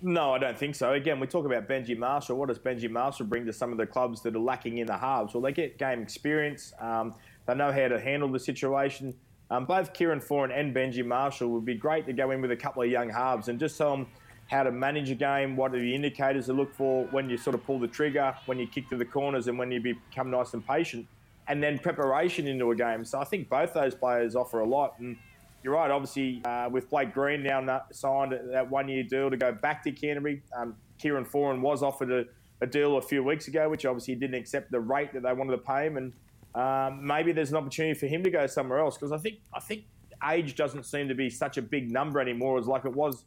No, 0.05 0.33
I 0.33 0.39
don't 0.39 0.59
think 0.59 0.75
so. 0.75 0.95
Again, 0.95 1.21
we 1.21 1.29
talk 1.29 1.47
about 1.47 1.69
Benji 1.69 1.97
Marshall. 1.97 2.37
What 2.37 2.49
does 2.49 2.59
Benji 2.59 2.91
Marshall 2.91 3.27
bring 3.27 3.47
to 3.47 3.53
some 3.53 3.71
of 3.71 3.79
the 3.79 3.87
clubs 3.87 4.21
that 4.23 4.35
are 4.35 4.41
lacking 4.41 4.79
in 4.79 4.89
the 4.89 4.97
halves? 4.97 5.33
Well, 5.33 5.43
they 5.43 5.53
get 5.53 5.79
game 5.79 6.03
experience. 6.03 6.73
Um, 6.81 7.15
they 7.47 7.55
know 7.55 7.71
how 7.71 7.87
to 7.87 8.01
handle 8.01 8.29
the 8.29 8.41
situation. 8.41 9.15
Um, 9.49 9.65
both 9.65 9.93
Kieran 9.93 10.19
Foran 10.19 10.51
and 10.53 10.75
Benji 10.75 11.07
Marshall 11.07 11.51
would 11.51 11.65
be 11.65 11.77
great 11.77 12.07
to 12.07 12.13
go 12.13 12.33
in 12.33 12.43
with 12.43 12.51
a 12.51 12.57
couple 12.57 12.83
of 12.83 12.91
young 12.91 13.09
halves 13.09 13.47
and 13.47 13.61
just 13.61 13.79
tell 13.79 13.97
them 13.97 14.09
how 14.49 14.65
to 14.65 14.73
manage 14.73 15.11
a 15.11 15.15
game, 15.15 15.55
what 15.55 15.73
are 15.73 15.79
the 15.79 15.95
indicators 15.95 16.47
to 16.47 16.53
look 16.53 16.75
for 16.75 17.05
when 17.13 17.31
you 17.31 17.37
sort 17.37 17.55
of 17.55 17.65
pull 17.65 17.79
the 17.79 17.87
trigger, 17.87 18.35
when 18.47 18.59
you 18.59 18.67
kick 18.67 18.89
to 18.89 18.97
the 18.97 19.05
corners, 19.05 19.47
and 19.47 19.57
when 19.57 19.71
you 19.71 19.81
become 19.81 20.31
nice 20.31 20.53
and 20.55 20.67
patient 20.67 21.07
and 21.49 21.63
then 21.63 21.79
preparation 21.79 22.47
into 22.47 22.71
a 22.71 22.77
game. 22.77 23.05
So 23.05 23.19
I 23.19 23.25
think 23.25 23.49
both 23.49 23.73
those 23.75 23.95
players 23.95 24.37
offer 24.37 24.61
a 24.61 24.67
lot. 24.67 24.99
And 24.99 25.17
you're 25.63 25.75
right, 25.75 25.91
obviously, 25.91 26.43
uh, 26.45 26.69
with 26.71 26.89
Blake 26.91 27.13
Green 27.13 27.43
now 27.43 27.83
signed 27.93 28.39
that 28.53 28.71
one 28.71 28.89
year 28.89 29.03
deal 29.03 29.31
to 29.31 29.37
go 29.37 29.53
back 29.53 29.83
to 29.85 29.93
Canterbury, 29.93 30.43
um, 30.57 30.77
Kieran 30.99 31.25
Foran 31.25 31.61
was 31.61 31.83
offered 31.83 32.11
a, 32.13 32.25
a, 32.61 32.67
deal 32.67 32.97
a 32.97 33.03
few 33.03 33.23
weeks 33.23 33.49
ago, 33.49 33.69
which 33.69 33.85
obviously 33.85 34.15
didn't 34.15 34.37
accept 34.37 34.71
the 34.71 34.81
rate 34.81 35.13
that 35.13 35.23
they 35.23 35.33
wanted 35.33 35.53
to 35.53 35.59
pay 35.59 35.87
him. 35.87 35.97
And 35.97 36.13
um, 36.55 37.05
maybe 37.05 37.33
there's 37.33 37.51
an 37.51 37.57
opportunity 37.57 37.99
for 37.99 38.07
him 38.07 38.23
to 38.23 38.31
go 38.31 38.47
somewhere 38.47 38.79
else 38.79 38.97
because 38.97 39.13
I 39.13 39.19
think 39.19 39.39
I 39.53 39.61
think 39.61 39.85
age 40.31 40.55
doesn't 40.55 40.85
seem 40.85 41.09
to 41.09 41.15
be 41.15 41.29
such 41.31 41.57
a 41.57 41.63
big 41.63 41.91
number 41.91 42.21
anymore 42.21 42.59
as 42.59 42.67
like 42.67 42.85
it 42.85 42.93
was. 42.93 43.25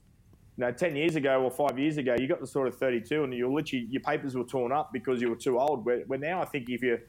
You 0.57 0.63
know, 0.63 0.71
10 0.71 0.95
years 0.95 1.17
ago 1.17 1.41
or 1.41 1.51
five 1.51 1.77
years 1.77 1.97
ago, 1.97 2.15
you 2.17 2.27
got 2.27 2.39
the 2.39 2.47
sort 2.47 2.69
of 2.69 2.77
32 2.77 3.25
and 3.25 3.33
you 3.33 3.51
literally, 3.51 3.87
your 3.89 4.01
papers 4.01 4.35
were 4.35 4.45
torn 4.45 4.71
up 4.71 4.93
because 4.93 5.21
you 5.21 5.29
were 5.29 5.35
too 5.35 5.59
old. 5.59 5.83
Where, 5.85 5.99
where 6.07 6.19
now 6.19 6.41
I 6.41 6.45
think 6.45 6.69
if 6.69 6.81
you're 6.81 7.01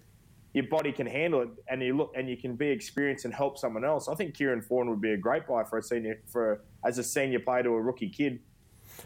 your 0.57 0.67
body 0.69 0.91
can 0.91 1.07
handle 1.07 1.43
it, 1.43 1.51
and 1.69 1.83
you 1.83 1.95
look 1.95 2.13
and 2.17 2.31
you 2.31 2.37
can 2.39 2.57
be 2.57 2.69
experienced 2.69 3.27
and 3.27 3.35
help 3.35 3.59
someone 3.59 3.85
else. 3.85 4.09
I 4.09 4.15
think 4.15 4.35
Kieran 4.35 4.63
Foran 4.63 4.89
would 4.89 5.03
be 5.03 5.13
a 5.13 5.17
great 5.19 5.47
buy 5.47 5.65
for 5.65 5.77
a 5.77 5.83
senior 5.83 6.19
for 6.27 6.63
as 6.83 6.97
a 6.97 7.05
senior 7.05 7.41
player 7.41 7.65
to 7.65 7.69
a 7.69 7.81
rookie 7.83 8.09
kid. 8.09 8.41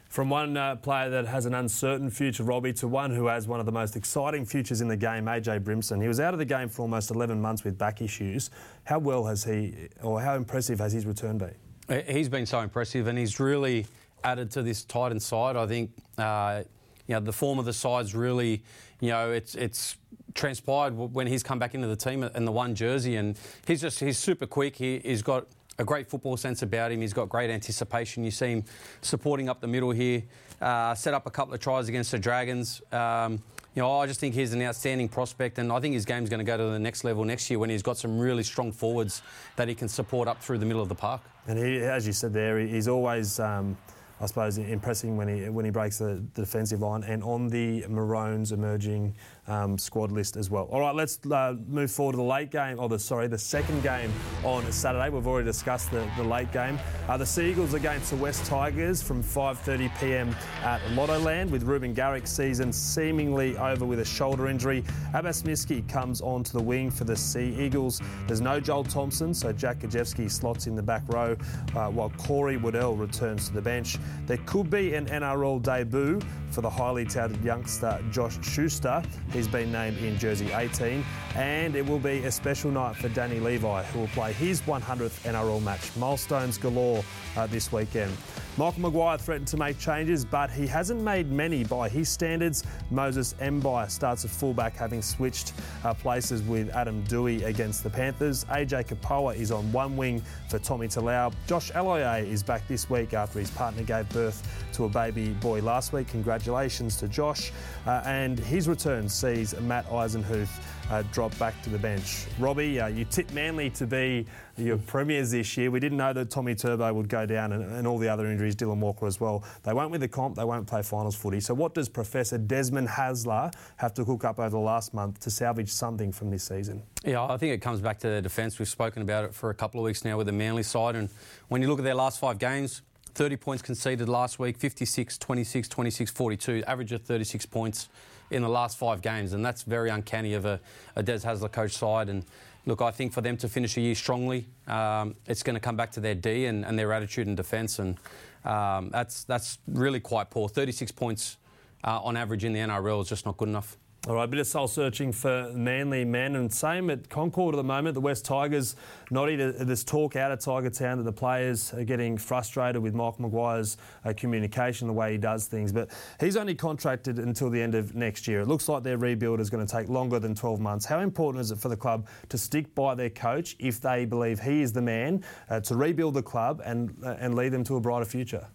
From 0.08 0.30
one 0.30 0.56
uh, 0.56 0.76
player 0.76 1.10
that 1.10 1.26
has 1.26 1.46
an 1.46 1.54
uncertain 1.54 2.08
future, 2.08 2.44
Robbie, 2.44 2.72
to 2.74 2.86
one 2.86 3.10
who 3.10 3.26
has 3.26 3.48
one 3.48 3.58
of 3.58 3.66
the 3.66 3.72
most 3.72 3.96
exciting 3.96 4.46
futures 4.46 4.80
in 4.80 4.86
the 4.86 4.96
game, 4.96 5.24
AJ 5.24 5.64
Brimson. 5.64 6.00
He 6.00 6.06
was 6.06 6.20
out 6.20 6.32
of 6.32 6.38
the 6.38 6.44
game 6.44 6.68
for 6.68 6.82
almost 6.82 7.10
11 7.10 7.40
months 7.40 7.64
with 7.64 7.76
back 7.76 8.00
issues. 8.00 8.50
How 8.84 9.00
well 9.00 9.24
has 9.24 9.42
he, 9.42 9.88
or 10.02 10.20
how 10.20 10.36
impressive 10.36 10.78
has 10.78 10.92
his 10.92 11.04
return 11.04 11.36
been? 11.36 12.04
He's 12.06 12.28
been 12.28 12.46
so 12.46 12.60
impressive, 12.60 13.08
and 13.08 13.18
he's 13.18 13.40
really 13.40 13.88
added 14.22 14.52
to 14.52 14.62
this 14.62 14.84
Titan 14.84 15.18
side. 15.18 15.56
I 15.56 15.66
think, 15.66 15.90
uh, 16.16 16.62
you 17.08 17.14
know, 17.14 17.20
the 17.20 17.32
form 17.32 17.58
of 17.58 17.64
the 17.64 17.72
side's 17.72 18.14
really, 18.14 18.62
you 19.00 19.08
know, 19.08 19.32
it's 19.32 19.56
it's 19.56 19.96
transpired 20.34 20.94
when 20.96 21.26
he's 21.26 21.42
come 21.42 21.58
back 21.58 21.74
into 21.74 21.86
the 21.86 21.96
team 21.96 22.22
in 22.22 22.44
the 22.44 22.52
one 22.52 22.74
jersey, 22.74 23.16
and 23.16 23.38
he's 23.66 23.80
just 23.80 24.00
he's 24.00 24.18
super 24.18 24.46
quick. 24.46 24.76
He, 24.76 24.98
he's 25.00 25.22
got 25.22 25.46
a 25.78 25.84
great 25.84 26.08
football 26.08 26.36
sense 26.36 26.62
about 26.62 26.92
him. 26.92 27.00
He's 27.00 27.12
got 27.12 27.28
great 27.28 27.50
anticipation. 27.50 28.24
You 28.24 28.30
see 28.30 28.52
him 28.52 28.64
supporting 29.00 29.48
up 29.48 29.60
the 29.60 29.66
middle 29.66 29.90
here. 29.90 30.22
Uh, 30.60 30.94
set 30.94 31.14
up 31.14 31.26
a 31.26 31.30
couple 31.30 31.54
of 31.54 31.60
tries 31.60 31.88
against 31.88 32.10
the 32.10 32.18
Dragons. 32.18 32.82
Um, 32.92 33.42
you 33.74 33.82
know, 33.82 33.98
I 33.98 34.06
just 34.06 34.20
think 34.20 34.34
he's 34.34 34.52
an 34.52 34.62
outstanding 34.62 35.08
prospect, 35.08 35.58
and 35.58 35.72
I 35.72 35.80
think 35.80 35.94
his 35.94 36.04
game's 36.04 36.28
going 36.28 36.38
to 36.40 36.44
go 36.44 36.56
to 36.56 36.64
the 36.64 36.78
next 36.78 37.04
level 37.04 37.24
next 37.24 37.48
year 37.48 37.58
when 37.58 37.70
he's 37.70 37.82
got 37.82 37.96
some 37.96 38.18
really 38.18 38.42
strong 38.42 38.72
forwards 38.72 39.22
that 39.56 39.68
he 39.68 39.74
can 39.74 39.88
support 39.88 40.28
up 40.28 40.42
through 40.42 40.58
the 40.58 40.66
middle 40.66 40.82
of 40.82 40.88
the 40.88 40.94
park. 40.94 41.22
And 41.46 41.58
he, 41.58 41.78
as 41.78 42.06
you 42.06 42.12
said 42.12 42.32
there, 42.32 42.58
he's 42.58 42.88
always. 42.88 43.40
Um 43.40 43.76
I 44.20 44.26
suppose, 44.26 44.59
impressing 44.59 45.16
when 45.16 45.28
he 45.28 45.48
when 45.48 45.64
he 45.64 45.70
breaks 45.70 45.98
the, 45.98 46.22
the 46.35 46.42
defensive 46.42 46.80
line 46.80 47.04
and 47.04 47.22
on 47.22 47.48
the 47.48 47.87
Maroons 47.88 48.52
emerging 48.52 49.14
um, 49.48 49.78
squad 49.78 50.12
list 50.12 50.37
as 50.37 50.50
well. 50.50 50.64
All 50.70 50.80
right, 50.80 50.94
let's 50.94 51.18
uh, 51.30 51.54
move 51.66 51.90
forward 51.90 52.12
to 52.12 52.18
the 52.18 52.22
late 52.22 52.50
game, 52.50 52.78
or 52.78 52.88
the 52.88 52.98
sorry, 52.98 53.28
the 53.28 53.38
second 53.38 53.83
game 53.83 54.12
on 54.44 54.70
Saturday. 54.70 55.09
We've 55.09 55.26
already 55.26 55.46
discussed 55.46 55.90
the, 55.90 56.06
the 56.18 56.22
late 56.22 56.52
game. 56.52 56.78
Uh, 57.09 57.16
the 57.16 57.24
Sea 57.24 57.50
Eagles 57.50 57.72
against 57.72 58.11
the 58.11 58.16
West 58.16 58.44
Tigers 58.44 59.02
from 59.02 59.22
5:30 59.22 59.98
p.m. 59.98 60.37
at 60.62 60.80
Lottoland, 60.90 61.48
with 61.48 61.62
Reuben 61.62 61.94
Garrick's 61.94 62.30
season 62.30 62.72
seemingly 62.72 63.56
over 63.56 63.87
with 63.87 64.00
a 64.00 64.04
shoulder 64.04 64.48
injury. 64.48 64.85
Abbas 65.14 65.42
Miski 65.44 65.88
comes 65.88 66.20
onto 66.20 66.52
the 66.52 66.62
wing 66.62 66.90
for 66.90 67.04
the 67.04 67.16
Sea 67.16 67.56
Eagles. 67.59 68.02
There's 68.26 68.42
no 68.42 68.61
Joel 68.61 68.85
Thompson, 68.85 69.33
so 69.33 69.50
Jack 69.50 69.78
Gosiewski 69.78 70.30
slots 70.30 70.66
in 70.66 70.76
the 70.76 70.83
back 70.83 71.02
row, 71.09 71.37
uh, 71.74 71.88
while 71.88 72.11
Corey 72.18 72.59
Waddell 72.59 72.96
returns 72.96 73.48
to 73.48 73.54
the 73.54 73.62
bench. 73.62 73.96
There 74.27 74.38
could 74.46 74.70
be 74.70 74.94
an 74.94 75.07
NRL 75.07 75.62
debut 75.62 76.20
for 76.51 76.61
the 76.61 76.70
highly 76.70 77.05
touted 77.05 77.42
youngster 77.42 78.03
Josh 78.11 78.38
Schuster. 78.42 79.03
He's 79.33 79.49
been 79.49 79.73
named 79.73 79.99
in 79.99 80.18
jersey 80.18 80.53
18, 80.53 81.05
and 81.35 81.75
it 81.75 81.87
will 81.87 81.99
be 81.99 82.25
a 82.25 82.31
special 82.31 82.70
night 82.70 82.96
for 82.96 83.09
Danny 83.09 83.40
Levi, 83.40 83.83
who 83.85 84.01
will 84.01 84.09
play 84.09 84.33
his 84.33 84.61
100th 84.62 85.25
NRL 85.31 85.62
match. 85.62 85.94
Milestones 85.96 86.59
galore 86.59 87.05
uh, 87.37 87.46
this 87.46 87.73
weekend. 87.73 88.12
Michael 88.56 88.82
Maguire 88.82 89.16
threatened 89.16 89.46
to 89.48 89.56
make 89.56 89.78
changes, 89.78 90.24
but 90.24 90.50
he 90.50 90.66
hasn't 90.66 91.00
made 91.00 91.30
many 91.30 91.62
by 91.64 91.88
his 91.88 92.08
standards. 92.08 92.64
Moses 92.90 93.34
Mbye 93.40 93.88
starts 93.88 94.24
at 94.24 94.30
fullback, 94.30 94.76
having 94.76 95.02
switched 95.02 95.52
uh, 95.84 95.94
places 95.94 96.42
with 96.42 96.68
Adam 96.70 97.02
Doueihi 97.04 97.44
against 97.44 97.84
the 97.84 97.90
Panthers. 97.90 98.44
AJ 98.46 98.88
Kepaoa 98.88 99.36
is 99.36 99.52
on 99.52 99.70
one 99.72 99.96
wing 99.96 100.20
for 100.48 100.58
Tommy 100.58 100.88
Talau. 100.88 101.32
Josh 101.46 101.70
Aloiai 101.72 102.26
is 102.26 102.42
back 102.42 102.66
this 102.66 102.90
week 102.90 103.14
after 103.14 103.38
his 103.38 103.50
partner 103.52 103.84
gave 103.84 104.08
birth 104.08 104.66
to 104.72 104.84
a 104.84 104.88
baby 104.88 105.28
boy 105.28 105.62
last 105.62 105.92
week. 105.92 106.08
Congratulations 106.08 106.96
to 106.96 107.06
Josh. 107.08 107.52
Uh, 107.86 108.02
and 108.04 108.38
his 108.38 108.68
return 108.68 109.08
sees 109.08 109.58
Matt 109.60 109.88
Eisenhuth 109.88 110.50
uh, 110.90 111.03
drop 111.12 111.37
back 111.38 111.61
to 111.62 111.70
the 111.70 111.79
bench. 111.79 112.26
Robbie, 112.38 112.81
uh, 112.81 112.88
you 112.88 113.05
tipped 113.05 113.33
Manly 113.33 113.70
to 113.70 113.87
be 113.87 114.26
your 114.57 114.76
premiers 114.76 115.31
this 115.31 115.57
year. 115.57 115.70
We 115.70 115.81
didn't 115.81 115.98
know 115.98 116.12
that 116.12 116.31
Tommy 116.31 116.55
Turbo 116.55 116.92
would 116.92 117.09
go 117.09 117.24
down 117.26 117.53
and, 117.53 117.64
and, 117.64 117.87
all 117.87 117.96
the 117.96 118.09
other 118.09 118.26
injuries, 118.26 118.57
Dylan 118.57 118.79
Walker 118.79 119.07
as 119.07 119.20
well. 119.20 119.44
They 119.62 119.72
won't 119.72 119.90
win 119.90 120.00
the 120.00 120.09
comp, 120.09 120.37
they 120.37 120.44
won't 120.44 120.66
play 120.66 120.83
finals 120.83 121.14
footy. 121.14 121.40
So, 121.40 121.55
what 121.55 121.74
does 121.74 121.88
Professor 121.88 122.38
Desmond 122.38 122.88
Hasler 122.88 123.53
have 123.76 123.94
to 123.94 124.05
hook 124.05 124.24
up 124.24 124.38
over 124.38 124.50
the 124.50 124.59
last 124.59 124.92
month 124.92 125.20
to 125.20 125.31
salvage 125.31 125.70
something 125.70 126.12
from 126.12 126.31
this 126.31 126.44
season? 126.44 126.83
Yeah, 127.05 127.24
I 127.24 127.37
think 127.37 127.55
it 127.55 127.59
comes 127.62 127.81
back 127.81 127.98
to 128.00 128.09
the 128.09 128.20
defence. 128.20 128.59
We've 128.59 128.68
spoken 128.68 129.03
about 129.03 129.24
it 129.24 129.35
for 129.35 129.50
a 129.50 129.55
couple 129.55 129.81
of 129.81 129.85
weeks 129.85 130.05
now 130.05 130.16
with 130.16 130.26
the 130.26 130.33
Manly 130.33 130.62
side. 130.62 130.96
And 130.96 131.09
when 131.48 131.62
you 131.62 131.68
look 131.68 131.79
at 131.79 131.85
their 131.85 131.94
last 131.94 132.18
five 132.18 132.38
games, 132.38 132.83
30 133.14 133.37
points 133.37 133.62
conceded 133.62 134.09
last 134.09 134.38
week, 134.38 134.57
56, 134.57 135.18
26, 135.18 135.68
26, 135.68 136.11
42, 136.11 136.64
average 136.66 136.92
of 136.92 137.03
36 137.03 137.46
points 137.46 137.88
in 138.31 138.42
the 138.42 138.49
last 138.49 138.79
five 138.79 139.03
games, 139.03 139.33
and 139.33 139.44
that's 139.44 139.62
very 139.62 139.90
uncanny 139.90 140.35
of 140.35 140.44
a, 140.44 140.61
a 140.96 141.03
Des 141.03 141.18
Hasler 141.18 141.51
coach 141.51 141.73
side. 141.73 142.09
And 142.09 142.25
look, 142.66 142.81
I 142.81 142.90
think 142.90 143.12
for 143.12 143.20
them 143.20 143.37
to 143.38 143.49
finish 143.49 143.77
a 143.77 143.81
year 143.81 143.94
strongly, 143.94 144.46
um, 144.66 145.16
it's 145.27 145.42
going 145.42 145.55
to 145.55 145.61
come 145.61 145.77
back 145.77 145.90
to 145.92 146.01
their 146.01 146.14
D 146.14 146.46
and, 146.46 146.64
and 146.64 146.79
their 146.79 146.92
attitude 146.92 147.27
in 147.27 147.35
defence, 147.35 147.79
and 147.79 147.96
um, 148.44 148.90
that's 148.90 149.25
that's 149.25 149.59
really 149.66 150.01
quite 150.01 150.31
poor. 150.31 150.49
36 150.49 150.92
points 150.92 151.37
uh, 151.85 152.01
on 152.03 152.16
average 152.16 152.44
in 152.44 152.53
the 152.53 152.61
NRL 152.61 153.03
is 153.03 153.09
just 153.09 153.27
not 153.27 153.37
good 153.37 153.49
enough. 153.49 153.77
All 154.08 154.14
right, 154.14 154.24
a 154.24 154.28
bit 154.28 154.40
of 154.40 154.46
soul 154.46 154.66
searching 154.66 155.12
for 155.12 155.52
Manly 155.54 156.06
men, 156.06 156.34
and 156.34 156.50
same 156.50 156.88
at 156.88 157.10
Concord 157.10 157.54
at 157.54 157.58
the 157.58 157.62
moment. 157.62 157.92
The 157.92 158.00
West 158.00 158.24
Tigers, 158.24 158.74
either. 159.12 159.52
There's 159.52 159.84
talk 159.84 160.16
out 160.16 160.32
of 160.32 160.38
Tiger 160.38 160.70
Town 160.70 160.96
that 160.96 161.04
the 161.04 161.12
players 161.12 161.74
are 161.74 161.84
getting 161.84 162.16
frustrated 162.16 162.80
with 162.80 162.94
Mike 162.94 163.20
Maguire's 163.20 163.76
uh, 164.06 164.14
communication, 164.16 164.86
the 164.86 164.94
way 164.94 165.12
he 165.12 165.18
does 165.18 165.44
things. 165.44 165.70
But 165.70 165.90
he's 166.18 166.38
only 166.38 166.54
contracted 166.54 167.18
until 167.18 167.50
the 167.50 167.60
end 167.60 167.74
of 167.74 167.94
next 167.94 168.26
year. 168.26 168.40
It 168.40 168.48
looks 168.48 168.70
like 168.70 168.82
their 168.84 168.96
rebuild 168.96 169.38
is 169.38 169.50
going 169.50 169.66
to 169.66 169.70
take 169.70 169.90
longer 169.90 170.18
than 170.18 170.34
12 170.34 170.60
months. 170.60 170.86
How 170.86 171.00
important 171.00 171.42
is 171.42 171.50
it 171.50 171.58
for 171.58 171.68
the 171.68 171.76
club 171.76 172.08
to 172.30 172.38
stick 172.38 172.74
by 172.74 172.94
their 172.94 173.10
coach 173.10 173.54
if 173.58 173.82
they 173.82 174.06
believe 174.06 174.40
he 174.40 174.62
is 174.62 174.72
the 174.72 174.80
man 174.80 175.22
uh, 175.50 175.60
to 175.60 175.76
rebuild 175.76 176.14
the 176.14 176.22
club 176.22 176.62
and 176.64 176.96
uh, 177.04 177.16
and 177.18 177.34
lead 177.34 177.50
them 177.50 177.64
to 177.64 177.76
a 177.76 177.80
brighter 177.80 178.06
future? 178.06 178.48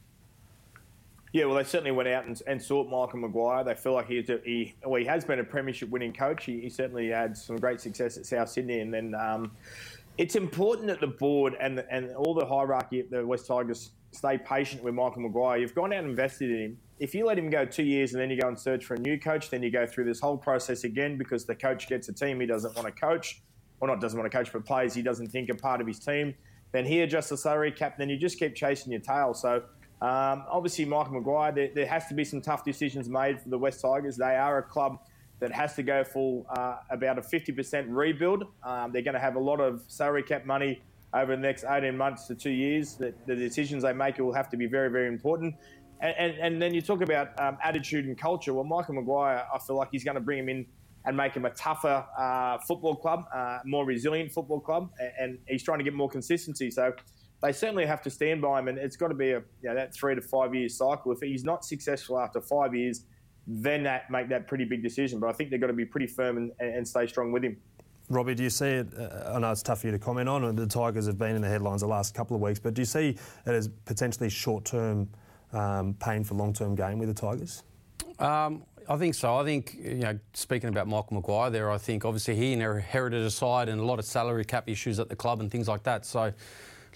Yeah, 1.36 1.43
well, 1.43 1.56
they 1.56 1.65
certainly 1.65 1.91
went 1.91 2.08
out 2.08 2.28
and, 2.28 2.41
and 2.48 2.62
sought 2.62 2.89
Michael 2.89 3.19
Maguire. 3.19 3.62
They 3.65 3.76
feel 3.76 3.91
like 3.91 4.08
he's 4.08 4.30
a, 4.30 4.39
he, 4.45 4.74
well, 4.86 5.02
he 5.02 5.06
has 5.06 5.26
been 5.26 5.39
a 5.39 5.43
premiership 5.43 5.89
winning 5.89 6.13
coach. 6.13 6.45
He, 6.45 6.62
he, 6.62 6.69
certainly 6.69 7.10
had 7.10 7.36
some 7.36 7.58
great 7.58 7.82
success 7.82 8.15
at 8.15 8.26
South 8.26 8.48
Sydney, 8.48 8.80
and 8.80 8.93
then 8.93 9.13
um, 9.15 9.52
it's 10.17 10.38
important 10.38 10.88
that 10.88 11.02
the 11.02 11.08
board 11.08 11.58
and 11.60 11.84
and 11.91 12.13
all 12.15 12.34
the 12.34 12.45
hierarchy 12.45 13.02
at 13.02 13.12
the 13.12 13.26
West 13.26 13.48
Tigers 13.48 13.91
stay 14.13 14.38
patient 14.38 14.82
with 14.82 14.93
Michael 14.93 15.24
Maguire. 15.24 15.58
You've 15.58 15.76
gone 15.76 15.91
out 15.91 16.00
and 16.00 16.12
invested 16.12 16.52
in 16.52 16.58
him. 16.58 16.78
If 17.00 17.13
you 17.13 17.26
let 17.26 17.38
him 17.38 17.50
go 17.50 17.65
two 17.65 17.84
years 17.84 18.13
and 18.13 18.21
then 18.21 18.30
you 18.30 18.39
go 18.39 18.48
and 18.48 18.58
search 18.58 18.86
for 18.86 18.93
a 18.93 19.00
new 19.00 19.19
coach, 19.19 19.50
then 19.50 19.62
you 19.62 19.69
go 19.69 19.86
through 19.86 20.06
this 20.06 20.21
whole 20.21 20.38
process 20.38 20.86
again 20.86 21.17
because 21.17 21.43
the 21.43 21.56
coach 21.56 21.89
gets 21.89 22.08
a 22.08 22.13
team 22.13 22.39
he 22.39 22.45
doesn't 22.45 22.74
want 22.78 22.88
to 22.88 22.93
coach, 22.93 23.41
or 23.82 23.89
not 23.89 24.00
doesn't 24.00 24.17
want 24.17 24.32
to 24.32 24.38
coach, 24.38 24.54
but 24.54 24.63
players 24.63 24.93
he 24.93 25.02
doesn't 25.02 25.28
think 25.28 25.50
are 25.50 25.56
part 25.56 25.82
of 25.82 25.88
his 25.88 26.00
team. 26.00 26.34
Then 26.71 26.86
he 26.86 27.02
adjusts 27.02 27.28
the 27.28 27.38
salary 27.38 27.74
cap, 27.74 27.98
then 27.98 28.08
you 28.08 28.17
just 28.17 28.39
keep 28.39 28.56
chasing 28.56 28.93
your 28.93 29.02
tail. 29.02 29.34
So 29.34 29.63
um, 30.01 30.43
obviously, 30.49 30.86
Michael 30.86 31.13
Maguire, 31.13 31.51
there, 31.51 31.69
there, 31.73 31.86
has 31.86 32.08
to 32.08 32.13
be 32.13 32.25
some 32.25 32.41
tough 32.41 32.65
decisions 32.65 33.08
made 33.08 33.39
for 33.39 33.49
the 33.49 33.58
West 33.58 33.81
Tigers. 33.81 34.17
They 34.17 34.36
are 34.36 34.58
a 34.58 34.63
club 34.63 34.99
that 35.39 35.51
has 35.51 35.75
to 35.75 35.84
go 35.84 36.03
full 36.03 36.45
uh, 36.49 36.77
about 36.89 37.17
a 37.17 37.21
50% 37.21 37.86
rebuild. 37.89 38.45
Um, 38.63 38.91
they're 38.91 39.01
going 39.01 39.13
to 39.13 39.19
have 39.19 39.36
a 39.36 39.39
lot 39.39 39.60
of 39.60 39.84
salary 39.88 40.23
cap 40.23 40.45
money 40.45 40.81
over 41.13 41.36
the 41.36 41.41
next 41.41 41.63
18 41.63 41.95
months 41.95 42.27
to 42.27 42.36
two 42.36 42.51
years. 42.51 42.95
The, 42.95 43.13
the 43.25 43.36
decisions 43.36 43.84
they 43.84 43.93
make 43.93 44.17
will 44.17 44.34
have 44.34 44.49
to 44.49 44.58
be 44.58 44.65
very, 44.65 44.89
very 44.89 45.08
important. 45.08 45.55
And, 46.01 46.15
and, 46.17 46.34
and 46.39 46.62
then 46.62 46.73
you 46.73 46.81
talk 46.81 47.01
about 47.01 47.39
um, 47.39 47.58
attitude 47.63 48.05
and 48.05 48.17
culture. 48.17 48.53
Well, 48.53 48.65
Michael 48.65 48.95
Maguire, 48.95 49.45
I 49.53 49.60
feel 49.60 49.77
like 49.77 49.89
he's 49.91 50.03
going 50.03 50.15
to 50.15 50.21
bring 50.21 50.39
him 50.39 50.49
in 50.49 50.65
and 51.05 51.15
make 51.15 51.34
him 51.34 51.45
a 51.45 51.51
tougher 51.51 52.05
uh, 52.17 52.58
football 52.60 52.95
club, 52.95 53.25
uh, 53.34 53.60
more 53.63 53.86
resilient 53.86 54.31
football 54.31 54.60
club, 54.60 54.89
and, 54.99 55.12
and 55.19 55.39
he's 55.47 55.63
trying 55.63 55.77
to 55.77 55.84
get 55.84 55.93
more 55.93 56.10
consistency. 56.10 56.71
So 56.71 56.93
they 57.41 57.52
certainly 57.52 57.86
have 57.86 58.02
to 58.04 58.10
stand 58.10 58.41
by 58.41 58.60
him, 58.60 58.67
and 58.67 58.78
it's 58.78 58.95
got 58.95 59.10
to 59.10 59.13
be 59.13 59.32
a 59.32 59.39
you 59.62 59.69
know, 59.69 59.76
that 59.76 59.93
three 59.93 60.15
to 60.15 60.21
five 60.21 60.56
year 60.56 60.69
cycle. 60.69 61.12
If 61.12 61.19
he's 61.19 61.43
not 61.43 61.65
successful 61.65 62.19
after 62.19 62.41
five 62.41 62.74
years, 62.74 63.06
then 63.48 63.84
that 63.84 64.10
make 64.10 64.30
that 64.30 64.48
pretty 64.48 64.65
big 64.65 64.82
decision. 64.82 65.19
But 65.19 65.30
I 65.30 65.34
think 65.34 65.50
they've 65.50 65.62
got 65.62 65.67
to 65.67 65.74
be 65.74 65.86
pretty 65.86 66.08
firm 66.08 66.38
and, 66.38 66.52
and 66.60 66.88
stay 66.88 67.08
strong 67.08 67.32
with 67.32 67.43
him. 67.43 67.58
Robbie, 68.10 68.36
do 68.36 68.43
you 68.43 68.50
see 68.50 68.67
it? 68.67 68.88
Uh, 68.98 69.34
I 69.36 69.39
know 69.39 69.52
it's 69.52 69.63
tough 69.63 69.82
for 69.82 69.88
you 69.88 69.91
to 69.91 70.00
comment 70.00 70.30
on, 70.30 70.43
and 70.43 70.58
the 70.58 70.67
Tigers 70.67 71.08
have 71.08 71.17
been 71.17 71.36
in 71.36 71.41
the 71.41 71.48
headlines 71.48 71.82
the 71.82 71.88
last 71.88 72.13
couple 72.13 72.36
of 72.36 72.41
weeks, 72.41 72.60
but 72.60 72.74
do 72.74 72.82
you 72.82 72.86
see 72.86 73.10
it 73.10 73.52
as 73.52 73.67
potentially 73.86 74.30
short 74.30 74.65
term 74.65 75.10
um, 75.54 75.95
pain 75.95 76.24
for 76.24 76.36
long 76.36 76.54
term 76.54 76.76
gain 76.76 77.00
with 77.00 77.08
the 77.08 77.15
Tigers? 77.15 77.63
Um, 78.19 78.63
I 78.88 78.98
think 78.98 79.15
so. 79.15 79.36
I 79.36 79.43
think, 79.43 79.78
you 79.82 79.95
know, 79.95 80.19
speaking 80.34 80.69
about 80.69 80.88
Michael 80.88 81.15
Maguire 81.15 81.50
there, 81.50 81.71
I 81.71 81.80
think 81.80 82.06
obviously 82.06 82.36
he 82.36 82.54
inherited 82.54 83.21
a 83.24 83.32
side 83.32 83.67
and 83.67 83.82
a 83.82 83.84
lot 83.84 83.98
of 83.98 84.06
salary 84.06 84.45
cap 84.45 84.69
issues 84.69 85.00
at 85.00 85.10
the 85.10 85.15
club 85.15 85.41
and 85.41 85.50
things 85.50 85.67
like 85.67 85.82
that. 85.84 86.06
So 86.06 86.32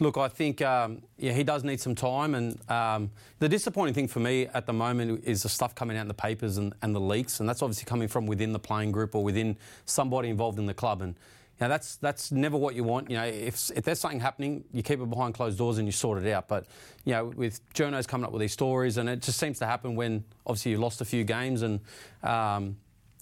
Look, 0.02 0.18
I 0.18 0.30
think 0.30 0.62
um, 0.62 1.02
yeah, 1.18 1.34
he 1.34 1.44
does 1.44 1.66
need 1.66 1.82
some 1.82 1.94
time, 1.94 2.34
and 2.34 2.72
um, 2.72 3.12
the 3.40 3.50
disappointing 3.50 3.94
thing 3.94 4.08
for 4.08 4.22
me 4.22 4.48
at 4.48 4.66
the 4.66 4.72
moment 4.72 5.26
is 5.26 5.44
the 5.44 5.50
stuff 5.50 5.76
coming 5.76 5.98
out 5.98 6.02
in 6.02 6.08
the 6.08 6.14
papers 6.14 6.58
and, 6.58 6.74
and, 6.82 6.96
the 6.96 7.02
leaks, 7.02 7.42
and 7.42 7.50
that's 7.50 7.62
obviously 7.62 7.86
coming 7.86 8.08
from 8.08 8.26
within 8.26 8.54
the 8.54 8.60
playing 8.60 8.94
group 8.94 9.14
or 9.14 9.24
within 9.24 9.58
somebody 9.86 10.30
involved 10.30 10.58
in 10.58 10.68
the 10.68 10.74
club, 10.74 11.02
and 11.02 11.16
you 11.60 11.66
know, 11.66 11.68
that's 11.68 11.98
that's 11.98 12.32
never 12.32 12.56
what 12.56 12.76
you 12.76 12.86
want. 12.86 13.10
You 13.10 13.18
know, 13.18 13.26
if, 13.26 13.70
if 13.76 13.84
there's 13.84 14.00
something 14.00 14.22
happening, 14.22 14.64
you 14.72 14.84
keep 14.84 15.02
it 15.02 15.10
behind 15.10 15.34
closed 15.34 15.58
doors 15.58 15.78
and 15.78 15.86
you 15.86 15.92
sort 15.92 16.24
it 16.24 16.32
out. 16.32 16.48
But 16.48 16.66
you 17.04 17.12
know, 17.12 17.26
with 17.26 17.60
journos 17.74 18.08
coming 18.08 18.26
up 18.26 18.32
with 18.32 18.40
these 18.40 18.54
stories, 18.54 18.96
and 18.96 19.10
it 19.10 19.22
just 19.22 19.38
seems 19.38 19.60
to 19.60 19.66
happen 19.66 19.96
when 19.96 20.24
obviously 20.46 20.72
you've 20.72 20.80
lost 20.80 21.02
a 21.02 21.06
few 21.06 21.24
games 21.24 21.62
and. 21.62 21.80
Um, 22.24 22.78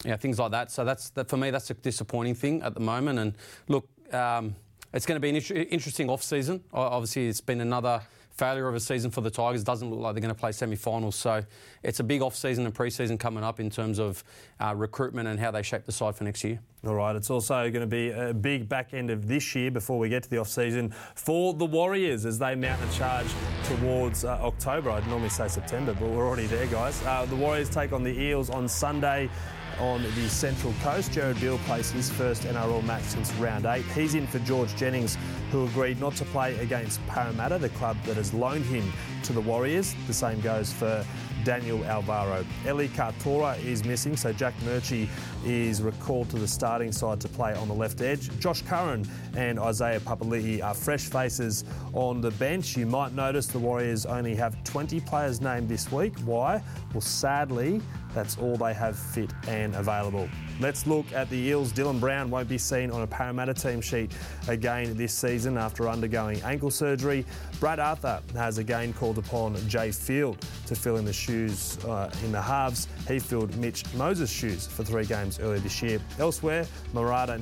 yeah, 0.05 0.15
things 0.15 0.37
like 0.37 0.51
that. 0.51 0.71
So 0.71 0.85
that's 0.85 1.09
that 1.11 1.27
for 1.27 1.37
me. 1.37 1.49
That's 1.49 1.71
a 1.71 1.73
disappointing 1.73 2.35
thing 2.35 2.61
at 2.61 2.75
the 2.75 2.79
moment. 2.79 3.17
And 3.17 3.33
look, 3.67 3.87
um, 4.13 4.55
it's 4.93 5.06
going 5.06 5.15
to 5.15 5.19
be 5.19 5.30
an 5.30 5.36
interesting 5.36 6.10
off 6.10 6.23
season. 6.23 6.63
Obviously, 6.73 7.28
it's 7.28 7.41
been 7.41 7.62
another 7.62 8.02
failure 8.38 8.67
of 8.67 8.76
a 8.76 8.80
season 8.80 9.10
for 9.10 9.21
the 9.21 9.32
Tigers. 9.32 9.63
Doesn't 9.63 9.89
look 9.89 10.00
like 10.00 10.13
they're 10.13 10.21
going 10.21 10.34
to 10.34 10.39
play 10.39 10.52
semi-finals. 10.52 11.15
So 11.15 11.43
it's 11.84 12.00
a 12.00 12.04
big 12.04 12.21
off 12.21 12.36
season 12.36 12.65
and 12.65 12.73
pre-season 12.73 13.17
coming 13.17 13.43
up 13.43 13.60
in 13.60 13.69
terms 13.69 14.00
of 14.00 14.23
uh, 14.60 14.73
recruitment 14.76 15.28
and 15.28 15.39
how 15.39 15.52
they 15.52 15.63
shape 15.63 15.86
the 15.86 15.91
side 15.91 16.15
for 16.15 16.23
next 16.23 16.43
year. 16.43 16.60
All 16.86 16.93
right, 16.93 17.15
it's 17.15 17.32
also 17.32 17.69
going 17.71 17.82
to 17.82 17.88
be 17.88 18.12
a 18.12 18.34
big 18.34 18.69
back 18.69 18.93
end 18.93 19.10
of 19.10 19.28
this 19.28 19.56
year 19.56 19.71
before 19.71 19.97
we 19.97 20.08
get 20.10 20.23
to 20.23 20.30
the 20.30 20.38
off 20.38 20.47
season 20.47 20.93
for 21.15 21.54
the 21.56 21.65
Warriors 21.65 22.26
as 22.26 22.38
they 22.38 22.54
mount 22.54 22.80
a 22.82 22.95
charge 22.95 23.28
towards 23.65 24.23
uh, 24.23 24.38
October. 24.41 24.91
I'd 24.91 25.08
normally 25.08 25.30
say 25.30 25.47
September, 25.47 25.93
but 25.93 26.08
we're 26.08 26.26
already 26.26 26.45
there, 26.45 26.67
guys. 26.67 27.04
Uh, 27.04 27.26
the 27.26 27.36
Warriors 27.36 27.69
take 27.69 27.91
on 27.91 28.04
the 28.04 28.17
Eels 28.17 28.52
on 28.52 28.67
Sunday 28.67 29.30
on 29.79 30.03
the 30.03 30.29
Central 30.29 30.73
Coast. 30.81 31.11
Jared 31.11 31.39
Beale 31.39 31.57
plays 31.59 31.91
his 31.91 32.09
first 32.09 32.43
NRL 32.43 32.83
match 32.83 33.03
since 33.03 33.33
round 33.35 33.65
eight. 33.65 33.85
He's 33.95 34.15
in 34.15 34.27
for 34.27 34.39
George 34.39 34.75
Jennings, 34.75 35.17
who 35.51 35.65
agreed 35.65 35.99
not 35.99 36.15
to 36.17 36.25
play 36.25 36.57
against 36.59 37.05
Parramatta, 37.07 37.57
the 37.57 37.69
club 37.69 37.97
that 38.05 38.17
has 38.17 38.33
loaned 38.33 38.65
him 38.65 38.91
to 39.23 39.33
the 39.33 39.41
Warriors. 39.41 39.95
The 40.07 40.13
same 40.13 40.41
goes 40.41 40.71
for 40.71 41.05
Daniel 41.43 41.83
Alvaro. 41.85 42.45
Eli 42.65 42.87
Katoa 42.87 43.63
is 43.63 43.85
missing, 43.85 44.17
so 44.17 44.33
Jack 44.33 44.53
Murchie 44.65 45.07
is 45.45 45.81
recalled 45.81 46.29
to 46.31 46.37
the 46.37 46.47
starting 46.47 46.91
side 46.91 47.21
to 47.21 47.29
play 47.29 47.53
on 47.53 47.67
the 47.67 47.73
left 47.73 48.01
edge. 48.01 48.37
Josh 48.39 48.61
Curran 48.63 49.07
and 49.35 49.59
Isaiah 49.59 49.99
Papali'i 49.99 50.61
are 50.61 50.73
fresh 50.73 51.05
faces 51.05 51.63
on 51.93 52.19
the 52.19 52.31
bench. 52.31 52.75
You 52.75 52.85
might 52.85 53.13
notice 53.13 53.47
the 53.47 53.59
Warriors 53.59 54.05
only 54.05 54.35
have 54.35 54.61
20 54.65 54.99
players 55.01 55.39
named 55.39 55.69
this 55.69 55.91
week. 55.91 56.17
Why? 56.25 56.61
Well, 56.93 57.01
sadly, 57.01 57.81
that's 58.17 58.38
all 58.39 58.58
they 58.58 58.73
have 58.73 58.97
fit 58.97 59.32
and 59.47 59.75
available. 59.75 60.27
Let's 60.60 60.88
look 60.88 61.06
at 61.13 61.30
the 61.30 61.38
Eels. 61.38 61.71
Dylan 61.71 61.99
Brown 61.99 62.32
won't 62.32 62.49
be 62.49 62.58
seen 62.58 62.89
on 62.89 63.03
a 63.03 63.08
Parramatta 63.08 63.53
team 63.53 63.80
sheet 63.80 64.12
again 64.47 64.97
this 64.97 65.13
season 65.13 65.56
after 65.56 65.88
undergoing 65.88 66.41
ankle 66.41 66.71
surgery. 66.71 67.25
Brad 67.60 67.80
Arthur 67.80 68.21
has 68.34 68.58
again 68.58 68.91
called 68.93 69.19
upon 69.19 69.56
Jai 69.69 69.91
Field 69.91 70.43
to 70.65 70.75
fill 70.75 70.97
in 70.97 71.06
the 71.06 71.13
shoes 71.13 71.77
uh, 71.86 72.10
in 72.23 72.32
the 72.32 72.41
halves. 72.41 72.88
He 73.08 73.19
filled 73.19 73.56
Mitch 73.58 73.84
Moses' 73.93 74.32
shoes 74.32 74.65
for 74.65 74.84
three 74.84 75.06
games 75.06 75.39
earlier 75.39 75.60
this 75.60 75.82
year. 75.84 75.99
Elsewhere, 76.17 76.65
Marata 76.93 77.38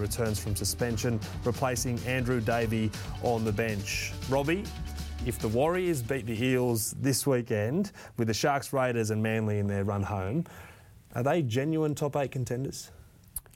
returns 0.00 0.38
from 0.40 0.56
suspension, 0.56 1.20
replacing 1.44 1.98
Andrew 2.06 2.40
Davey 2.40 2.90
on 3.22 3.44
the 3.44 3.52
bench. 3.52 4.12
Robbie, 4.30 4.64
if 5.26 5.38
the 5.38 5.48
Warriors 5.48 6.02
beat 6.02 6.26
the 6.26 6.42
Eels 6.42 6.94
this 7.00 7.26
weekend 7.26 7.92
with 8.16 8.28
the 8.28 8.34
Sharks, 8.34 8.72
Raiders, 8.72 9.10
and 9.10 9.22
Manly 9.22 9.58
in 9.58 9.66
their 9.66 9.84
run 9.84 10.02
home, 10.02 10.44
are 11.14 11.22
they 11.22 11.42
genuine 11.42 11.94
top 11.94 12.16
eight 12.16 12.30
contenders? 12.30 12.90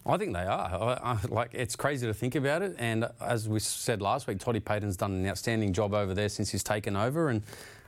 I 0.04 0.16
think 0.16 0.32
they 0.32 0.40
are. 0.40 0.98
I, 1.02 1.12
I, 1.12 1.18
like 1.28 1.50
it's 1.52 1.76
crazy 1.76 2.06
to 2.06 2.14
think 2.14 2.34
about 2.34 2.62
it. 2.62 2.74
And 2.78 3.08
as 3.20 3.48
we 3.48 3.60
said 3.60 4.02
last 4.02 4.26
week, 4.26 4.40
Toddy 4.40 4.60
Payten's 4.60 4.96
done 4.96 5.12
an 5.12 5.26
outstanding 5.26 5.72
job 5.72 5.94
over 5.94 6.12
there 6.12 6.28
since 6.28 6.50
he's 6.50 6.64
taken 6.64 6.96
over. 6.96 7.28
And 7.28 7.42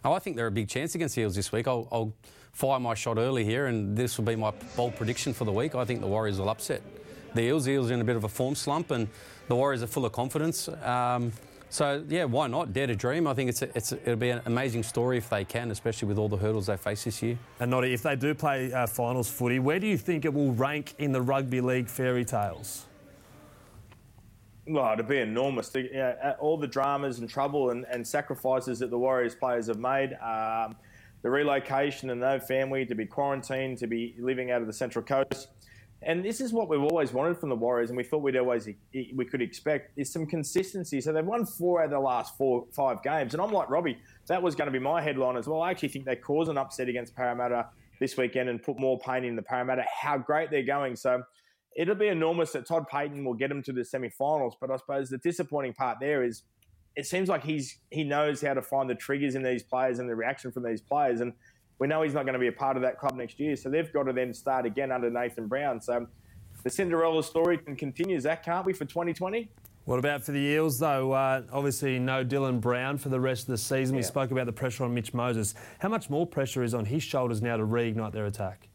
oh, 0.05 0.13
I 0.13 0.21
think 0.21 0.37
they're 0.37 0.47
a 0.47 0.53
big 0.53 0.69
chance 0.69 0.95
against 0.95 1.17
the 1.17 1.23
Eels 1.23 1.35
this 1.35 1.51
week. 1.51 1.67
I'll, 1.67 1.89
I'll 1.91 2.13
fire 2.53 2.79
my 2.79 2.95
shot 2.95 3.19
early 3.19 3.45
here, 3.45 3.67
and 3.67 3.97
this 3.97 4.17
will 4.17 4.25
be 4.25 4.37
my 4.37 4.53
bold 4.77 4.95
prediction 4.95 5.35
for 5.35 5.45
the 5.45 5.53
week. 5.53 5.75
I 5.75 5.85
think 5.85 6.01
the 6.01 6.07
Warriors 6.07 6.39
will 6.39 6.51
upset 6.51 6.83
the 7.35 7.43
Eels. 7.43 7.65
The 7.65 7.73
Eels 7.73 7.91
are 7.91 7.95
in 7.95 8.01
a 8.01 8.05
bit 8.05 8.17
of 8.17 8.23
a 8.23 8.29
form 8.29 8.55
slump, 8.55 8.93
and 8.93 9.09
the 9.49 9.57
Warriors 9.57 9.83
are 9.83 9.89
full 9.89 10.07
of 10.07 10.13
confidence. 10.13 10.69
Um, 10.69 11.33
so 11.75 12.05
yeah, 12.09 12.23
why 12.23 12.47
not? 12.47 12.73
Dare 12.73 12.87
to 12.87 12.95
dream. 12.95 13.27
I 13.27 13.35
think 13.35 13.51
it's, 13.51 13.63
a, 13.63 13.77
it's 13.77 13.91
a, 13.91 14.01
it'll 14.03 14.15
be 14.15 14.31
an 14.31 14.43
amazing 14.47 14.85
story 14.85 15.19
if 15.19 15.29
they 15.29 15.45
can, 15.45 15.73
especially 15.73 16.07
with 16.07 16.19
all 16.19 16.29
the 16.29 16.37
hurdles 16.37 16.67
they 16.67 16.77
face 16.77 17.03
this 17.03 17.21
year. 17.21 17.37
And 17.59 17.73
Noddy, 17.73 17.93
if 17.93 18.01
they 18.01 18.15
do 18.15 18.33
play 18.33 18.73
uh, 18.73 18.87
finals 18.87 19.29
footy, 19.29 19.59
where 19.59 19.81
do 19.81 19.89
you 19.89 19.99
think 19.99 20.25
it 20.25 20.33
will 20.33 20.53
rank 20.53 20.95
in 20.99 21.11
the 21.11 21.21
rugby 21.21 21.61
league 21.61 21.89
fairy 21.89 22.25
tales? 22.25 22.87
Well, 24.69 24.93
it'd 24.93 25.09
be 25.09 25.19
enormous. 25.19 25.71
To, 25.71 25.83
you 25.83 25.95
know, 25.95 26.37
all 26.39 26.57
the 26.57 26.69
dramas 26.69 27.19
and 27.19 27.29
trouble 27.29 27.71
and, 27.71 27.85
and, 27.91 28.07
sacrifices 28.07 28.79
that 28.79 28.91
the 28.91 28.99
Warriors 28.99 29.35
players 29.35 29.67
have 29.67 29.81
made. 29.81 30.13
Um, 30.23 30.77
the 31.23 31.31
relocation 31.31 32.11
and 32.11 32.21
no 32.21 32.39
family, 32.39 32.87
to 32.87 32.95
be 32.95 33.05
quarantined, 33.05 33.79
to 33.79 33.89
be 33.89 34.15
living 34.17 34.53
out 34.53 34.61
of 34.61 34.69
the 34.69 34.73
Central 34.73 35.05
Coast 35.05 35.49
and 36.07 36.25
this 36.25 36.41
is 36.41 36.53
what 36.53 36.69
we've 36.69 36.83
always 36.83 37.13
wanted 37.13 37.39
from 37.39 37.49
the 37.49 37.57
Warriors, 37.57 37.91
and 37.91 37.97
we 37.97 38.05
thought 38.05 38.23
we'd 38.23 38.37
always 38.37 38.69
we 38.93 39.25
could 39.25 39.43
expect 39.43 39.99
is 39.99 40.13
some 40.13 40.27
consistency. 40.27 41.01
So 41.01 41.13
they've 41.13 41.25
won 41.25 41.47
four 41.47 41.81
out 41.81 41.87
of 41.87 41.91
the 41.93 42.01
last 42.01 42.37
four 42.37 42.67
five 42.73 43.03
games, 43.03 43.35
and 43.35 43.43
I'm 43.43 43.53
like 43.53 43.71
Robbie, 43.71 43.99
that 44.29 44.43
was 44.43 44.55
going 44.55 44.67
to 44.67 44.73
be 44.73 44.79
my 44.79 45.03
headline 45.03 45.37
as 45.37 45.49
well. 45.49 45.63
I 45.63 45.71
actually 45.71 45.89
think 45.89 46.05
they 46.05 46.17
cause 46.17 46.49
an 46.49 46.59
upset 46.59 46.89
against 46.89 47.15
Parramatta 47.15 47.67
this 48.01 48.17
weekend 48.17 48.49
and 48.49 48.63
put 48.63 48.79
more 48.79 48.99
pain 48.99 49.25
in 49.25 49.37
the 49.37 49.43
Parramatta. 49.43 49.85
How 50.01 50.19
great 50.19 50.51
they're 50.51 50.63
going! 50.63 50.97
So 50.97 51.23
it'll 51.77 51.95
be 51.95 52.09
enormous 52.09 52.53
that 52.53 52.67
Todd 52.67 52.85
Payten 52.93 53.25
will 53.25 53.35
get 53.35 53.49
them 53.49 53.63
to 53.63 53.73
the 53.73 53.85
semi-finals. 53.85 54.57
But 54.61 54.71
I 54.71 54.77
suppose 54.77 55.11
the 55.11 55.19
disappointing 55.19 55.75
part 55.75 55.99
there 56.01 56.23
is 56.25 56.43
it 56.97 57.07
seems 57.07 57.29
like 57.29 57.43
he's 57.43 57.79
he 57.91 58.05
knows 58.05 58.41
how 58.41 58.55
to 58.55 58.63
find 58.63 58.89
the 58.89 58.95
triggers 58.95 59.35
in 59.35 59.43
these 59.43 59.63
players 59.63 59.99
and 59.99 60.09
the 60.09 60.15
reaction 60.15 60.53
from 60.53 60.63
these 60.63 60.81
players 60.81 61.21
and 61.21 61.33
we 61.79 61.87
know 61.87 62.03
he's 62.03 62.15
not 62.15 62.25
going 62.25 62.35
to 62.35 62.39
be 62.39 62.49
a 62.49 62.53
part 62.53 62.77
of 62.77 62.83
that 62.83 62.99
club 62.99 63.15
next 63.17 63.41
year. 63.41 63.57
So 63.57 63.69
they've 63.69 63.93
got 63.93 64.05
to 64.05 64.13
then 64.13 64.33
start 64.33 64.67
again 64.67 64.93
under 64.93 65.11
Nathan 65.11 65.47
Brown. 65.47 65.81
So 65.81 66.07
the 66.63 66.71
Cinderella 66.71 67.23
story 67.23 67.59
can 67.59 67.77
continue, 67.77 68.19
Zac, 68.21 68.45
can't 68.45 68.65
we, 68.65 68.73
for 68.73 68.85
2020? 68.85 69.49
What 69.85 69.99
about 69.99 70.23
for 70.25 70.33
the 70.33 70.39
Eels, 70.39 70.79
though? 70.79 71.13
Uh, 71.13 71.43
obviously, 71.53 71.99
no 71.99 72.25
Dylan 72.25 72.59
Brown 72.61 72.97
for 72.97 73.11
the 73.11 73.21
rest 73.21 73.43
of 73.43 73.49
the 73.49 73.59
season. 73.59 73.95
Yeah. 73.95 73.99
We 73.99 74.03
spoke 74.05 74.31
about 74.31 74.47
the 74.47 74.53
pressure 74.53 74.85
on 74.85 74.95
Mitch 74.95 75.13
Moses. 75.13 75.55
How 75.79 75.91
much 75.91 76.09
more 76.09 76.27
pressure 76.27 76.63
is 76.63 76.73
on 76.73 76.87
his 76.87 77.03
shoulders 77.03 77.43
now 77.43 77.59
to 77.59 77.67
reignite 77.67 78.13
their 78.13 78.25
attack? 78.25 78.69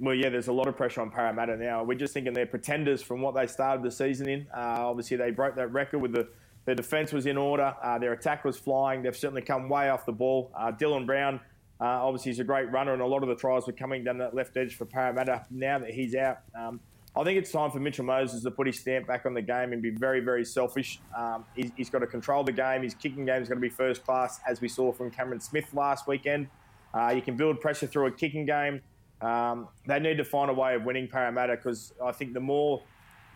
Well, 0.00 0.14
yeah, 0.14 0.30
there's 0.30 0.48
a 0.48 0.52
lot 0.52 0.68
of 0.68 0.76
pressure 0.76 1.02
on 1.02 1.10
Parramatta 1.10 1.56
now. 1.56 1.84
We're 1.84 1.98
just 1.98 2.14
thinking 2.14 2.32
they're 2.32 2.46
pretenders 2.46 3.02
from 3.02 3.20
what 3.20 3.34
they 3.34 3.46
started 3.46 3.84
the 3.84 3.90
season 3.90 4.28
in. 4.28 4.46
Uh, 4.56 4.88
obviously, 4.88 5.18
they 5.18 5.30
broke 5.30 5.54
that 5.56 5.70
record 5.72 5.98
with 5.98 6.12
the 6.12 6.28
their 6.64 6.74
defence 6.74 7.12
was 7.12 7.26
in 7.26 7.36
order, 7.36 7.74
uh, 7.82 7.98
their 7.98 8.12
attack 8.12 8.44
was 8.44 8.56
flying. 8.56 9.02
They've 9.02 9.16
certainly 9.16 9.42
come 9.42 9.68
way 9.68 9.90
off 9.90 10.06
the 10.06 10.12
ball. 10.12 10.50
Uh, 10.54 10.72
Dylan 10.72 11.04
Brown 11.04 11.40
uh, 11.80 11.84
obviously, 11.84 12.30
he's 12.30 12.38
a 12.38 12.44
great 12.44 12.70
runner, 12.70 12.92
and 12.92 13.02
a 13.02 13.06
lot 13.06 13.22
of 13.22 13.28
the 13.28 13.34
tries 13.34 13.66
were 13.66 13.72
coming 13.72 14.04
down 14.04 14.18
that 14.18 14.34
left 14.34 14.56
edge 14.56 14.76
for 14.76 14.84
Parramatta. 14.84 15.46
Now 15.50 15.78
that 15.78 15.90
he's 15.90 16.14
out, 16.14 16.38
um, 16.58 16.80
I 17.16 17.22
think 17.24 17.38
it's 17.38 17.52
time 17.52 17.70
for 17.70 17.78
Mitchell 17.78 18.04
Moses 18.04 18.42
to 18.42 18.50
put 18.50 18.66
his 18.66 18.80
stamp 18.80 19.06
back 19.06 19.24
on 19.26 19.34
the 19.34 19.42
game 19.42 19.72
and 19.72 19.80
be 19.80 19.90
very, 19.90 20.20
very 20.20 20.44
selfish. 20.44 21.00
Um, 21.16 21.44
he's, 21.54 21.70
he's 21.76 21.90
got 21.90 22.00
to 22.00 22.06
control 22.06 22.42
the 22.42 22.52
game. 22.52 22.82
His 22.82 22.94
kicking 22.94 23.24
game 23.24 23.40
is 23.40 23.48
going 23.48 23.60
to 23.60 23.62
be 23.62 23.68
first 23.68 24.04
class, 24.04 24.40
as 24.48 24.60
we 24.60 24.68
saw 24.68 24.92
from 24.92 25.10
Cameron 25.10 25.40
Smith 25.40 25.66
last 25.74 26.06
weekend. 26.08 26.48
Uh, 26.92 27.12
you 27.14 27.22
can 27.22 27.36
build 27.36 27.60
pressure 27.60 27.86
through 27.86 28.06
a 28.06 28.10
kicking 28.10 28.46
game. 28.46 28.80
Um, 29.20 29.68
they 29.86 29.98
need 30.00 30.16
to 30.18 30.24
find 30.24 30.50
a 30.50 30.54
way 30.54 30.74
of 30.74 30.84
winning 30.84 31.08
Parramatta 31.08 31.56
because 31.56 31.92
I 32.04 32.12
think 32.12 32.34
the 32.34 32.40
more 32.40 32.82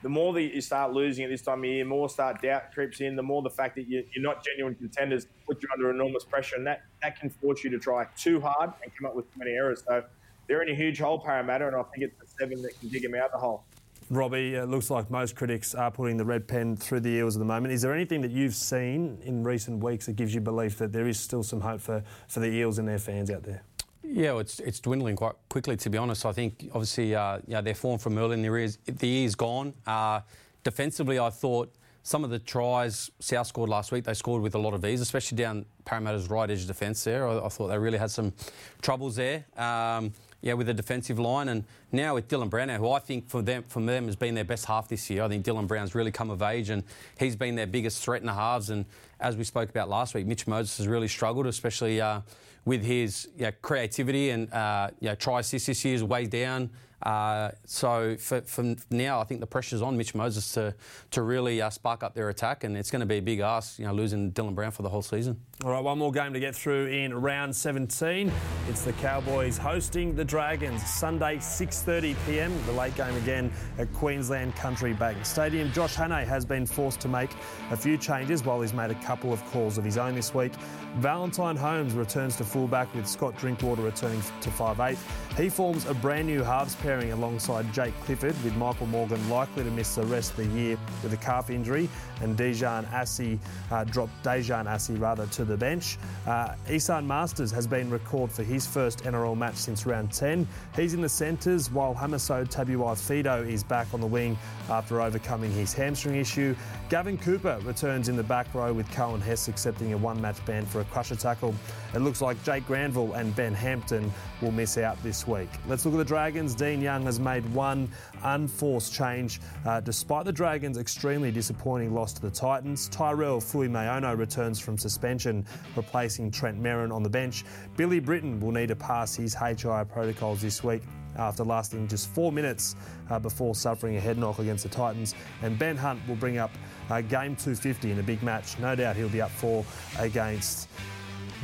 the 0.03 0.09
more 0.09 0.33
that 0.33 0.43
you 0.43 0.61
start 0.61 0.93
losing 0.93 1.25
at 1.25 1.31
this 1.31 1.43
time 1.43 1.61
of 1.61 1.65
year, 1.65 1.85
more 1.85 2.09
start 2.09 2.41
doubt 2.41 2.73
creeps 2.73 3.01
in, 3.01 3.17
the 3.17 3.23
more 3.23 3.43
the 3.43 3.51
fact 3.51 3.75
that 3.77 3.89
you're 3.89 4.05
not 4.19 4.45
genuine 4.45 4.75
contenders 4.75 5.27
put 5.47 5.63
you 5.63 5.69
under 5.73 5.91
enormous 5.91 6.25
pressure, 6.25 6.57
and 6.57 6.67
that, 6.67 6.83
that 7.03 7.19
can 7.19 7.31
force 7.31 7.65
you 7.65 7.71
to 7.71 7.79
try 7.79 8.07
too 8.17 8.41
hard 8.41 8.73
and 8.83 8.93
come 8.97 9.07
up 9.07 9.17
with 9.17 9.33
too 9.33 9.39
many 9.39 9.53
errors. 9.53 9.83
So 9.87 10.05
they're 10.47 10.63
in 10.63 10.71
a 10.71 10.75
huge 10.75 10.99
hole, 11.01 11.19
Parramatta, 11.19 11.67
and 11.67 11.77
I 11.77 11.83
think 11.83 12.05
it's 12.05 12.19
the 12.21 12.27
seven 12.39 12.63
that 12.63 12.79
can 12.79 12.89
dig 12.89 13.03
them 13.03 13.15
out 13.15 13.27
of 13.27 13.33
the 13.33 13.39
hole. 13.39 13.65
Robbie, 14.11 14.55
it 14.55 14.69
looks 14.69 14.89
like 14.89 15.11
most 15.11 15.37
critics 15.37 15.75
are 15.75 15.91
putting 15.91 16.17
the 16.17 16.25
red 16.25 16.49
pen 16.49 16.77
through 16.77 17.01
the 17.01 17.11
eels 17.11 17.37
at 17.37 17.41
the 17.41 17.45
moment. 17.45 17.75
Is 17.75 17.83
there 17.83 17.93
anything 17.93 18.23
that 18.23 18.31
you've 18.31 18.55
seen 18.55 19.19
in 19.23 19.43
recent 19.43 19.85
weeks 19.85 20.07
that 20.07 20.15
gives 20.17 20.35
you 20.35 20.41
belief 20.41 20.79
that 20.79 20.93
there 20.93 21.07
is 21.07 21.21
still 21.21 21.43
some 21.43 21.61
hope 21.61 21.81
for, 21.81 22.03
for 22.27 22.41
the 22.41 22.47
eels 22.47 22.79
and 22.79 22.89
their 22.89 22.99
fans 22.99 23.31
out 23.31 23.43
there? 23.43 23.63
Yeah, 24.11 24.33
well, 24.33 24.41
it's 24.41 24.59
it's 24.61 24.81
dwindling 24.81 25.17
quite 25.17 25.35
quickly. 25.49 25.77
To 25.77 25.91
be 25.91 25.99
honest, 25.99 26.25
I 26.25 26.33
think 26.33 26.71
obviously 26.73 27.15
uh, 27.15 27.41
yeah 27.47 27.61
their 27.61 27.75
form 27.75 27.99
from 27.99 28.17
early 28.17 28.35
in 28.35 28.43
the 28.43 28.47
year 28.47 28.59
is 28.59 28.79
the 28.87 29.07
year's 29.07 29.35
gone. 29.35 29.75
Uh, 29.87 30.21
defensively, 30.65 31.19
I 31.19 31.31
thought 31.31 31.75
some 32.03 32.25
of 32.25 32.31
the 32.31 32.39
tries 32.39 33.11
South 33.21 33.47
scored 33.47 33.69
last 33.69 33.93
week, 33.93 34.05
they 34.05 34.15
scored 34.15 34.43
with 34.43 34.55
a 34.55 34.59
lot 34.59 34.73
of 34.73 34.83
ease, 34.85 35.03
especially 35.03 35.37
down 35.37 35.67
Parramatta's 35.85 36.31
right 36.31 36.51
edge 36.51 36.67
defence 36.67 37.05
there. 37.05 37.29
I, 37.29 37.39
I, 37.39 37.49
thought 37.49 37.69
they 37.69 37.77
really 37.77 37.99
had 37.99 38.11
some 38.11 38.33
troubles 38.81 39.17
there. 39.17 39.45
Um, 39.59 40.15
yeah, 40.41 40.55
with 40.55 40.69
the 40.69 40.75
defensive 40.75 41.19
line, 41.19 41.49
and 41.49 41.65
now 41.93 42.15
with 42.15 42.29
Dylan 42.29 42.49
Brown, 42.49 42.69
who 42.71 42.91
I 42.93 43.01
think 43.01 43.29
for 43.29 43.43
them, 43.43 43.65
for 43.69 43.83
them 43.83 44.07
has 44.07 44.17
been 44.17 44.35
their 44.35 44.45
best 44.45 44.65
half 44.65 44.89
this 44.89 45.11
year. 45.11 45.23
I 45.23 45.29
think 45.29 45.45
Dylan 45.45 45.67
Brown's 45.67 45.95
really 45.95 46.13
come 46.13 46.31
of 46.31 46.41
age, 46.41 46.71
and 46.71 46.83
he's 47.19 47.37
been 47.37 47.57
their 47.57 47.67
biggest 47.67 48.03
threat 48.03 48.23
in 48.23 48.27
the 48.27 48.35
halves. 48.35 48.71
And 48.71 48.87
as 49.21 49.37
we 49.37 49.45
spoke 49.45 49.69
about 49.69 49.91
last 49.91 50.15
week, 50.15 50.27
Mitch 50.27 50.47
Moses 50.47 50.79
has 50.79 50.87
really 50.87 51.09
struggled, 51.09 51.47
especially 51.47 52.01
uh, 52.01 52.21
with 52.65 52.83
his 52.83 53.29
you 53.37 53.45
know, 53.45 53.53
creativity 53.63 54.31
and 54.31 54.53
uh, 54.53 54.91
you 55.01 55.09
know, 55.09 55.15
try 55.15 55.41
assist 55.41 55.67
this 55.67 55.85
year 55.85 55.95
is 55.95 56.05
way 56.05 56.27
down. 56.27 56.71
Uh, 57.03 57.51
so 57.65 58.17
for, 58.17 58.41
for, 58.41 58.75
now, 58.91 59.21
I 59.21 59.25
think 59.25 59.41
the 59.41 59.47
pressure's 59.47 59.83
on 59.83 59.97
Mitch 59.97 60.15
Moses 60.15 60.51
to 60.53 60.75
to 61.13 61.23
really 61.23 61.63
uh, 61.63 61.71
spark 61.71 62.03
up 62.03 62.15
their 62.15 62.29
attack, 62.29 62.65
and 62.65 62.77
it's 62.77 62.91
going 62.91 63.01
to 63.01 63.07
be 63.07 63.19
a 63.19 63.23
big 63.23 63.39
ask, 63.39 63.79
you 63.79 63.87
know, 63.87 63.93
losing 63.93 64.33
Dylan 64.33 64.55
Brown 64.55 64.73
for 64.73 64.83
the 64.83 64.89
whole 64.89 65.03
season. 65.03 65.41
All 65.65 65.73
right, 65.73 65.83
one 65.83 65.99
more 65.99 66.13
game 66.13 66.33
to 66.35 66.39
get 66.39 66.55
through 66.55 66.87
in 66.87 67.13
round 67.13 67.55
17. 67.57 68.31
It's 68.69 68.83
the 68.83 68.93
Cowboys 68.93 69.59
hosting 69.59 70.15
the 70.15 70.25
Dragons 70.25 70.87
Sunday 70.87 71.39
6:30 71.39 72.15
p.m. 72.27 72.55
The 72.67 72.73
late 72.75 72.95
game 72.95 73.17
again 73.17 73.51
at 73.77 73.93
Queensland 73.93 74.55
Country 74.55 74.93
Bank 74.93 75.27
Stadium. 75.27 75.73
Josh 75.73 75.97
Hannay 75.97 76.25
has 76.25 76.45
been 76.45 76.65
forced 76.65 77.01
to 77.01 77.09
make 77.09 77.31
a 77.73 77.77
few 77.77 77.99
changes 77.99 78.45
while 78.45 78.61
he's 78.61 78.73
made 78.73 78.93
a 78.93 79.03
couple 79.03 79.33
of 79.33 79.45
calls 79.47 79.79
of 79.79 79.85
his 79.85 79.99
own 79.99 80.15
this 80.15 80.33
week. 80.33 80.53
Valentine 80.99 81.57
Holmes 81.57 81.95
returns 81.95 82.37
to 82.37 82.45
fullback 82.45 82.95
with 82.95 83.09
Scott 83.09 83.37
Drinkwater 83.37 83.83
returning 83.83 84.23
to 84.41 84.51
5'8". 84.51 84.97
He 85.37 85.49
forms 85.49 85.87
a 85.87 85.95
brand 85.95 86.29
new 86.29 86.45
halves 86.45 86.77
pairing 86.77 87.11
alongside 87.11 87.73
Jake 87.73 87.99
Clifford, 88.05 88.37
with 88.45 88.55
Michael 88.55 88.87
Morgan 88.87 89.29
likely 89.29 89.65
to 89.65 89.71
miss 89.73 89.97
the 89.97 90.07
rest 90.07 90.31
of 90.33 90.37
the 90.37 90.47
year 90.57 90.79
with 91.03 91.13
a 91.13 91.17
calf 91.17 91.51
injury, 91.51 91.89
and 92.23 92.39
Dejan 92.39 92.89
Assi 92.93 93.41
uh, 93.73 93.83
dropped 93.83 94.23
Dejan 94.23 94.67
Assi 94.67 95.01
rather 95.01 95.27
to 95.27 95.48
the 95.49 95.57
bench. 95.57 95.99
Uh, 96.27 96.55
Esan 96.67 97.05
Marsters 97.07 97.51
has 97.51 97.67
been 97.67 97.91
recalled 97.91 98.31
for 98.31 98.43
his 98.43 98.67
first 98.67 99.05
NRL 99.05 99.37
match 99.37 99.57
since 99.57 99.87
round 99.87 100.13
10. 100.13 100.47
He's 100.77 100.95
in 100.95 101.01
the 101.01 101.09
centres, 101.09 101.71
while 101.71 101.95
Hamiso 101.95 102.49
Tabuai-Fidow 102.49 103.49
is 103.49 103.65
back 103.65 103.89
on 103.93 104.01
the 104.01 104.07
wing 104.07 104.39
after 104.71 105.01
overcoming 105.01 105.51
his 105.53 105.73
hamstring 105.73 106.17
issue. 106.17 106.55
Gavin 106.89 107.19
Cooper 107.19 107.61
returns 107.65 108.09
in 108.09 108.17
the 108.17 108.23
back 108.23 108.47
row 108.55 108.73
with 108.73 108.91
Coen 108.91 109.21
Hess 109.21 109.49
accepting 109.49 109.93
a 109.93 109.99
one-match 109.99 110.43
ban 110.47 110.65
for 110.65 110.81
a 110.81 110.85
crusher 110.85 111.17
tackle. 111.17 111.55
It 111.95 111.99
looks 111.99 112.23
like 112.23 112.43
Jake 112.45 112.67
Granville 112.67 113.13
and 113.13 113.37
Ben 113.37 113.53
Hampton 113.53 114.11
will 114.41 114.53
miss 114.53 114.79
out 114.79 115.03
this 115.03 115.27
week. 115.27 115.51
Let's 115.67 115.85
look 115.85 115.93
at 115.93 115.99
the 115.99 116.05
Dragons. 116.05 116.55
Dean 116.55 116.81
Young 116.81 117.03
has 117.03 117.21
made 117.21 117.47
one 117.53 117.91
unforced 118.23 118.95
change 118.95 119.39
uh, 119.67 119.81
despite 119.81 120.25
the 120.25 120.33
Dragons' 120.33 120.79
extremely 120.79 121.31
disappointing 121.31 121.93
loss 121.93 122.15
to 122.15 122.23
the 122.23 122.31
Titans. 122.31 122.89
Tyrell 122.89 123.39
Fuimaono 123.39 124.17
returns 124.17 124.59
from 124.59 124.79
suspension, 124.79 125.45
replacing 125.77 126.31
Trent 126.31 126.59
Merrin 126.59 126.91
on 126.91 127.03
the 127.03 127.11
bench. 127.11 127.45
Billy 127.77 128.01
Britton 128.01 128.41
will 128.41 128.53
need 128.53 128.69
to 128.69 128.77
pass 128.77 129.15
his 129.15 129.35
HI 129.35 129.85
protocols 129.85 130.41
this 130.41 130.65
week 130.65 130.81
after 131.19 131.45
lasting 131.45 131.89
just 131.89 132.09
four 132.11 132.33
minutes 132.33 132.77
uh, 133.11 133.19
before 133.19 133.55
suffering 133.55 133.97
a 133.97 134.01
head 134.01 134.17
knock 134.19 134.39
against 134.39 134.63
the 134.63 134.69
Titans. 134.69 135.15
And 135.43 135.59
Ben 135.59 135.77
Hunt 135.77 136.01
will 136.09 136.17
bring 136.17 136.39
up 136.39 136.51
uh, 136.91 137.01
game 137.01 137.37
250 137.37 137.93
in 137.93 137.99
a 137.99 138.03
big 138.03 138.23
match. 138.23 138.59
No 138.59 138.75
doubt 138.75 138.97
he'll 138.97 139.09
be 139.09 139.21
up 139.21 139.31
for 139.31 139.65
against 139.99 140.69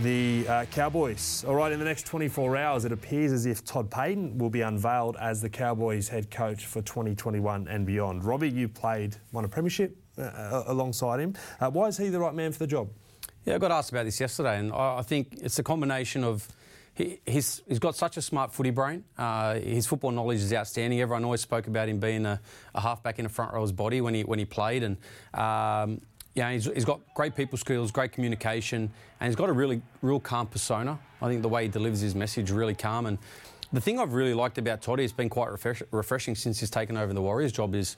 the 0.02 0.46
uh, 0.48 0.64
Cowboys. 0.66 1.44
All 1.46 1.54
right, 1.54 1.70
in 1.70 1.78
the 1.78 1.84
next 1.84 2.06
24 2.06 2.56
hours, 2.56 2.84
it 2.84 2.92
appears 2.92 3.32
as 3.32 3.46
if 3.46 3.64
Todd 3.64 3.90
Payten 3.90 4.36
will 4.38 4.50
be 4.50 4.62
unveiled 4.62 5.16
as 5.20 5.40
the 5.40 5.48
Cowboys 5.48 6.08
head 6.08 6.30
coach 6.30 6.66
for 6.66 6.82
2021 6.82 7.68
and 7.68 7.86
beyond. 7.86 8.24
Robbie, 8.24 8.50
you 8.50 8.68
played, 8.68 9.16
won 9.32 9.44
a 9.44 9.48
premiership 9.48 9.96
uh, 10.18 10.22
uh 10.22 10.64
alongside 10.66 11.20
him. 11.20 11.34
Uh, 11.60 11.70
why 11.70 11.86
is 11.86 11.96
he 11.96 12.08
the 12.08 12.18
right 12.18 12.34
man 12.34 12.52
for 12.52 12.58
the 12.58 12.66
job? 12.66 12.88
Yeah, 13.44 13.56
I 13.56 13.58
got 13.58 13.70
asked 13.70 13.90
about 13.90 14.04
this 14.04 14.20
yesterday, 14.20 14.58
and 14.58 14.72
I, 14.72 14.98
I 14.98 15.02
think 15.02 15.38
it's 15.40 15.58
a 15.58 15.62
combination 15.62 16.24
of 16.24 16.48
he, 16.94 17.20
he's, 17.26 17.62
he's 17.68 17.78
got 17.78 17.96
such 17.96 18.16
a 18.16 18.22
smart 18.22 18.52
footy 18.52 18.70
brain. 18.70 19.04
Uh, 19.18 19.54
his 19.54 19.86
football 19.86 20.10
knowledge 20.10 20.38
is 20.38 20.52
outstanding. 20.52 21.00
Everyone 21.00 21.24
always 21.24 21.40
spoke 21.40 21.66
about 21.66 21.88
him 21.88 21.98
being 21.98 22.24
a, 22.24 22.40
a 22.74 22.80
halfback 22.80 23.18
in 23.18 23.26
a 23.26 23.28
front 23.28 23.52
row's 23.52 23.72
body 23.72 24.00
when 24.00 24.14
he 24.14 24.22
when 24.22 24.38
he 24.38 24.44
played, 24.44 24.82
and 24.82 24.96
um, 25.34 26.00
yeah, 26.34 26.50
he's, 26.52 26.66
he's 26.66 26.84
got 26.84 27.00
great 27.14 27.34
people 27.36 27.56
skills, 27.58 27.90
great 27.90 28.12
communication, 28.12 28.90
and 29.20 29.28
he's 29.28 29.36
got 29.36 29.48
a 29.48 29.52
really, 29.52 29.80
real 30.02 30.20
calm 30.20 30.46
persona. 30.46 30.98
I 31.22 31.28
think 31.28 31.42
the 31.42 31.48
way 31.48 31.62
he 31.62 31.68
delivers 31.68 32.00
his 32.00 32.14
message 32.14 32.50
really 32.50 32.74
calm. 32.74 33.06
And 33.06 33.18
the 33.72 33.80
thing 33.80 33.98
I've 33.98 34.14
really 34.14 34.34
liked 34.34 34.58
about 34.58 34.82
Toddy, 34.82 35.04
it's 35.04 35.12
been 35.12 35.28
quite 35.28 35.50
refresh, 35.50 35.82
refreshing 35.90 36.34
since 36.34 36.60
he's 36.60 36.70
taken 36.70 36.96
over 36.96 37.12
the 37.12 37.22
Warriors 37.22 37.52
job, 37.52 37.74
is 37.74 37.96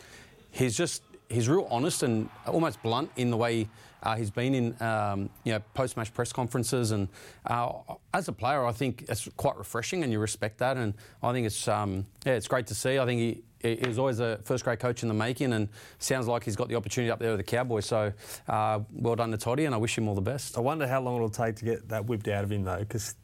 he's 0.51 0.77
just 0.77 1.03
he's 1.29 1.49
real 1.49 1.67
honest 1.71 2.03
and 2.03 2.29
almost 2.47 2.83
blunt 2.83 3.11
in 3.17 3.31
the 3.31 3.37
way 3.37 3.69
uh, 4.07 4.15
he's 4.15 4.31
been 4.31 4.55
in 4.55 4.83
um, 4.83 5.31
you 5.43 5.53
know 5.53 5.61
post 5.75 5.97
match 5.97 6.15
press 6.15 6.33
conferences. 6.33 6.93
And 6.93 7.09
uh, 7.45 7.73
as 8.15 8.29
a 8.29 8.33
player, 8.33 8.65
I 8.65 8.71
think 8.71 9.05
it's 9.09 9.29
quite 9.37 9.57
refreshing, 9.57 10.05
and 10.05 10.13
you 10.13 10.21
respect 10.21 10.59
that. 10.59 10.77
And 10.77 10.95
I 11.23 11.33
think 11.33 11.47
it's 11.47 11.67
um, 11.67 12.07
yeah, 12.25 12.35
it's 12.35 12.47
great 12.47 12.69
to 12.69 12.75
see. 12.75 12.99
I 12.99 13.05
think 13.05 13.21
he. 13.21 13.43
He 13.63 13.89
was 13.89 13.99
always 13.99 14.21
a 14.21 14.39
first 14.45 14.63
grade 14.63 14.79
coach 14.79 15.03
in 15.03 15.09
the 15.09 15.15
making, 15.15 15.53
and 15.53 15.69
sounds 15.99 16.29
like 16.29 16.45
he's 16.45 16.55
got 16.55 16.69
the 16.69 16.77
opportunity 16.77 17.11
up 17.11 17.19
there 17.19 17.31
with 17.31 17.39
the 17.39 17.43
Cowboys. 17.43 17.87
So, 17.87 18.13
uh, 18.47 18.81
well 18.93 19.17
done 19.17 19.33
to 19.33 19.39
Toddy, 19.39 19.65
and 19.65 19.75
I 19.75 19.79
wish 19.79 19.99
him 19.99 20.07
all 20.07 20.15
the 20.15 20.21
best. 20.21 20.57
I 20.57 20.61
wonder 20.61 20.87
how 20.87 21.01
long 21.01 21.17
it'll 21.17 21.31
take 21.31 21.57
to 21.57 21.65
get 21.65 21.89
that 21.89 22.05
whipped 22.05 22.29
out 22.29 22.45
of 22.45 22.53
him, 22.53 22.63
though, 22.63 22.79
because 22.79 23.17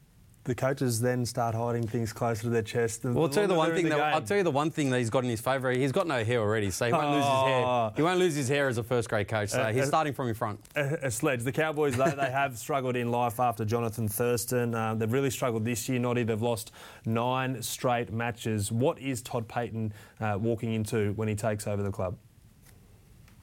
the 0.45 0.55
coaches 0.55 1.01
then 1.01 1.25
start 1.25 1.55
hiding 1.55 1.87
things 1.87 2.13
closer 2.13 2.43
to 2.43 2.49
their 2.49 2.63
chest. 2.63 3.05
Well, 3.05 3.23
I'll 3.23 3.29
tell 3.29 3.45
you 3.45 3.49
the 3.49 3.55
one 3.55 3.73
thing. 3.73 3.85
The 3.85 3.97
that, 3.97 4.15
I'll 4.15 4.23
tell 4.23 4.37
you 4.37 4.43
the 4.43 4.51
one 4.51 4.71
thing 4.71 4.91
that 4.91 4.99
he's 4.99 5.11
got 5.11 5.23
in 5.23 5.31
his 5.31 5.41
favour. 5.41 5.71
He's 5.71 5.93
got 5.93 6.09
no 6.09 6.25
hair 6.25 6.41
already, 6.41 6.71
so 6.71 6.87
he 6.87 6.93
won't 6.93 7.05
oh. 7.05 7.13
lose 7.13 7.25
his 7.25 7.43
hair. 7.43 7.65
Oh. 7.65 7.93
He 7.95 8.03
won't 8.03 8.19
lose 8.19 8.35
his 8.35 8.49
hair 8.49 8.69
as 8.69 8.77
a 8.77 8.83
first 8.83 9.09
grade 9.09 9.29
coach. 9.29 9.51
So 9.51 9.63
uh, 9.63 9.73
he's 9.73 9.85
uh, 9.85 9.87
starting 9.87 10.13
from 10.13 10.29
in 10.29 10.35
front. 10.35 10.61
A, 10.75 11.07
a 11.07 11.11
sledge. 11.11 11.45
The 11.45 11.53
Cowboys, 11.53 11.97
they, 11.97 12.11
they 12.11 12.31
have 12.31 12.59
struggled 12.59 12.97
in 12.97 13.11
life 13.11 13.39
after 13.39 13.65
Jonathan 13.65 14.09
Thurston. 14.09 14.75
Um, 14.75 14.99
they've 14.99 15.13
really 15.13 15.31
struggled 15.31 15.65
this 15.65 15.89
year. 15.89 16.01
Noddy, 16.01 16.25
they've 16.25 16.43
lost 16.43 16.73
nine 17.05 17.63
straight 17.63 18.13
matches. 18.13 18.73
What 18.73 18.99
is 18.99 19.23
Todd 19.23 19.47
Payten 19.47 19.93
uh, 20.21 20.39
walking 20.41 20.73
into 20.73 21.13
when 21.13 21.29
he 21.29 21.37
takes 21.37 21.69
over 21.69 21.83
the 21.83 21.93
club? 21.93 22.17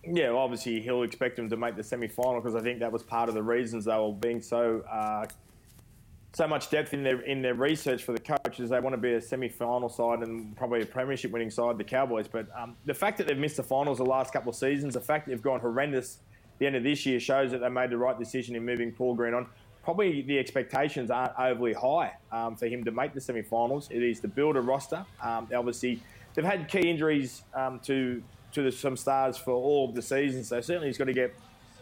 Yeah, 0.03 0.31
well, 0.31 0.39
obviously 0.39 0.81
he'll 0.81 1.03
expect 1.03 1.35
them 1.35 1.49
to 1.49 1.57
make 1.57 1.75
the 1.75 1.83
semi-final 1.83 2.41
because 2.41 2.55
I 2.55 2.61
think 2.61 2.79
that 2.79 2.91
was 2.91 3.03
part 3.03 3.29
of 3.29 3.35
the 3.35 3.43
reasons 3.43 3.85
they 3.85 3.95
were 3.95 4.13
being 4.13 4.41
so 4.41 4.81
uh, 4.89 5.27
so 6.33 6.47
much 6.47 6.69
depth 6.69 6.93
in 6.93 7.03
their 7.03 7.21
in 7.21 7.41
their 7.41 7.55
research 7.55 8.03
for 8.03 8.11
the 8.11 8.19
coaches. 8.19 8.69
They 8.69 8.79
want 8.79 8.93
to 8.93 9.01
be 9.01 9.13
a 9.13 9.21
semi-final 9.21 9.89
side 9.89 10.19
and 10.19 10.55
probably 10.55 10.81
a 10.81 10.85
premiership 10.85 11.31
winning 11.31 11.49
side, 11.49 11.77
the 11.77 11.83
Cowboys. 11.83 12.27
But 12.27 12.47
um, 12.55 12.75
the 12.85 12.93
fact 12.93 13.17
that 13.17 13.27
they've 13.27 13.37
missed 13.37 13.57
the 13.57 13.63
finals 13.63 13.97
the 13.97 14.05
last 14.05 14.31
couple 14.31 14.49
of 14.49 14.55
seasons, 14.55 14.93
the 14.93 15.01
fact 15.01 15.25
that 15.25 15.31
they've 15.31 15.41
gone 15.41 15.59
horrendous 15.59 16.19
the 16.59 16.67
end 16.67 16.75
of 16.75 16.83
this 16.83 17.05
year 17.05 17.19
shows 17.19 17.51
that 17.51 17.61
they 17.61 17.69
made 17.69 17.89
the 17.89 17.97
right 17.97 18.19
decision 18.19 18.55
in 18.55 18.65
moving 18.65 18.91
Paul 18.91 19.15
Green 19.15 19.33
on. 19.33 19.47
Probably 19.83 20.21
the 20.21 20.37
expectations 20.37 21.09
aren't 21.09 21.31
overly 21.39 21.73
high 21.73 22.13
um, 22.31 22.55
for 22.55 22.67
him 22.67 22.83
to 22.83 22.91
make 22.91 23.13
the 23.13 23.21
semi-finals. 23.21 23.87
It 23.89 24.03
is 24.03 24.19
to 24.19 24.27
build 24.27 24.57
a 24.57 24.61
roster. 24.61 25.05
Um, 25.21 25.47
obviously, 25.55 26.01
they've 26.35 26.45
had 26.45 26.67
key 26.67 26.89
injuries 26.89 27.43
um, 27.53 27.79
to 27.85 28.21
to 28.51 28.63
the, 28.63 28.71
some 28.71 28.97
stars 28.97 29.37
for 29.37 29.53
all 29.53 29.87
of 29.87 29.95
the 29.95 30.01
season, 30.01 30.43
so 30.43 30.59
certainly 30.59 30.87
he's 30.87 30.97
got 30.97 31.05
to 31.05 31.13
get 31.13 31.35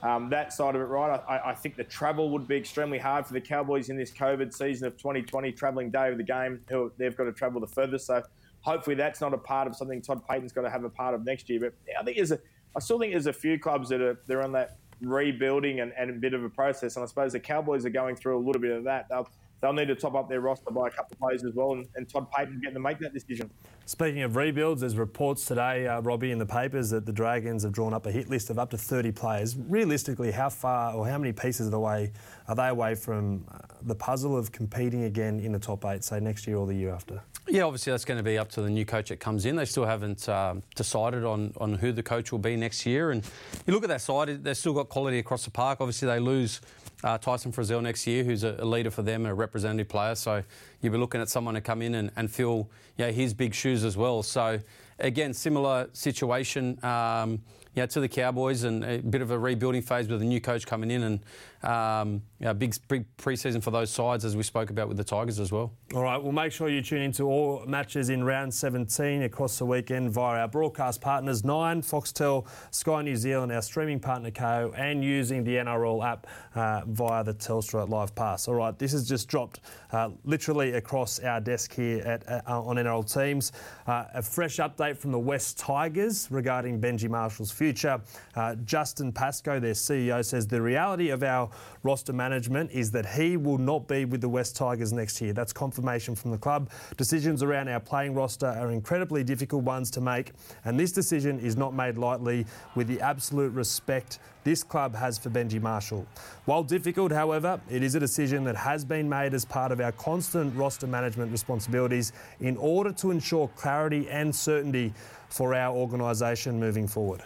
um, 0.03 0.29
that 0.29 0.53
side 0.53 0.75
of 0.75 0.81
it 0.81 0.85
right. 0.85 1.21
I, 1.27 1.51
I, 1.51 1.55
think 1.55 1.75
the 1.75 1.83
travel 1.83 2.29
would 2.29 2.47
be 2.47 2.55
extremely 2.55 2.99
hard 2.99 3.25
for 3.25 3.33
the 3.33 3.41
Cowboys 3.41 3.89
in 3.89 3.97
this 3.97 4.11
COVID 4.11 4.53
season 4.53 4.87
of 4.87 4.97
2020, 4.97 5.51
travelling 5.53 5.89
day 5.89 6.11
of 6.11 6.17
the 6.17 6.23
game. 6.23 6.61
They've 6.97 7.15
got 7.15 7.23
to 7.23 7.31
travel 7.31 7.59
the 7.59 7.67
furthest. 7.67 8.05
So 8.05 8.21
hopefully 8.61 8.95
that's 8.95 9.21
not 9.21 9.33
a 9.33 9.37
part 9.37 9.67
of 9.67 9.75
something 9.75 10.01
Todd 10.01 10.21
Payten's 10.27 10.53
got 10.53 10.61
to 10.61 10.69
have 10.69 10.83
a 10.83 10.89
part 10.89 11.15
of 11.15 11.25
next 11.25 11.49
year. 11.49 11.59
But 11.59 11.73
I 11.99 12.03
think 12.03 12.17
there's 12.17 12.31
a, 12.31 12.39
I 12.75 12.79
still 12.79 12.99
think 12.99 13.13
there's 13.13 13.27
a 13.27 13.33
few 13.33 13.57
clubs 13.57 13.89
that 13.89 14.01
are 14.01 14.19
they're 14.27 14.43
on 14.43 14.51
that 14.51 14.77
rebuilding 15.01 15.79
and, 15.79 15.93
and 15.97 16.09
a 16.09 16.13
bit 16.13 16.33
of 16.33 16.43
a 16.43 16.49
process. 16.49 16.95
And 16.95 17.03
I 17.03 17.07
suppose 17.07 17.33
the 17.33 17.39
Cowboys 17.39 17.85
are 17.85 17.89
going 17.89 18.15
through 18.15 18.37
a 18.37 18.43
little 18.43 18.61
bit 18.61 18.71
of 18.71 18.83
that. 18.83 19.07
They'll, 19.09 19.29
they'll 19.61 19.73
need 19.73 19.87
to 19.87 19.95
top 19.95 20.15
up 20.15 20.29
their 20.29 20.41
roster 20.41 20.71
by 20.71 20.87
a 20.87 20.91
couple 20.91 21.13
of 21.13 21.19
players 21.19 21.43
as 21.43 21.53
well, 21.53 21.73
and, 21.73 21.87
and 21.95 22.09
Todd 22.09 22.27
Payten 22.31 22.61
getting 22.61 22.75
to 22.75 22.79
make 22.79 22.99
that 22.99 23.13
decision. 23.13 23.49
Speaking 23.85 24.21
of 24.23 24.35
rebuilds, 24.35 24.81
there's 24.81 24.97
reports 24.97 25.45
today, 25.45 25.87
uh, 25.87 26.01
Robbie, 26.01 26.31
in 26.31 26.39
the 26.39 26.45
papers 26.45 26.89
that 26.89 27.05
the 27.05 27.13
Dragons 27.13 27.63
have 27.63 27.71
drawn 27.71 27.93
up 27.93 28.05
a 28.05 28.11
hit 28.11 28.29
list 28.29 28.49
of 28.49 28.59
up 28.59 28.69
to 28.71 28.77
30 28.77 29.11
players. 29.13 29.55
Realistically, 29.55 30.31
how 30.31 30.49
far 30.49 30.93
or 30.93 31.07
how 31.07 31.17
many 31.17 31.31
pieces 31.31 31.67
of 31.67 31.71
the 31.71 31.79
way 31.79 32.11
are 32.47 32.55
they 32.55 32.67
away 32.67 32.95
from 32.95 33.45
uh, 33.49 33.59
the 33.83 33.95
puzzle 33.95 34.37
of 34.37 34.51
competing 34.51 35.03
again 35.03 35.39
in 35.39 35.53
the 35.53 35.59
top 35.59 35.85
eight, 35.85 36.03
say 36.03 36.19
next 36.19 36.47
year 36.47 36.57
or 36.57 36.67
the 36.67 36.75
year 36.75 36.93
after? 36.93 37.21
Yeah, 37.47 37.63
obviously 37.63 37.91
that's 37.91 38.03
going 38.03 38.17
to 38.17 38.23
be 38.23 38.37
up 38.37 38.49
to 38.51 38.61
the 38.61 38.69
new 38.69 38.83
coach 38.83 39.07
that 39.07 39.21
comes 39.21 39.45
in. 39.45 39.55
They 39.55 39.63
still 39.63 39.85
haven't 39.85 40.27
um, 40.27 40.63
decided 40.75 41.23
on, 41.23 41.53
on 41.61 41.75
who 41.75 41.93
the 41.93 42.03
coach 42.03 42.33
will 42.33 42.39
be 42.39 42.57
next 42.57 42.85
year. 42.85 43.11
And 43.11 43.23
you 43.65 43.73
look 43.73 43.83
at 43.83 43.89
that 43.89 44.01
side, 44.01 44.43
they've 44.43 44.57
still 44.57 44.73
got 44.73 44.89
quality 44.89 45.19
across 45.19 45.45
the 45.45 45.51
park. 45.51 45.79
Obviously, 45.79 46.09
they 46.09 46.19
lose 46.19 46.59
uh, 47.03 47.17
Tyson 47.17 47.51
Frizell 47.51 47.81
next 47.81 48.07
year, 48.07 48.23
who's 48.23 48.43
a, 48.43 48.65
leader 48.65 48.91
for 48.91 49.01
them, 49.01 49.25
a 49.25 49.33
representative 49.33 49.87
player. 49.87 50.15
So 50.15 50.43
you'll 50.81 50.93
be 50.93 50.99
looking 50.99 51.21
at 51.21 51.29
someone 51.29 51.53
to 51.53 51.61
come 51.61 51.81
in 51.81 51.95
and, 51.95 52.11
and 52.15 52.29
fill 52.29 52.69
his 52.97 53.33
big 53.33 53.53
shoes 53.53 53.83
as 53.83 53.95
well. 53.95 54.23
So 54.23 54.59
again, 54.99 55.33
similar 55.33 55.89
situation. 55.93 56.83
Um, 56.83 57.41
yeah, 57.77 57.85
to 57.85 57.99
the 57.99 58.09
Cowboys 58.09 58.63
and 58.63 58.83
a 58.83 58.97
bit 58.97 59.21
of 59.21 59.29
a 59.29 59.37
rebuilding 59.37 59.83
phase 59.83 60.07
with 60.07 60.19
a 60.23 60.25
new 60.25 60.41
coach 60.41 60.65
coming 60.65 60.89
in 60.89 61.03
and 61.03 61.19
um, 61.61 62.23
yeah, 62.39 62.51
big, 62.53 62.75
big 62.87 63.05
preseason 63.17 63.61
for 63.61 63.69
those 63.69 63.91
sides 63.91 64.25
as 64.25 64.35
we 64.35 64.41
spoke 64.41 64.71
about 64.71 64.87
with 64.87 64.97
the 64.97 65.03
Tigers 65.03 65.39
as 65.39 65.51
well. 65.51 65.71
All 65.93 66.01
right, 66.01 66.21
well, 66.21 66.31
make 66.31 66.51
sure 66.51 66.69
you 66.69 66.81
tune 66.81 67.01
into 67.03 67.23
all 67.25 67.63
matches 67.67 68.09
in 68.09 68.23
round 68.23 68.51
17 68.51 69.23
across 69.23 69.59
the 69.59 69.65
weekend 69.65 70.11
via 70.11 70.41
our 70.41 70.47
broadcast 70.47 71.01
partners 71.01 71.43
Nine, 71.43 71.83
Foxtel, 71.83 72.47
Sky 72.71 73.03
New 73.03 73.15
Zealand, 73.15 73.51
our 73.51 73.61
streaming 73.61 73.99
partner 73.99 74.31
Kayo, 74.31 74.73
and 74.77 75.03
using 75.03 75.43
the 75.43 75.55
NRL 75.55 76.03
app 76.03 76.25
uh, 76.55 76.81
via 76.87 77.23
the 77.23 77.33
Telstra 77.33 77.87
Live 77.87 78.15
Pass. 78.15 78.47
All 78.47 78.55
right, 78.55 78.77
this 78.77 78.91
has 78.91 79.07
just 79.07 79.27
dropped 79.27 79.59
uh, 79.91 80.09
literally 80.25 80.73
across 80.73 81.19
our 81.19 81.39
desk 81.39 81.73
here 81.73 81.99
at, 81.99 82.27
uh, 82.27 82.41
on 82.47 82.77
NRL 82.77 83.11
Teams. 83.11 83.51
Uh, 83.85 84.05
a 84.15 84.21
fresh 84.21 84.57
update 84.57 84.97
from 84.97 85.11
the 85.11 85.19
West 85.19 85.59
Tigers 85.59 86.27
regarding 86.31 86.81
Benji 86.81 87.09
Marshall's 87.09 87.51
future 87.51 87.66
future. 87.67 87.99
Uh, 88.33 88.55
Justin 88.63 89.11
Pascoe, 89.11 89.59
their 89.59 89.73
CEO, 89.73 90.23
says 90.23 90.47
the 90.47 90.61
reality 90.61 91.09
of 91.09 91.21
our 91.21 91.49
roster 91.83 92.13
management 92.13 92.71
is 92.71 92.91
that 92.91 93.05
he 93.05 93.35
will 93.35 93.57
not 93.57 93.89
be 93.89 94.05
with 94.05 94.21
the 94.21 94.29
West 94.29 94.55
Tigers 94.55 94.93
next 94.93 95.19
year. 95.19 95.33
That's 95.33 95.51
confirmation 95.51 96.15
from 96.15 96.31
the 96.31 96.37
club. 96.37 96.69
Decisions 96.95 97.43
around 97.43 97.67
our 97.67 97.81
playing 97.81 98.13
roster 98.13 98.47
are 98.47 98.71
incredibly 98.71 99.21
difficult 99.21 99.63
ones 99.63 99.91
to 99.91 100.01
make, 100.01 100.31
and 100.63 100.79
this 100.79 100.93
decision 100.93 101.39
is 101.41 101.57
not 101.57 101.73
made 101.73 101.97
lightly 101.97 102.45
with 102.75 102.87
the 102.87 103.01
absolute 103.01 103.53
respect 103.53 104.19
this 104.45 104.63
club 104.63 104.95
has 104.95 105.17
for 105.17 105.29
Benji 105.29 105.61
Marshall. 105.61 106.07
While 106.45 106.63
difficult, 106.63 107.11
however, 107.11 107.59
it 107.69 107.83
is 107.83 107.95
a 107.95 107.99
decision 107.99 108.45
that 108.45 108.55
has 108.55 108.85
been 108.85 109.09
made 109.09 109.33
as 109.33 109.43
part 109.43 109.73
of 109.73 109.81
our 109.81 109.91
constant 109.91 110.55
roster 110.55 110.87
management 110.87 111.33
responsibilities 111.33 112.13
in 112.39 112.55
order 112.55 112.93
to 112.93 113.11
ensure 113.11 113.49
clarity 113.57 114.07
and 114.09 114.33
certainty 114.33 114.93
for 115.27 115.53
our 115.53 115.75
organisation 115.75 116.61
moving 116.61 116.87
forward. 116.87 117.23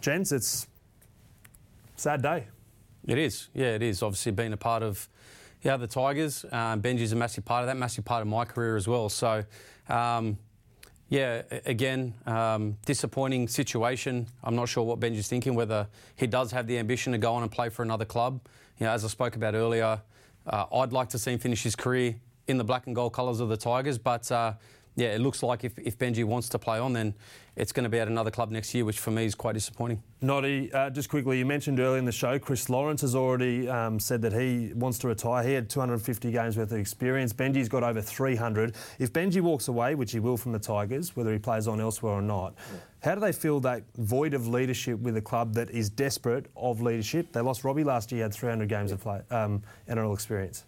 Gents, 0.00 0.30
it's 0.30 0.68
sad 1.96 2.22
day. 2.22 2.46
It 3.06 3.18
is, 3.18 3.48
yeah, 3.52 3.74
it 3.74 3.82
is. 3.82 4.02
Obviously, 4.02 4.32
being 4.32 4.52
a 4.52 4.56
part 4.56 4.82
of 4.82 5.08
yeah, 5.62 5.76
the 5.76 5.88
Tigers, 5.88 6.44
um, 6.52 6.80
Benji's 6.80 7.12
a 7.12 7.16
massive 7.16 7.44
part 7.44 7.62
of 7.62 7.66
that, 7.66 7.76
massive 7.76 8.04
part 8.04 8.22
of 8.22 8.28
my 8.28 8.44
career 8.44 8.76
as 8.76 8.86
well. 8.86 9.08
So, 9.08 9.44
um, 9.88 10.38
yeah, 11.08 11.42
again, 11.66 12.14
um, 12.26 12.76
disappointing 12.86 13.48
situation. 13.48 14.28
I'm 14.44 14.54
not 14.54 14.68
sure 14.68 14.84
what 14.84 15.00
Benji's 15.00 15.26
thinking, 15.26 15.56
whether 15.56 15.88
he 16.14 16.28
does 16.28 16.52
have 16.52 16.68
the 16.68 16.78
ambition 16.78 17.12
to 17.12 17.18
go 17.18 17.34
on 17.34 17.42
and 17.42 17.50
play 17.50 17.68
for 17.68 17.82
another 17.82 18.04
club. 18.04 18.40
You 18.78 18.86
know, 18.86 18.92
as 18.92 19.04
I 19.04 19.08
spoke 19.08 19.34
about 19.34 19.54
earlier, 19.54 20.00
uh, 20.46 20.64
I'd 20.72 20.92
like 20.92 21.08
to 21.10 21.18
see 21.18 21.32
him 21.32 21.40
finish 21.40 21.64
his 21.64 21.74
career 21.74 22.14
in 22.46 22.56
the 22.56 22.64
black 22.64 22.86
and 22.86 22.94
gold 22.94 23.14
colours 23.14 23.40
of 23.40 23.48
the 23.48 23.56
Tigers, 23.56 23.98
but 23.98 24.30
uh, 24.30 24.52
yeah, 24.98 25.14
it 25.14 25.20
looks 25.20 25.44
like 25.44 25.62
if, 25.62 25.78
if 25.78 25.96
Benji 25.96 26.24
wants 26.24 26.48
to 26.48 26.58
play 26.58 26.80
on, 26.80 26.92
then 26.92 27.14
it's 27.54 27.70
going 27.70 27.84
to 27.84 27.88
be 27.88 28.00
at 28.00 28.08
another 28.08 28.32
club 28.32 28.50
next 28.50 28.74
year, 28.74 28.84
which 28.84 28.98
for 28.98 29.12
me 29.12 29.24
is 29.24 29.34
quite 29.36 29.52
disappointing. 29.52 30.02
Noddy, 30.20 30.72
uh, 30.72 30.90
just 30.90 31.08
quickly, 31.08 31.38
you 31.38 31.46
mentioned 31.46 31.78
earlier 31.78 31.98
in 31.98 32.04
the 32.04 32.10
show, 32.10 32.36
Chris 32.36 32.68
Lawrence 32.68 33.02
has 33.02 33.14
already 33.14 33.68
um, 33.68 34.00
said 34.00 34.20
that 34.22 34.32
he 34.32 34.72
wants 34.74 34.98
to 34.98 35.06
retire. 35.06 35.44
He 35.44 35.52
had 35.52 35.70
250 35.70 36.32
games 36.32 36.56
worth 36.56 36.72
of 36.72 36.78
experience. 36.78 37.32
Benji's 37.32 37.68
got 37.68 37.84
over 37.84 38.02
300. 38.02 38.74
If 38.98 39.12
Benji 39.12 39.40
walks 39.40 39.68
away, 39.68 39.94
which 39.94 40.10
he 40.10 40.18
will 40.18 40.36
from 40.36 40.50
the 40.50 40.58
Tigers, 40.58 41.14
whether 41.14 41.32
he 41.32 41.38
plays 41.38 41.68
on 41.68 41.80
elsewhere 41.80 42.14
or 42.14 42.22
not, 42.22 42.56
how 43.00 43.14
do 43.14 43.20
they 43.20 43.32
feel 43.32 43.60
that 43.60 43.84
void 43.98 44.34
of 44.34 44.48
leadership 44.48 44.98
with 44.98 45.16
a 45.16 45.22
club 45.22 45.54
that 45.54 45.70
is 45.70 45.88
desperate 45.88 46.46
of 46.56 46.80
leadership? 46.80 47.32
They 47.32 47.40
lost 47.40 47.62
Robbie 47.62 47.84
last 47.84 48.10
year, 48.10 48.24
had 48.24 48.34
300 48.34 48.68
games 48.68 48.90
yeah. 48.90 48.94
of 48.94 49.00
play, 49.00 49.20
um, 49.30 49.62
NRL 49.88 50.12
experience 50.12 50.64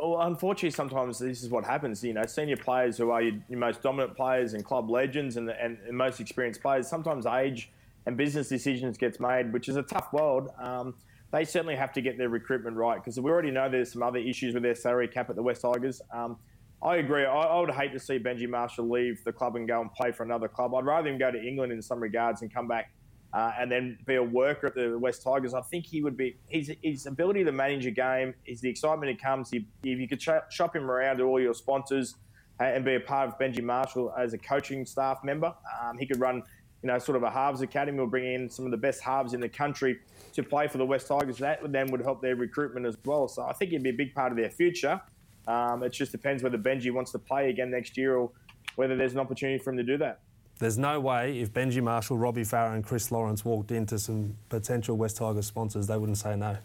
well, 0.00 0.22
unfortunately, 0.22 0.70
sometimes 0.70 1.18
this 1.18 1.42
is 1.42 1.50
what 1.50 1.64
happens. 1.64 2.02
You 2.02 2.14
know, 2.14 2.24
senior 2.26 2.56
players 2.56 2.96
who 2.96 3.10
are 3.10 3.22
your, 3.22 3.34
your 3.48 3.58
most 3.58 3.82
dominant 3.82 4.16
players 4.16 4.54
and 4.54 4.64
club 4.64 4.90
legends 4.90 5.36
and, 5.36 5.50
and, 5.50 5.78
and, 5.86 5.96
most 5.96 6.20
experienced 6.20 6.62
players, 6.62 6.88
sometimes 6.88 7.26
age 7.26 7.70
and 8.06 8.16
business 8.16 8.48
decisions 8.48 8.96
gets 8.96 9.20
made, 9.20 9.52
which 9.52 9.68
is 9.68 9.76
a 9.76 9.82
tough 9.82 10.12
world. 10.12 10.50
Um, 10.58 10.94
they 11.30 11.44
certainly 11.44 11.76
have 11.76 11.92
to 11.92 12.00
get 12.00 12.16
their 12.16 12.28
recruitment 12.28 12.76
right 12.76 12.96
because 13.02 13.20
we 13.20 13.30
already 13.30 13.50
know 13.50 13.68
there's 13.68 13.92
some 13.92 14.02
other 14.02 14.18
issues 14.18 14.54
with 14.54 14.62
their 14.62 14.74
salary 14.74 15.08
cap 15.08 15.28
at 15.28 15.36
the 15.36 15.42
West 15.42 15.62
Tigers. 15.62 16.00
Um, 16.12 16.38
I 16.82 16.96
agree. 16.96 17.24
I, 17.24 17.34
I, 17.34 17.60
would 17.60 17.70
hate 17.70 17.92
to 17.92 17.98
see 17.98 18.18
Benji 18.18 18.48
Marshall 18.48 18.88
leave 18.88 19.22
the 19.24 19.32
club 19.32 19.56
and 19.56 19.66
go 19.66 19.80
and 19.80 19.92
play 19.92 20.12
for 20.12 20.22
another 20.22 20.48
club. 20.48 20.74
I'd 20.74 20.84
rather 20.84 21.08
him 21.08 21.18
go 21.18 21.30
to 21.30 21.42
England 21.42 21.72
in 21.72 21.82
some 21.82 22.00
regards 22.00 22.42
and 22.42 22.52
come 22.52 22.68
back 22.68 22.92
uh, 23.32 23.52
and 23.58 23.70
then 23.70 23.98
be 24.06 24.14
a 24.14 24.22
worker 24.22 24.68
at 24.68 24.74
the 24.74 24.98
West 24.98 25.22
Tigers. 25.22 25.54
I 25.54 25.60
think 25.60 25.86
he 25.86 26.02
would 26.02 26.16
be 26.16 26.36
his, 26.48 26.72
his 26.82 27.06
ability 27.06 27.44
to 27.44 27.52
manage 27.52 27.86
a 27.86 27.90
game 27.90 28.34
is 28.46 28.60
the 28.60 28.70
excitement 28.70 29.12
that 29.12 29.22
comes. 29.22 29.50
If 29.52 29.64
you 29.82 30.08
could 30.08 30.22
shop 30.22 30.74
him 30.74 30.90
around 30.90 31.18
to 31.18 31.24
all 31.24 31.40
your 31.40 31.54
sponsors 31.54 32.14
uh, 32.60 32.64
and 32.64 32.84
be 32.84 32.94
a 32.94 33.00
part 33.00 33.28
of 33.28 33.38
Benji 33.38 33.62
Marshall 33.62 34.14
as 34.18 34.32
a 34.32 34.38
coaching 34.38 34.86
staff 34.86 35.22
member, 35.24 35.54
um, 35.82 35.98
he 35.98 36.06
could 36.06 36.20
run 36.20 36.42
you 36.82 36.86
know, 36.86 36.98
sort 36.98 37.16
of 37.16 37.22
a 37.22 37.30
halves 37.30 37.60
academy. 37.60 37.98
We'll 37.98 38.06
bring 38.06 38.32
in 38.32 38.48
some 38.48 38.64
of 38.64 38.70
the 38.70 38.76
best 38.76 39.02
halves 39.02 39.34
in 39.34 39.40
the 39.40 39.48
country 39.48 39.98
to 40.32 40.42
play 40.42 40.68
for 40.68 40.78
the 40.78 40.86
West 40.86 41.08
Tigers. 41.08 41.38
That 41.38 41.60
then 41.72 41.90
would 41.90 42.00
help 42.00 42.22
their 42.22 42.36
recruitment 42.36 42.86
as 42.86 42.96
well. 43.04 43.28
So 43.28 43.42
I 43.42 43.52
think 43.52 43.72
it'd 43.72 43.82
be 43.82 43.90
a 43.90 43.92
big 43.92 44.14
part 44.14 44.32
of 44.32 44.38
their 44.38 44.50
future. 44.50 45.00
Um, 45.46 45.82
it 45.82 45.92
just 45.92 46.12
depends 46.12 46.42
whether 46.42 46.58
Benji 46.58 46.92
wants 46.92 47.10
to 47.12 47.18
play 47.18 47.50
again 47.50 47.70
next 47.70 47.96
year 47.96 48.16
or 48.16 48.30
whether 48.76 48.96
there's 48.96 49.14
an 49.14 49.18
opportunity 49.18 49.58
for 49.58 49.70
him 49.70 49.78
to 49.78 49.82
do 49.82 49.96
that. 49.98 50.20
There's 50.58 50.78
no 50.78 50.98
way 50.98 51.40
if 51.40 51.52
Benji 51.52 51.82
Marshall, 51.82 52.18
Robbie 52.18 52.42
Farah, 52.42 52.74
and 52.74 52.84
Chris 52.84 53.12
Lawrence 53.12 53.44
walked 53.44 53.70
into 53.70 53.98
some 53.98 54.36
potential 54.48 54.96
West 54.96 55.18
Tigers 55.18 55.46
sponsors, 55.46 55.86
they 55.86 55.96
wouldn't 55.96 56.18
say 56.18 56.34
no. 56.36 56.56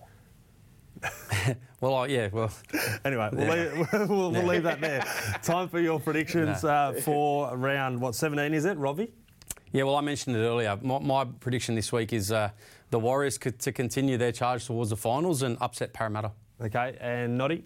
well, 1.81 1.95
uh, 1.97 2.05
yeah, 2.05 2.29
well. 2.31 2.51
Anyway, 3.05 3.29
we'll, 3.33 3.47
leave, 3.47 4.09
we'll, 4.09 4.31
we'll 4.31 4.43
leave 4.43 4.63
that 4.63 4.79
there. 4.79 5.01
Time 5.43 5.67
for 5.67 5.79
your 5.79 5.99
predictions 5.99 6.63
uh, 6.63 6.93
for 7.03 7.55
round, 7.57 7.99
what, 7.99 8.15
17 8.15 8.53
is 8.53 8.65
it, 8.65 8.77
Robbie? 8.77 9.11
Yeah, 9.71 9.83
well, 9.83 9.95
I 9.95 10.01
mentioned 10.01 10.35
it 10.35 10.39
earlier. 10.39 10.77
My, 10.81 10.99
my 10.99 11.25
prediction 11.25 11.75
this 11.75 11.91
week 11.91 12.13
is 12.13 12.31
uh, 12.31 12.51
the 12.91 12.99
Warriors 12.99 13.37
could, 13.37 13.59
to 13.59 13.71
continue 13.71 14.17
their 14.17 14.31
charge 14.31 14.65
towards 14.65 14.91
the 14.91 14.95
finals 14.95 15.41
and 15.41 15.57
upset 15.59 15.93
Parramatta. 15.93 16.31
Okay, 16.61 16.97
and 17.01 17.37
Noddy? 17.37 17.63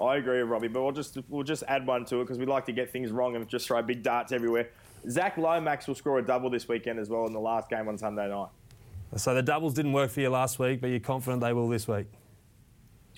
I 0.00 0.16
agree 0.16 0.42
with 0.42 0.50
Robbie, 0.50 0.68
but 0.68 0.82
we'll 0.82 0.92
just 0.92 1.18
we'll 1.28 1.44
just 1.44 1.62
add 1.68 1.86
one 1.86 2.04
to 2.06 2.20
it 2.20 2.24
because 2.24 2.38
we 2.38 2.46
like 2.46 2.64
to 2.66 2.72
get 2.72 2.90
things 2.90 3.10
wrong 3.10 3.36
and 3.36 3.46
just 3.46 3.66
throw 3.66 3.82
big 3.82 4.02
darts 4.02 4.32
everywhere. 4.32 4.70
Zac 5.08 5.36
Lomax 5.36 5.86
will 5.86 5.94
score 5.94 6.18
a 6.18 6.22
double 6.22 6.50
this 6.50 6.68
weekend 6.68 6.98
as 6.98 7.08
well 7.08 7.26
in 7.26 7.32
the 7.32 7.40
last 7.40 7.70
game 7.70 7.88
on 7.88 7.96
Sunday 7.96 8.28
night. 8.28 8.48
So 9.16 9.34
the 9.34 9.42
doubles 9.42 9.74
didn't 9.74 9.92
work 9.92 10.10
for 10.10 10.20
you 10.20 10.30
last 10.30 10.58
week, 10.58 10.80
but 10.80 10.88
you're 10.88 11.00
confident 11.00 11.42
they 11.42 11.52
will 11.52 11.68
this 11.68 11.88
week? 11.88 12.06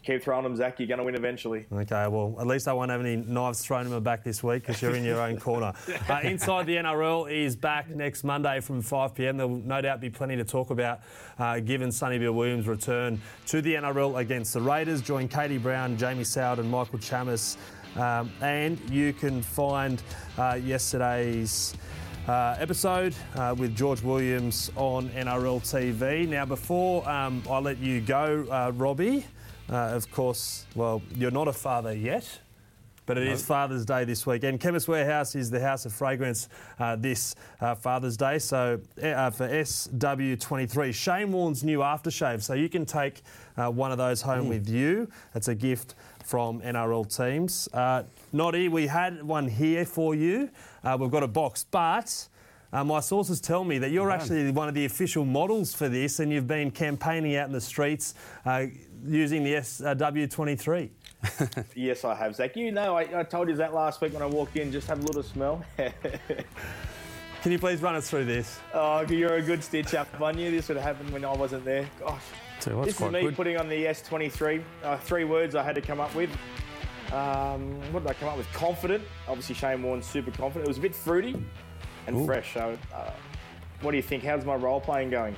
keep 0.02 0.22
throwing 0.22 0.42
them, 0.42 0.56
Zac. 0.56 0.78
You're 0.78 0.88
going 0.88 0.98
to 0.98 1.04
win 1.04 1.14
eventually. 1.14 1.66
Okay, 1.72 2.06
well, 2.08 2.36
at 2.40 2.46
least 2.46 2.68
I 2.68 2.72
won't 2.72 2.90
have 2.90 3.00
any 3.00 3.16
knives 3.16 3.64
thrown 3.64 3.86
in 3.86 3.92
my 3.92 3.98
back 3.98 4.24
this 4.24 4.42
week 4.42 4.62
because 4.62 4.82
you're 4.82 4.94
in 4.94 5.04
your 5.04 5.20
own 5.20 5.38
corner. 5.38 5.72
Uh, 6.08 6.20
Inside 6.24 6.66
the 6.66 6.76
NRL 6.76 7.30
is 7.30 7.54
back 7.54 7.88
next 7.88 8.24
Monday 8.24 8.60
from 8.60 8.82
5 8.82 9.14
pm. 9.14 9.36
There 9.36 9.46
will 9.46 9.58
no 9.58 9.80
doubt 9.80 10.00
be 10.00 10.10
plenty 10.10 10.36
to 10.36 10.44
talk 10.44 10.70
about 10.70 11.00
uh, 11.38 11.60
given 11.60 11.92
Sonny 11.92 12.18
Bill 12.18 12.32
Williams' 12.32 12.66
return 12.66 13.20
to 13.46 13.62
the 13.62 13.74
NRL 13.74 14.18
against 14.18 14.54
the 14.54 14.60
Raiders. 14.60 15.00
Join 15.00 15.28
Katie 15.28 15.58
Brown, 15.58 15.96
Jamie 15.96 16.24
Soward, 16.24 16.58
and 16.58 16.70
Michael 16.70 16.98
Chammas. 16.98 17.56
Um, 17.96 18.30
and 18.40 18.78
you 18.90 19.12
can 19.12 19.42
find 19.42 20.02
uh, 20.38 20.58
yesterday's. 20.62 21.74
Uh, 22.28 22.54
episode 22.60 23.12
uh, 23.34 23.52
with 23.58 23.74
George 23.74 24.00
Williams 24.00 24.70
on 24.76 25.08
NRL 25.08 25.60
TV. 25.60 26.28
Now, 26.28 26.44
before 26.44 27.08
um, 27.10 27.42
I 27.50 27.58
let 27.58 27.78
you 27.78 28.00
go, 28.00 28.46
uh, 28.48 28.70
Robbie, 28.76 29.24
uh, 29.68 29.74
of 29.74 30.08
course, 30.12 30.66
well, 30.76 31.02
you're 31.16 31.32
not 31.32 31.48
a 31.48 31.52
father 31.52 31.92
yet. 31.92 32.38
But 33.04 33.18
it 33.18 33.24
no. 33.24 33.32
is 33.32 33.44
Father's 33.44 33.84
Day 33.84 34.04
this 34.04 34.26
week, 34.26 34.44
and 34.44 34.60
Chemist 34.60 34.86
Warehouse 34.86 35.34
is 35.34 35.50
the 35.50 35.58
house 35.58 35.84
of 35.86 35.92
fragrance 35.92 36.48
uh, 36.78 36.94
this 36.94 37.34
uh, 37.60 37.74
Father's 37.74 38.16
Day. 38.16 38.38
So 38.38 38.80
uh, 39.02 39.30
for 39.30 39.48
SW23, 39.48 40.94
Shane 40.94 41.32
Warne's 41.32 41.64
new 41.64 41.80
aftershave. 41.80 42.42
So 42.42 42.54
you 42.54 42.68
can 42.68 42.86
take 42.86 43.22
uh, 43.56 43.70
one 43.70 43.90
of 43.90 43.98
those 43.98 44.22
home 44.22 44.46
mm. 44.46 44.50
with 44.50 44.68
you. 44.68 45.08
It's 45.34 45.48
a 45.48 45.54
gift 45.54 45.96
from 46.24 46.60
NRL 46.60 47.14
teams. 47.14 47.68
Uh, 47.72 48.04
Noddy, 48.32 48.68
we 48.68 48.86
had 48.86 49.22
one 49.22 49.48
here 49.48 49.84
for 49.84 50.14
you. 50.14 50.50
Uh, 50.84 50.96
we've 50.98 51.10
got 51.10 51.22
a 51.22 51.28
box, 51.28 51.64
but 51.70 52.28
uh, 52.72 52.82
my 52.82 53.00
sources 53.00 53.40
tell 53.40 53.64
me 53.64 53.78
that 53.78 53.90
you're 53.90 54.10
actually 54.10 54.50
one 54.50 54.68
of 54.68 54.74
the 54.74 54.84
official 54.84 55.24
models 55.24 55.74
for 55.74 55.88
this, 55.88 56.20
and 56.20 56.32
you've 56.32 56.46
been 56.46 56.70
campaigning 56.70 57.36
out 57.36 57.46
in 57.46 57.52
the 57.52 57.60
streets 57.60 58.14
uh, 58.46 58.66
using 59.06 59.44
the 59.44 59.54
SW23. 59.54 60.90
yes, 61.74 62.04
I 62.04 62.14
have, 62.14 62.34
Zac. 62.34 62.56
You 62.56 62.72
know, 62.72 62.96
I, 62.96 63.20
I, 63.20 63.22
told 63.22 63.48
you 63.48 63.54
that 63.56 63.74
last 63.74 64.00
week 64.00 64.12
when 64.12 64.22
I 64.22 64.26
walked 64.26 64.56
in. 64.56 64.72
Just 64.72 64.88
have 64.88 64.98
a 64.98 65.06
little 65.06 65.22
smell. 65.22 65.64
Can 65.76 67.50
you 67.50 67.58
please 67.58 67.82
run 67.82 67.94
us 67.94 68.08
through 68.08 68.24
this? 68.24 68.58
Oh, 68.72 69.00
you're 69.02 69.34
a 69.34 69.42
good 69.42 69.62
stitch 69.62 69.94
up. 69.94 70.08
I 70.20 70.32
knew 70.32 70.50
this 70.50 70.68
would 70.68 70.76
happen 70.78 71.10
when 71.12 71.24
I 71.24 71.32
wasn't 71.32 71.64
there. 71.64 71.88
Gosh. 72.00 72.22
So 72.62 72.80
this 72.84 73.00
is 73.00 73.10
me 73.10 73.22
good. 73.22 73.34
putting 73.34 73.56
on 73.56 73.68
the 73.68 73.86
S23. 73.86 74.62
Uh, 74.84 74.96
three 74.98 75.24
words 75.24 75.56
I 75.56 75.64
had 75.64 75.74
to 75.74 75.80
come 75.80 75.98
up 75.98 76.14
with. 76.14 76.30
Um, 77.12 77.80
what 77.92 78.04
did 78.04 78.10
I 78.10 78.14
come 78.14 78.28
up 78.28 78.36
with? 78.36 78.50
Confident. 78.52 79.02
Obviously, 79.26 79.56
Shane 79.56 79.82
Warne's 79.82 80.06
super 80.06 80.30
confident. 80.30 80.66
It 80.66 80.68
was 80.68 80.78
a 80.78 80.80
bit 80.80 80.94
fruity 80.94 81.44
and 82.06 82.16
Ooh. 82.16 82.24
fresh. 82.24 82.54
So, 82.54 82.78
uh, 82.94 83.10
what 83.80 83.90
do 83.90 83.96
you 83.96 84.02
think? 84.02 84.22
How's 84.22 84.44
my 84.44 84.54
role 84.54 84.80
playing 84.80 85.10
going? 85.10 85.34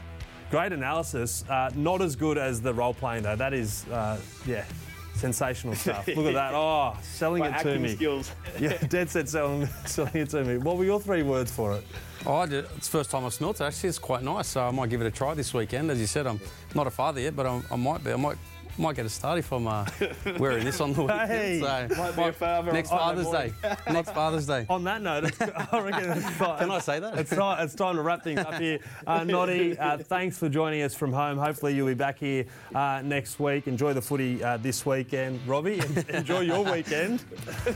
Great 0.50 0.74
analysis. 0.74 1.48
Uh, 1.48 1.70
not 1.74 2.02
as 2.02 2.14
good 2.14 2.36
as 2.36 2.60
the 2.60 2.74
role 2.74 2.92
playing 2.92 3.22
though. 3.22 3.36
That 3.36 3.54
is, 3.54 3.88
uh, 3.88 4.20
yeah, 4.46 4.66
sensational 5.14 5.74
stuff. 5.74 6.06
Look 6.08 6.26
at 6.26 6.34
that. 6.34 6.54
Oh, 6.64 6.96
selling 7.02 7.40
my 7.40 7.58
it 7.58 7.62
to 7.62 7.78
me. 7.78 7.94
Skills. 7.94 8.32
yeah, 8.60 8.76
dead 8.88 9.10
set 9.10 9.28
selling, 9.28 9.66
selling 9.86 10.16
it 10.16 10.30
to 10.30 10.44
me. 10.44 10.58
What 10.58 10.76
were 10.76 10.84
your 10.84 11.00
three 11.00 11.22
words 11.22 11.50
for 11.50 11.76
it? 11.76 11.84
Oh, 12.26 12.36
I 12.36 12.46
did. 12.46 12.64
It's 12.76 12.88
the 12.88 12.98
first 12.98 13.10
time 13.10 13.24
I've 13.24 13.34
smelt 13.34 13.60
it. 13.60 13.64
Actually, 13.64 13.90
it's 13.90 13.98
quite 13.98 14.22
nice. 14.22 14.48
So 14.48 14.62
I 14.62 14.70
might 14.70 14.90
give 14.90 15.00
it 15.00 15.06
a 15.06 15.10
try 15.10 15.34
this 15.34 15.52
weekend. 15.52 15.90
As 15.90 16.00
you 16.00 16.06
said, 16.06 16.26
I'm 16.26 16.40
not 16.74 16.86
a 16.86 16.90
father 16.90 17.20
yet, 17.20 17.36
but 17.36 17.46
I'm, 17.46 17.64
i 17.70 17.76
might 17.76 18.02
be. 18.04 18.12
I 18.12 18.16
might 18.16 18.38
might 18.78 18.96
get 18.96 19.06
a 19.06 19.08
start 19.08 19.38
if 19.38 19.52
I'm 19.52 19.66
uh, 19.66 19.86
wearing 20.38 20.64
this 20.64 20.80
on 20.80 20.92
the 20.92 21.02
weekend. 21.02 21.30
Hey, 21.30 21.60
so 21.60 21.96
might 21.96 22.16
be 22.16 22.22
a 22.22 22.32
father 22.32 22.72
next 22.72 22.90
Father's 22.90 23.30
Day. 23.30 23.52
next 23.90 24.10
Father's 24.10 24.46
Day. 24.46 24.66
On 24.68 24.84
that 24.84 25.02
note, 25.02 25.32
I 25.40 25.78
reckon 25.80 26.10
it's 26.10 26.36
time, 26.38 26.58
Can 26.58 26.70
I 26.70 26.78
say 26.78 27.00
that? 27.00 27.18
It's 27.18 27.30
time, 27.30 27.64
it's 27.64 27.74
time 27.74 27.96
to 27.96 28.02
wrap 28.02 28.22
things 28.22 28.40
up 28.40 28.54
here. 28.54 28.78
Uh, 29.06 29.22
Noddy, 29.22 29.76
uh, 29.78 29.98
thanks 29.98 30.38
for 30.38 30.48
joining 30.48 30.82
us 30.82 30.94
from 30.94 31.12
home. 31.12 31.36
Hopefully 31.36 31.74
you'll 31.74 31.88
be 31.88 31.94
back 31.94 32.18
here 32.18 32.46
uh, 32.74 33.02
next 33.04 33.38
week. 33.38 33.66
Enjoy 33.66 33.92
the 33.92 34.00
footy 34.00 34.42
uh, 34.42 34.56
this 34.56 34.86
weekend. 34.86 35.40
Robbie, 35.46 35.80
enjoy 36.08 36.40
your 36.40 36.64
weekend. 36.64 37.22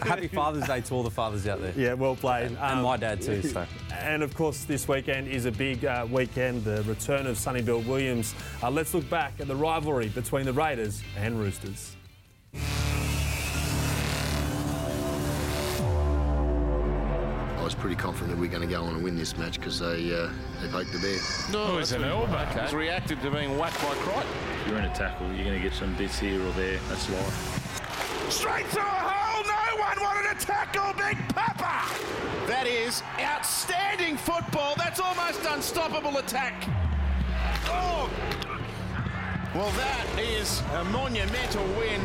Happy 0.02 0.28
Father's 0.28 0.66
Day 0.66 0.80
to 0.80 0.94
all 0.94 1.02
the 1.02 1.10
fathers 1.10 1.46
out 1.46 1.60
there. 1.60 1.72
Yeah, 1.76 1.92
well 1.94 2.16
played. 2.16 2.46
And, 2.46 2.56
um, 2.58 2.64
and 2.64 2.82
my 2.82 2.96
dad 2.96 3.20
too. 3.20 3.42
So. 3.42 3.66
And 3.92 4.22
of 4.22 4.34
course, 4.34 4.64
this 4.64 4.88
weekend 4.88 5.28
is 5.28 5.44
a 5.44 5.52
big 5.52 5.84
uh, 5.84 6.06
weekend, 6.10 6.64
the 6.64 6.82
return 6.84 7.26
of 7.26 7.36
Sonny 7.36 7.60
Bill 7.62 7.80
Williams. 7.80 8.34
Uh, 8.62 8.70
let's 8.70 8.94
look 8.94 9.08
back 9.10 9.34
at 9.38 9.48
the 9.48 9.56
rivalry 9.56 10.08
between 10.08 10.46
the 10.46 10.52
Raiders 10.52 10.87
and 11.16 11.38
Roosters. 11.38 11.96
I 17.56 17.62
was 17.62 17.74
pretty 17.74 17.96
confident 17.96 18.30
that 18.30 18.38
we 18.40 18.46
were 18.48 18.52
going 18.52 18.66
to 18.66 18.74
go 18.74 18.82
on 18.82 18.94
and 18.94 19.04
win 19.04 19.16
this 19.16 19.36
match 19.36 19.58
because 19.58 19.78
they 19.78 20.14
uh, 20.14 20.30
they 20.62 20.68
poked 20.68 20.92
the 20.92 20.98
bear. 20.98 21.18
No, 21.52 21.74
oh, 21.74 21.78
it's 21.78 21.92
an 21.92 22.04
elbow. 22.04 22.38
Okay. 22.50 22.62
He's 22.62 22.74
reacted 22.74 23.20
to 23.22 23.30
being 23.30 23.58
whacked 23.58 23.80
by 23.82 23.94
Crichton. 23.96 24.26
You're 24.66 24.78
in 24.78 24.84
a 24.84 24.94
tackle, 24.94 25.26
you're 25.34 25.44
going 25.44 25.60
to 25.60 25.68
get 25.68 25.74
some 25.76 25.94
bits 25.96 26.18
here 26.18 26.40
or 26.42 26.52
there. 26.52 26.78
That's 26.88 27.10
life. 27.10 28.30
Straight 28.30 28.66
through 28.66 28.82
a 28.82 28.84
hole. 28.84 29.44
No 29.44 29.82
one 29.82 30.00
wanted 30.00 30.38
to 30.38 30.46
tackle 30.46 30.92
Big 30.94 31.16
Papa. 31.34 31.94
That 32.46 32.66
is 32.66 33.02
outstanding 33.20 34.16
football. 34.16 34.74
That's 34.76 35.00
almost 35.00 35.44
unstoppable 35.44 36.16
attack. 36.18 36.68
Oh, 37.66 38.10
well, 39.54 39.70
that 39.70 40.06
is 40.18 40.62
a 40.74 40.84
monumental 40.84 41.64
win 41.78 42.00